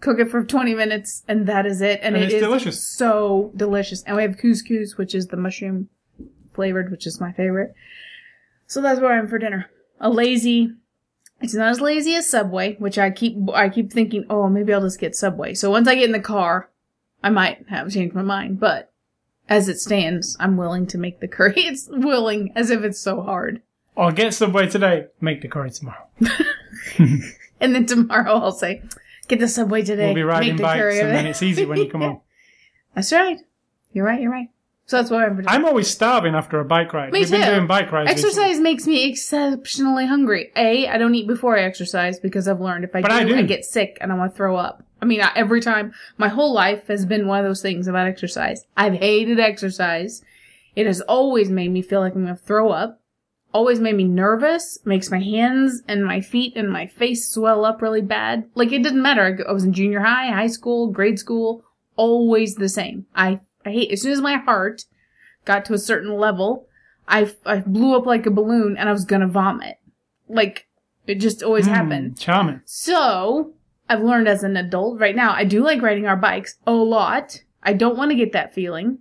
cook 0.00 0.18
it 0.18 0.30
for 0.30 0.44
20 0.44 0.74
minutes, 0.74 1.22
and 1.28 1.46
that 1.46 1.66
is 1.66 1.80
it. 1.80 2.00
And, 2.02 2.14
And 2.14 2.24
it 2.24 2.32
is 2.32 2.40
delicious. 2.42 2.88
so 2.88 3.52
delicious. 3.56 4.02
And 4.04 4.16
we 4.16 4.22
have 4.22 4.36
couscous, 4.36 4.96
which 4.96 5.14
is 5.14 5.28
the 5.28 5.36
mushroom 5.36 5.88
flavored, 6.52 6.90
which 6.90 7.06
is 7.06 7.20
my 7.20 7.32
favorite. 7.32 7.72
So 8.66 8.80
that's 8.80 9.00
what 9.00 9.12
I'm 9.12 9.28
for 9.28 9.38
dinner. 9.38 9.70
A 10.00 10.10
lazy. 10.10 10.72
It's 11.42 11.54
not 11.54 11.70
as 11.70 11.80
lazy 11.80 12.14
as 12.14 12.28
Subway, 12.28 12.76
which 12.76 12.98
I 12.98 13.10
keep 13.10 13.36
I 13.52 13.68
keep 13.68 13.92
thinking, 13.92 14.24
oh, 14.30 14.48
maybe 14.48 14.72
I'll 14.72 14.80
just 14.80 15.00
get 15.00 15.16
Subway. 15.16 15.54
So 15.54 15.70
once 15.70 15.88
I 15.88 15.94
get 15.94 16.04
in 16.04 16.12
the 16.12 16.20
car, 16.20 16.70
I 17.22 17.30
might 17.30 17.66
have 17.68 17.90
changed 17.90 18.14
my 18.14 18.22
mind. 18.22 18.60
But 18.60 18.92
as 19.48 19.68
it 19.68 19.78
stands, 19.78 20.36
I'm 20.40 20.56
willing 20.56 20.86
to 20.88 20.98
make 20.98 21.20
the 21.20 21.28
curry. 21.28 21.54
It's 21.56 21.88
willing 21.88 22.52
as 22.54 22.70
if 22.70 22.82
it's 22.82 23.00
so 23.00 23.22
hard. 23.22 23.62
I'll 23.96 24.12
get 24.12 24.32
Subway 24.32 24.68
today, 24.68 25.06
make 25.20 25.42
the 25.42 25.48
curry 25.48 25.70
tomorrow. 25.70 26.06
And 27.62 27.76
then 27.76 27.86
tomorrow 27.86 28.40
I'll 28.40 28.50
say, 28.50 28.82
get 29.28 29.38
the 29.38 29.46
Subway 29.46 29.82
today. 29.82 30.06
We'll 30.06 30.16
be 30.16 30.22
riding 30.24 30.48
make 30.48 30.56
the 30.56 30.62
bikes 30.64 30.80
curry 30.80 30.98
and 30.98 31.10
then 31.10 31.26
it's 31.26 31.42
easy 31.42 31.64
when 31.64 31.78
you 31.78 31.88
come 31.88 32.00
home. 32.00 32.20
That's 32.94 33.12
right. 33.12 33.38
You're 33.92 34.04
right. 34.04 34.20
You're 34.20 34.32
right. 34.32 34.48
So 34.92 34.98
that's 34.98 35.10
what 35.10 35.24
I'm. 35.24 35.42
I'm 35.48 35.64
always 35.64 35.88
starving 35.88 36.34
after 36.34 36.60
a 36.60 36.66
bike 36.66 36.92
ride. 36.92 37.14
Me 37.14 37.20
We've 37.20 37.30
been 37.30 37.40
too. 37.40 37.54
doing 37.54 37.66
bike 37.66 37.90
rides. 37.90 38.10
recently. 38.10 38.28
Exercise 38.28 38.60
makes 38.60 38.86
me 38.86 39.08
exceptionally 39.08 40.04
hungry. 40.06 40.52
A, 40.54 40.86
I 40.86 40.98
don't 40.98 41.14
eat 41.14 41.26
before 41.26 41.56
I 41.58 41.62
exercise 41.62 42.20
because 42.20 42.46
I've 42.46 42.60
learned 42.60 42.84
if 42.84 42.94
I, 42.94 43.00
But 43.00 43.08
do, 43.08 43.14
I 43.14 43.24
do. 43.24 43.36
I 43.36 43.40
get 43.40 43.64
sick 43.64 43.96
and 44.02 44.12
I 44.12 44.16
want 44.16 44.32
to 44.32 44.36
throw 44.36 44.54
up. 44.54 44.82
I 45.00 45.06
mean, 45.06 45.22
I, 45.22 45.32
every 45.34 45.62
time, 45.62 45.94
my 46.18 46.28
whole 46.28 46.52
life 46.52 46.88
has 46.88 47.06
been 47.06 47.26
one 47.26 47.38
of 47.38 47.46
those 47.46 47.62
things 47.62 47.86
about 47.86 48.06
exercise. 48.06 48.66
I've 48.76 48.92
hated 48.92 49.40
exercise. 49.40 50.22
It 50.76 50.84
has 50.84 51.00
always 51.00 51.48
made 51.48 51.70
me 51.70 51.80
feel 51.80 52.00
like 52.00 52.14
I'm 52.14 52.24
going 52.26 52.36
to 52.36 52.42
throw 52.42 52.68
up. 52.70 53.00
Always 53.54 53.80
made 53.80 53.96
me 53.96 54.04
nervous. 54.04 54.78
Makes 54.84 55.10
my 55.10 55.20
hands 55.20 55.80
and 55.88 56.04
my 56.04 56.20
feet 56.20 56.52
and 56.54 56.70
my 56.70 56.86
face 56.86 57.30
swell 57.30 57.64
up 57.64 57.80
really 57.80 58.02
bad. 58.02 58.44
Like 58.54 58.72
it 58.72 58.82
didn't 58.82 59.00
matter. 59.00 59.22
I 59.24 59.30
go- 59.30 59.44
I 59.48 59.52
was 59.52 59.64
in 59.64 59.72
junior 59.72 60.00
high, 60.00 60.26
high 60.30 60.48
school, 60.48 60.88
grade 60.88 61.18
school. 61.18 61.64
Always 61.96 62.56
the 62.56 62.68
same. 62.68 63.06
I, 63.16 63.40
I 63.64 63.70
hate, 63.70 63.90
as 63.92 64.02
soon 64.02 64.12
as 64.12 64.20
my 64.20 64.36
heart 64.36 64.84
got 65.44 65.64
to 65.66 65.74
a 65.74 65.78
certain 65.78 66.14
level, 66.16 66.68
I, 67.08 67.32
I 67.44 67.58
blew 67.60 67.96
up 67.96 68.06
like 68.06 68.26
a 68.26 68.30
balloon 68.30 68.76
and 68.76 68.88
I 68.88 68.92
was 68.92 69.04
gonna 69.04 69.26
vomit. 69.28 69.76
Like, 70.28 70.66
it 71.06 71.16
just 71.16 71.42
always 71.42 71.66
Mm, 71.66 71.72
happened. 71.74 72.18
Charming. 72.18 72.60
So, 72.64 73.54
I've 73.88 74.02
learned 74.02 74.28
as 74.28 74.42
an 74.44 74.56
adult 74.56 75.00
right 75.00 75.16
now, 75.16 75.32
I 75.34 75.44
do 75.44 75.62
like 75.62 75.82
riding 75.82 76.06
our 76.06 76.16
bikes 76.16 76.54
a 76.66 76.72
lot. 76.72 77.42
I 77.62 77.72
don't 77.72 77.96
want 77.98 78.10
to 78.10 78.16
get 78.16 78.32
that 78.32 78.54
feeling. 78.54 78.98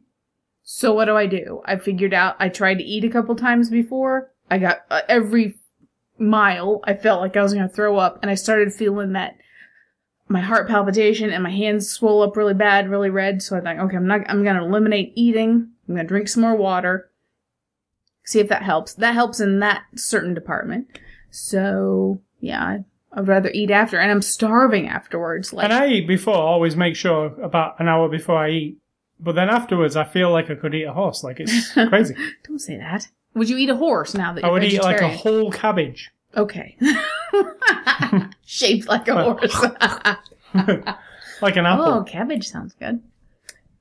So 0.63 0.93
what 0.93 1.05
do 1.05 1.15
I 1.15 1.25
do? 1.27 1.61
I 1.65 1.77
figured 1.77 2.13
out 2.13 2.35
I 2.39 2.49
tried 2.49 2.75
to 2.79 2.83
eat 2.83 3.03
a 3.03 3.09
couple 3.09 3.35
times 3.35 3.69
before. 3.69 4.31
I 4.49 4.57
got 4.57 4.79
uh, 4.89 5.01
every 5.07 5.55
mile 6.17 6.81
I 6.83 6.93
felt 6.93 7.21
like 7.21 7.35
I 7.35 7.41
was 7.41 7.53
going 7.53 7.67
to 7.67 7.73
throw 7.73 7.97
up 7.97 8.19
and 8.21 8.29
I 8.29 8.35
started 8.35 8.73
feeling 8.73 9.13
that 9.13 9.35
my 10.31 10.41
heart 10.41 10.67
palpitation 10.67 11.29
and 11.31 11.43
my 11.43 11.51
hands 11.51 11.89
swell 11.89 12.21
up 12.21 12.35
really 12.37 12.53
bad, 12.53 12.89
really 12.89 13.09
red. 13.09 13.41
So 13.41 13.57
I 13.57 13.61
thought, 13.61 13.77
okay, 13.79 13.95
I'm 13.97 14.07
not, 14.07 14.21
I'm 14.29 14.43
going 14.43 14.55
to 14.55 14.63
eliminate 14.63 15.13
eating. 15.15 15.69
I'm 15.87 15.95
going 15.95 16.05
to 16.05 16.07
drink 16.07 16.27
some 16.29 16.41
more 16.41 16.55
water. 16.55 17.09
See 18.25 18.39
if 18.39 18.47
that 18.49 18.63
helps. 18.63 18.93
That 18.95 19.13
helps 19.13 19.39
in 19.39 19.59
that 19.59 19.83
certain 19.95 20.33
department. 20.33 20.87
So 21.31 22.21
yeah, 22.39 22.63
I- 22.63 22.83
I'd 23.13 23.27
rather 23.27 23.51
eat 23.53 23.71
after, 23.71 23.99
and 23.99 24.09
I'm 24.09 24.21
starving 24.21 24.87
afterwards. 24.87 25.51
Like 25.51 25.65
And 25.65 25.73
I 25.73 25.87
eat 25.87 26.07
before, 26.07 26.33
always 26.35 26.77
make 26.77 26.95
sure 26.95 27.25
about 27.41 27.77
an 27.81 27.89
hour 27.89 28.07
before 28.07 28.37
I 28.37 28.49
eat. 28.51 28.77
But 29.19 29.35
then 29.35 29.49
afterwards, 29.49 29.97
I 29.97 30.05
feel 30.05 30.31
like 30.31 30.49
I 30.49 30.55
could 30.55 30.73
eat 30.73 30.85
a 30.85 30.93
horse. 30.93 31.21
Like 31.21 31.41
it's 31.41 31.73
crazy. 31.89 32.15
don't 32.47 32.59
say 32.59 32.77
that. 32.77 33.07
Would 33.33 33.49
you 33.49 33.57
eat 33.57 33.69
a 33.69 33.75
horse 33.75 34.13
now 34.13 34.31
that 34.33 34.45
I 34.45 34.49
would 34.49 34.63
eat 34.63 34.81
like 34.81 35.01
a 35.01 35.09
whole 35.09 35.51
cabbage. 35.51 36.09
Okay. 36.37 36.77
Shaped 38.45 38.87
like 38.87 39.07
a 39.07 39.23
horse. 39.23 39.61
like 41.41 41.55
an 41.55 41.65
apple. 41.65 41.85
oh, 41.85 42.03
cabbage 42.03 42.47
sounds 42.47 42.73
good. 42.73 43.01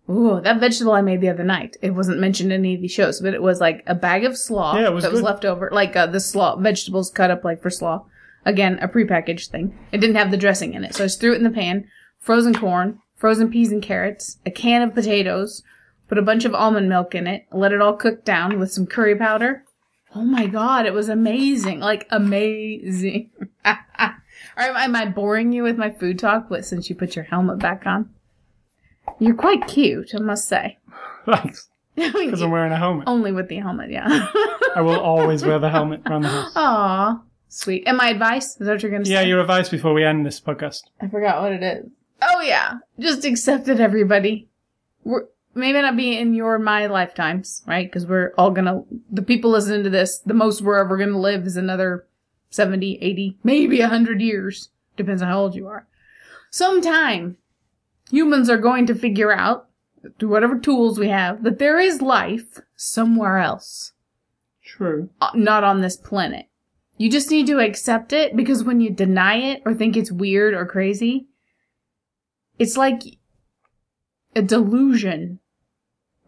Ooh, 0.08 0.40
that 0.40 0.58
vegetable 0.58 0.92
I 0.92 1.02
made 1.02 1.20
the 1.20 1.28
other 1.28 1.44
night. 1.44 1.76
It 1.82 1.90
wasn't 1.90 2.18
mentioned 2.18 2.52
in 2.52 2.60
any 2.62 2.74
of 2.74 2.80
the 2.80 2.88
shows, 2.88 3.20
but 3.20 3.32
it 3.34 3.42
was 3.42 3.60
like 3.60 3.84
a 3.86 3.94
bag 3.94 4.24
of 4.24 4.36
slaw 4.36 4.76
Yeah, 4.76 4.88
was 4.88 5.04
that 5.04 5.12
was 5.12 5.20
good. 5.20 5.26
left 5.26 5.44
over, 5.44 5.68
like 5.72 5.94
uh, 5.94 6.06
the 6.06 6.18
slaw 6.20 6.56
vegetables 6.56 7.10
cut 7.10 7.30
up 7.30 7.44
like 7.44 7.62
for 7.62 7.70
slaw. 7.70 8.04
Again, 8.44 8.78
a 8.80 8.88
prepackaged 8.88 9.48
thing. 9.48 9.78
It 9.92 9.98
didn't 9.98 10.16
have 10.16 10.30
the 10.30 10.36
dressing 10.36 10.74
in 10.74 10.82
it, 10.82 10.94
so 10.94 11.04
I 11.04 11.06
just 11.06 11.20
threw 11.20 11.32
it 11.32 11.36
in 11.38 11.44
the 11.44 11.50
pan. 11.50 11.86
Frozen 12.18 12.54
corn, 12.54 12.98
frozen 13.14 13.50
peas 13.50 13.70
and 13.70 13.82
carrots, 13.82 14.38
a 14.44 14.50
can 14.50 14.82
of 14.82 14.94
potatoes, 14.94 15.62
put 16.08 16.18
a 16.18 16.22
bunch 16.22 16.44
of 16.44 16.54
almond 16.54 16.88
milk 16.88 17.14
in 17.14 17.26
it, 17.26 17.46
let 17.52 17.72
it 17.72 17.80
all 17.80 17.94
cook 17.94 18.24
down 18.24 18.58
with 18.58 18.72
some 18.72 18.86
curry 18.86 19.14
powder. 19.14 19.64
Oh 20.14 20.22
my 20.22 20.46
god, 20.46 20.86
it 20.86 20.92
was 20.94 21.08
amazing. 21.08 21.80
Like 21.80 22.06
amazing. 22.10 23.30
All 23.64 23.74
right, 24.56 24.84
am 24.84 24.96
I 24.96 25.06
boring 25.06 25.52
you 25.52 25.62
with 25.62 25.76
my 25.78 25.90
food 25.90 26.18
talk 26.18 26.48
but 26.48 26.64
since 26.64 26.88
you 26.90 26.96
put 26.96 27.14
your 27.16 27.24
helmet 27.24 27.58
back 27.58 27.86
on? 27.86 28.10
You're 29.18 29.34
quite 29.34 29.66
cute, 29.66 30.14
I 30.14 30.18
must 30.18 30.48
say. 30.48 30.78
Thanks. 31.26 31.66
Because 31.96 32.40
I'm 32.40 32.50
wearing 32.50 32.72
a 32.72 32.78
helmet. 32.78 33.04
Only 33.06 33.30
with 33.30 33.48
the 33.48 33.56
helmet, 33.56 33.90
yeah. 33.90 34.06
I 34.76 34.80
will 34.80 34.98
always 34.98 35.44
wear 35.44 35.58
the 35.58 35.68
helmet 35.68 36.00
around 36.06 36.22
the 36.22 36.28
house. 36.28 36.52
Aw, 36.56 37.20
sweet. 37.48 37.82
And 37.86 37.98
my 37.98 38.08
advice? 38.08 38.52
Is 38.52 38.58
that 38.66 38.68
what 38.72 38.82
you're 38.82 38.90
going 38.90 39.04
to 39.04 39.10
Yeah, 39.10 39.18
say? 39.18 39.22
Yeah, 39.24 39.28
your 39.28 39.40
advice 39.40 39.68
before 39.68 39.92
we 39.92 40.02
end 40.02 40.24
this 40.24 40.40
podcast. 40.40 40.84
I 41.02 41.08
forgot 41.08 41.42
what 41.42 41.52
it 41.52 41.62
is. 41.62 41.90
Oh 42.22 42.40
yeah, 42.40 42.74
just 42.98 43.26
accept 43.26 43.68
it, 43.68 43.80
everybody. 43.80 44.48
We're 45.04 45.24
maybe 45.54 45.80
not 45.80 45.96
be 45.96 46.16
in 46.16 46.34
your 46.34 46.58
my 46.58 46.86
lifetimes, 46.86 47.62
right? 47.66 47.86
Because 47.86 48.06
we're 48.06 48.32
all 48.36 48.50
gonna. 48.50 48.82
The 49.10 49.22
people 49.22 49.50
listening 49.50 49.84
to 49.84 49.90
this, 49.90 50.18
the 50.18 50.34
most 50.34 50.62
we're 50.62 50.78
ever 50.78 50.96
gonna 50.96 51.18
live 51.18 51.46
is 51.46 51.56
another 51.56 52.06
70, 52.50 52.98
80, 53.00 53.38
maybe 53.42 53.80
100 53.80 54.20
years. 54.20 54.70
Depends 54.96 55.22
on 55.22 55.28
how 55.28 55.40
old 55.40 55.54
you 55.54 55.66
are. 55.68 55.86
Sometime, 56.50 57.36
humans 58.10 58.50
are 58.50 58.58
going 58.58 58.86
to 58.86 58.94
figure 58.94 59.32
out, 59.32 59.68
through 60.18 60.30
whatever 60.30 60.58
tools 60.58 60.98
we 60.98 61.08
have, 61.08 61.44
that 61.44 61.58
there 61.58 61.78
is 61.78 62.02
life 62.02 62.58
somewhere 62.74 63.38
else 63.38 63.92
True. 64.64 65.10
uh, 65.20 65.30
not 65.34 65.62
on 65.62 65.80
this 65.80 65.96
planet. 65.96 66.46
You 66.96 67.10
just 67.10 67.30
need 67.30 67.46
to 67.46 67.60
accept 67.60 68.12
it 68.12 68.36
because 68.36 68.64
when 68.64 68.80
you 68.80 68.90
deny 68.90 69.36
it 69.36 69.62
or 69.64 69.72
think 69.72 69.96
it's 69.96 70.12
weird 70.12 70.54
or 70.54 70.66
crazy, 70.66 71.28
it's 72.58 72.76
like 72.76 73.02
a 74.34 74.42
delusion 74.42 75.40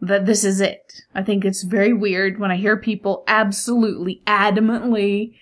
that 0.01 0.25
this 0.25 0.43
is 0.43 0.59
it. 0.59 1.01
I 1.15 1.23
think 1.23 1.45
it's 1.45 1.63
very 1.63 1.93
weird 1.93 2.39
when 2.39 2.51
I 2.51 2.57
hear 2.57 2.75
people 2.75 3.23
absolutely 3.27 4.21
adamantly 4.27 5.35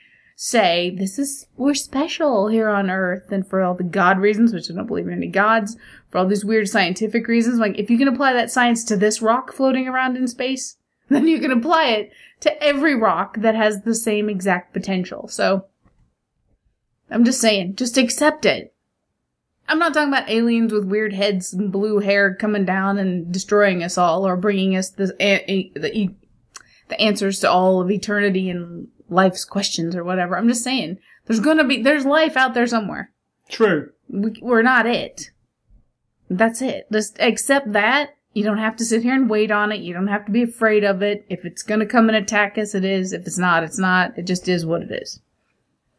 say 0.43 0.95
this 0.97 1.19
is 1.19 1.45
we're 1.55 1.75
special 1.75 2.47
here 2.47 2.67
on 2.67 2.89
earth 2.89 3.31
and 3.31 3.47
for 3.47 3.61
all 3.61 3.75
the 3.75 3.83
god 3.83 4.17
reasons 4.17 4.51
which 4.51 4.71
i 4.71 4.73
don't 4.73 4.87
believe 4.87 5.05
in 5.05 5.13
any 5.13 5.27
gods 5.27 5.77
for 6.09 6.17
all 6.17 6.25
these 6.25 6.43
weird 6.43 6.67
scientific 6.67 7.27
reasons. 7.27 7.59
Like 7.59 7.77
if 7.77 7.91
you 7.91 7.97
can 7.99 8.07
apply 8.07 8.33
that 8.33 8.49
science 8.49 8.83
to 8.85 8.97
this 8.97 9.21
rock 9.21 9.53
floating 9.53 9.87
around 9.87 10.17
in 10.17 10.27
space 10.27 10.77
then 11.09 11.27
you 11.27 11.39
can 11.39 11.51
apply 11.51 11.89
it 11.89 12.11
to 12.39 12.63
every 12.63 12.95
rock 12.95 13.37
that 13.37 13.53
has 13.53 13.81
the 13.81 13.93
same 13.93 14.29
exact 14.29 14.73
potential. 14.73 15.27
So 15.27 15.65
i'm 17.11 17.23
just 17.23 17.41
saying 17.41 17.75
just 17.75 17.97
accept 17.97 18.43
it 18.45 18.70
i'm 19.71 19.79
not 19.79 19.93
talking 19.93 20.09
about 20.11 20.29
aliens 20.29 20.73
with 20.73 20.85
weird 20.85 21.13
heads 21.13 21.53
and 21.53 21.71
blue 21.71 21.99
hair 21.99 22.35
coming 22.35 22.65
down 22.65 22.97
and 22.97 23.31
destroying 23.31 23.83
us 23.83 23.97
all 23.97 24.27
or 24.27 24.35
bringing 24.35 24.75
us 24.75 24.89
the, 24.89 25.07
the, 25.17 26.09
the 26.89 27.01
answers 27.01 27.39
to 27.39 27.49
all 27.49 27.81
of 27.81 27.89
eternity 27.89 28.49
and 28.49 28.87
life's 29.09 29.43
questions 29.43 29.95
or 29.95 30.03
whatever. 30.03 30.37
I'm 30.37 30.47
just 30.47 30.63
saying, 30.63 30.97
there's 31.25 31.39
gonna 31.39 31.63
be, 31.63 31.81
there's 31.81 32.05
life 32.05 32.37
out 32.37 32.53
there 32.53 32.67
somewhere. 32.67 33.11
True. 33.49 33.91
We, 34.07 34.33
we're 34.41 34.61
not 34.61 34.85
it. 34.85 35.31
That's 36.29 36.61
it. 36.61 36.87
Just 36.91 37.19
accept 37.19 37.73
that. 37.73 38.15
You 38.33 38.43
don't 38.45 38.57
have 38.57 38.77
to 38.77 38.85
sit 38.85 39.03
here 39.03 39.13
and 39.13 39.29
wait 39.29 39.51
on 39.51 39.73
it. 39.73 39.81
You 39.81 39.93
don't 39.93 40.07
have 40.07 40.25
to 40.25 40.31
be 40.31 40.43
afraid 40.43 40.85
of 40.85 41.01
it. 41.01 41.25
If 41.29 41.43
it's 41.43 41.63
gonna 41.63 41.85
come 41.85 42.07
and 42.07 42.15
attack 42.15 42.57
us, 42.57 42.73
it 42.73 42.85
is. 42.85 43.11
If 43.11 43.27
it's 43.27 43.37
not, 43.37 43.63
it's 43.63 43.79
not. 43.79 44.17
It 44.17 44.25
just 44.25 44.47
is 44.47 44.65
what 44.65 44.81
it 44.81 44.91
is. 44.91 45.19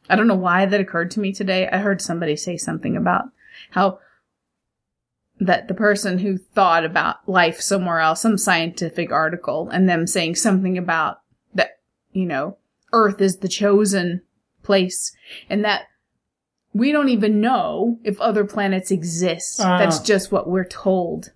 I 0.08 0.16
don't 0.16 0.26
know 0.26 0.34
why 0.34 0.66
that 0.66 0.80
occurred 0.80 1.10
to 1.12 1.20
me 1.20 1.32
today. 1.32 1.68
I 1.68 1.78
heard 1.78 2.00
somebody 2.00 2.36
say 2.36 2.56
something 2.56 2.96
about 2.96 3.26
how 3.70 3.98
that 5.40 5.66
the 5.68 5.74
person 5.74 6.18
who 6.18 6.38
thought 6.38 6.84
about 6.84 7.28
life 7.28 7.60
somewhere 7.60 8.00
else, 8.00 8.20
some 8.22 8.38
scientific 8.38 9.10
article, 9.10 9.68
and 9.70 9.88
them 9.88 10.06
saying 10.06 10.36
something 10.36 10.78
about 10.78 11.18
that, 11.54 11.78
you 12.12 12.26
know, 12.26 12.56
Earth 12.92 13.20
is 13.20 13.38
the 13.38 13.48
chosen 13.48 14.22
place, 14.62 15.12
and 15.50 15.64
that 15.64 15.84
we 16.74 16.92
don't 16.92 17.08
even 17.08 17.40
know 17.40 17.98
if 18.04 18.20
other 18.20 18.44
planets 18.44 18.90
exist. 18.90 19.60
Ah. 19.60 19.78
That's 19.78 19.98
just 20.00 20.30
what 20.30 20.48
we're 20.48 20.64
told. 20.64 21.32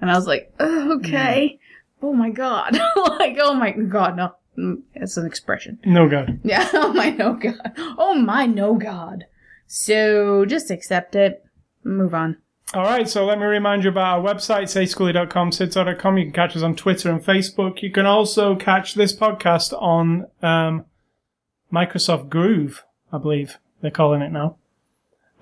And 0.00 0.10
I 0.10 0.14
was 0.14 0.26
like, 0.26 0.52
"Oh, 0.58 0.96
okay. 0.96 1.58
Oh 2.02 2.12
my 2.12 2.30
god. 2.30 2.74
like, 2.96 3.36
oh 3.40 3.54
my 3.54 3.72
god, 3.72 4.16
no. 4.16 4.34
Mm, 4.58 4.82
It's 4.94 5.16
an 5.16 5.26
expression. 5.26 5.78
No 5.84 6.08
God. 6.08 6.40
Yeah, 6.44 6.68
oh 6.74 6.92
my 6.92 7.10
no 7.10 7.34
god. 7.34 7.72
Oh 7.98 8.14
my 8.14 8.46
no 8.46 8.74
god. 8.74 9.24
So 9.66 10.44
just 10.44 10.70
accept 10.70 11.14
it. 11.16 11.43
Move 11.84 12.14
on. 12.14 12.38
All 12.72 12.82
right, 12.82 13.08
so 13.08 13.24
let 13.26 13.38
me 13.38 13.44
remind 13.44 13.84
you 13.84 13.90
about 13.90 14.18
our 14.18 14.34
website, 14.34 14.64
sayschooly.com, 14.64 15.50
sidsaw.com. 15.50 16.18
You 16.18 16.24
can 16.24 16.32
catch 16.32 16.56
us 16.56 16.62
on 16.62 16.74
Twitter 16.74 17.10
and 17.10 17.22
Facebook. 17.22 17.82
You 17.82 17.92
can 17.92 18.06
also 18.06 18.56
catch 18.56 18.94
this 18.94 19.14
podcast 19.14 19.72
on 19.80 20.26
um, 20.42 20.86
Microsoft 21.72 22.30
Groove, 22.30 22.84
I 23.12 23.18
believe 23.18 23.58
they're 23.80 23.90
calling 23.90 24.22
it 24.22 24.32
now. 24.32 24.56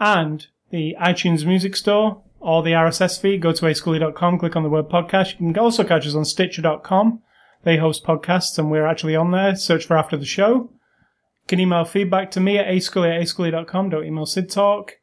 And 0.00 0.46
the 0.70 0.96
iTunes 1.00 1.46
Music 1.46 1.76
Store 1.76 2.22
or 2.40 2.62
the 2.62 2.72
RSS 2.72 3.20
feed. 3.20 3.40
Go 3.40 3.52
to 3.52 3.66
ascully.com, 3.66 4.38
click 4.38 4.56
on 4.56 4.64
the 4.64 4.68
word 4.68 4.88
podcast. 4.88 5.40
You 5.40 5.52
can 5.52 5.58
also 5.58 5.84
catch 5.84 6.06
us 6.06 6.14
on 6.14 6.24
Stitcher.com. 6.24 7.22
They 7.62 7.76
host 7.76 8.04
podcasts 8.04 8.58
and 8.58 8.70
we're 8.70 8.86
actually 8.86 9.14
on 9.14 9.30
there. 9.30 9.54
Search 9.54 9.86
for 9.86 9.96
After 9.96 10.16
the 10.16 10.24
Show. 10.26 10.54
You 10.54 11.46
can 11.46 11.60
email 11.60 11.84
feedback 11.84 12.30
to 12.32 12.40
me 12.40 12.58
at 12.58 12.66
ascully 12.66 13.14
at 13.14 13.22
ascully.com. 13.22 13.90
Don't 13.90 14.04
email 14.04 14.26
Sid 14.26 14.50
Talk. 14.50 14.98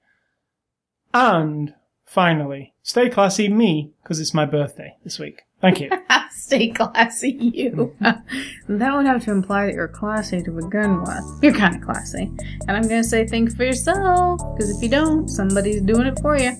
And 1.13 1.73
finally, 2.05 2.73
stay 2.83 3.09
classy 3.09 3.49
me 3.49 3.91
because 4.03 4.19
it's 4.19 4.33
my 4.33 4.45
birthday 4.45 4.95
this 5.03 5.19
week. 5.19 5.43
Thank 5.61 5.81
you. 5.81 5.89
Stay 6.31 6.69
classy, 6.69 7.31
you. 7.31 7.93
that 7.99 8.23
would 8.69 9.05
have 9.05 9.25
to 9.25 9.31
imply 9.31 9.65
that 9.65 9.75
you're 9.75 9.89
classy 9.89 10.41
to 10.41 10.51
begin 10.51 11.01
with. 11.01 11.43
You're 11.43 11.53
kind 11.53 11.75
of 11.75 11.81
classy. 11.81 12.31
And 12.67 12.71
I'm 12.71 12.87
going 12.87 13.03
to 13.03 13.07
say 13.07 13.27
think 13.27 13.55
for 13.55 13.65
yourself, 13.65 14.39
because 14.55 14.75
if 14.75 14.81
you 14.81 14.89
don't, 14.89 15.27
somebody's 15.27 15.81
doing 15.81 16.07
it 16.07 16.17
for 16.21 16.37
you. 16.37 16.53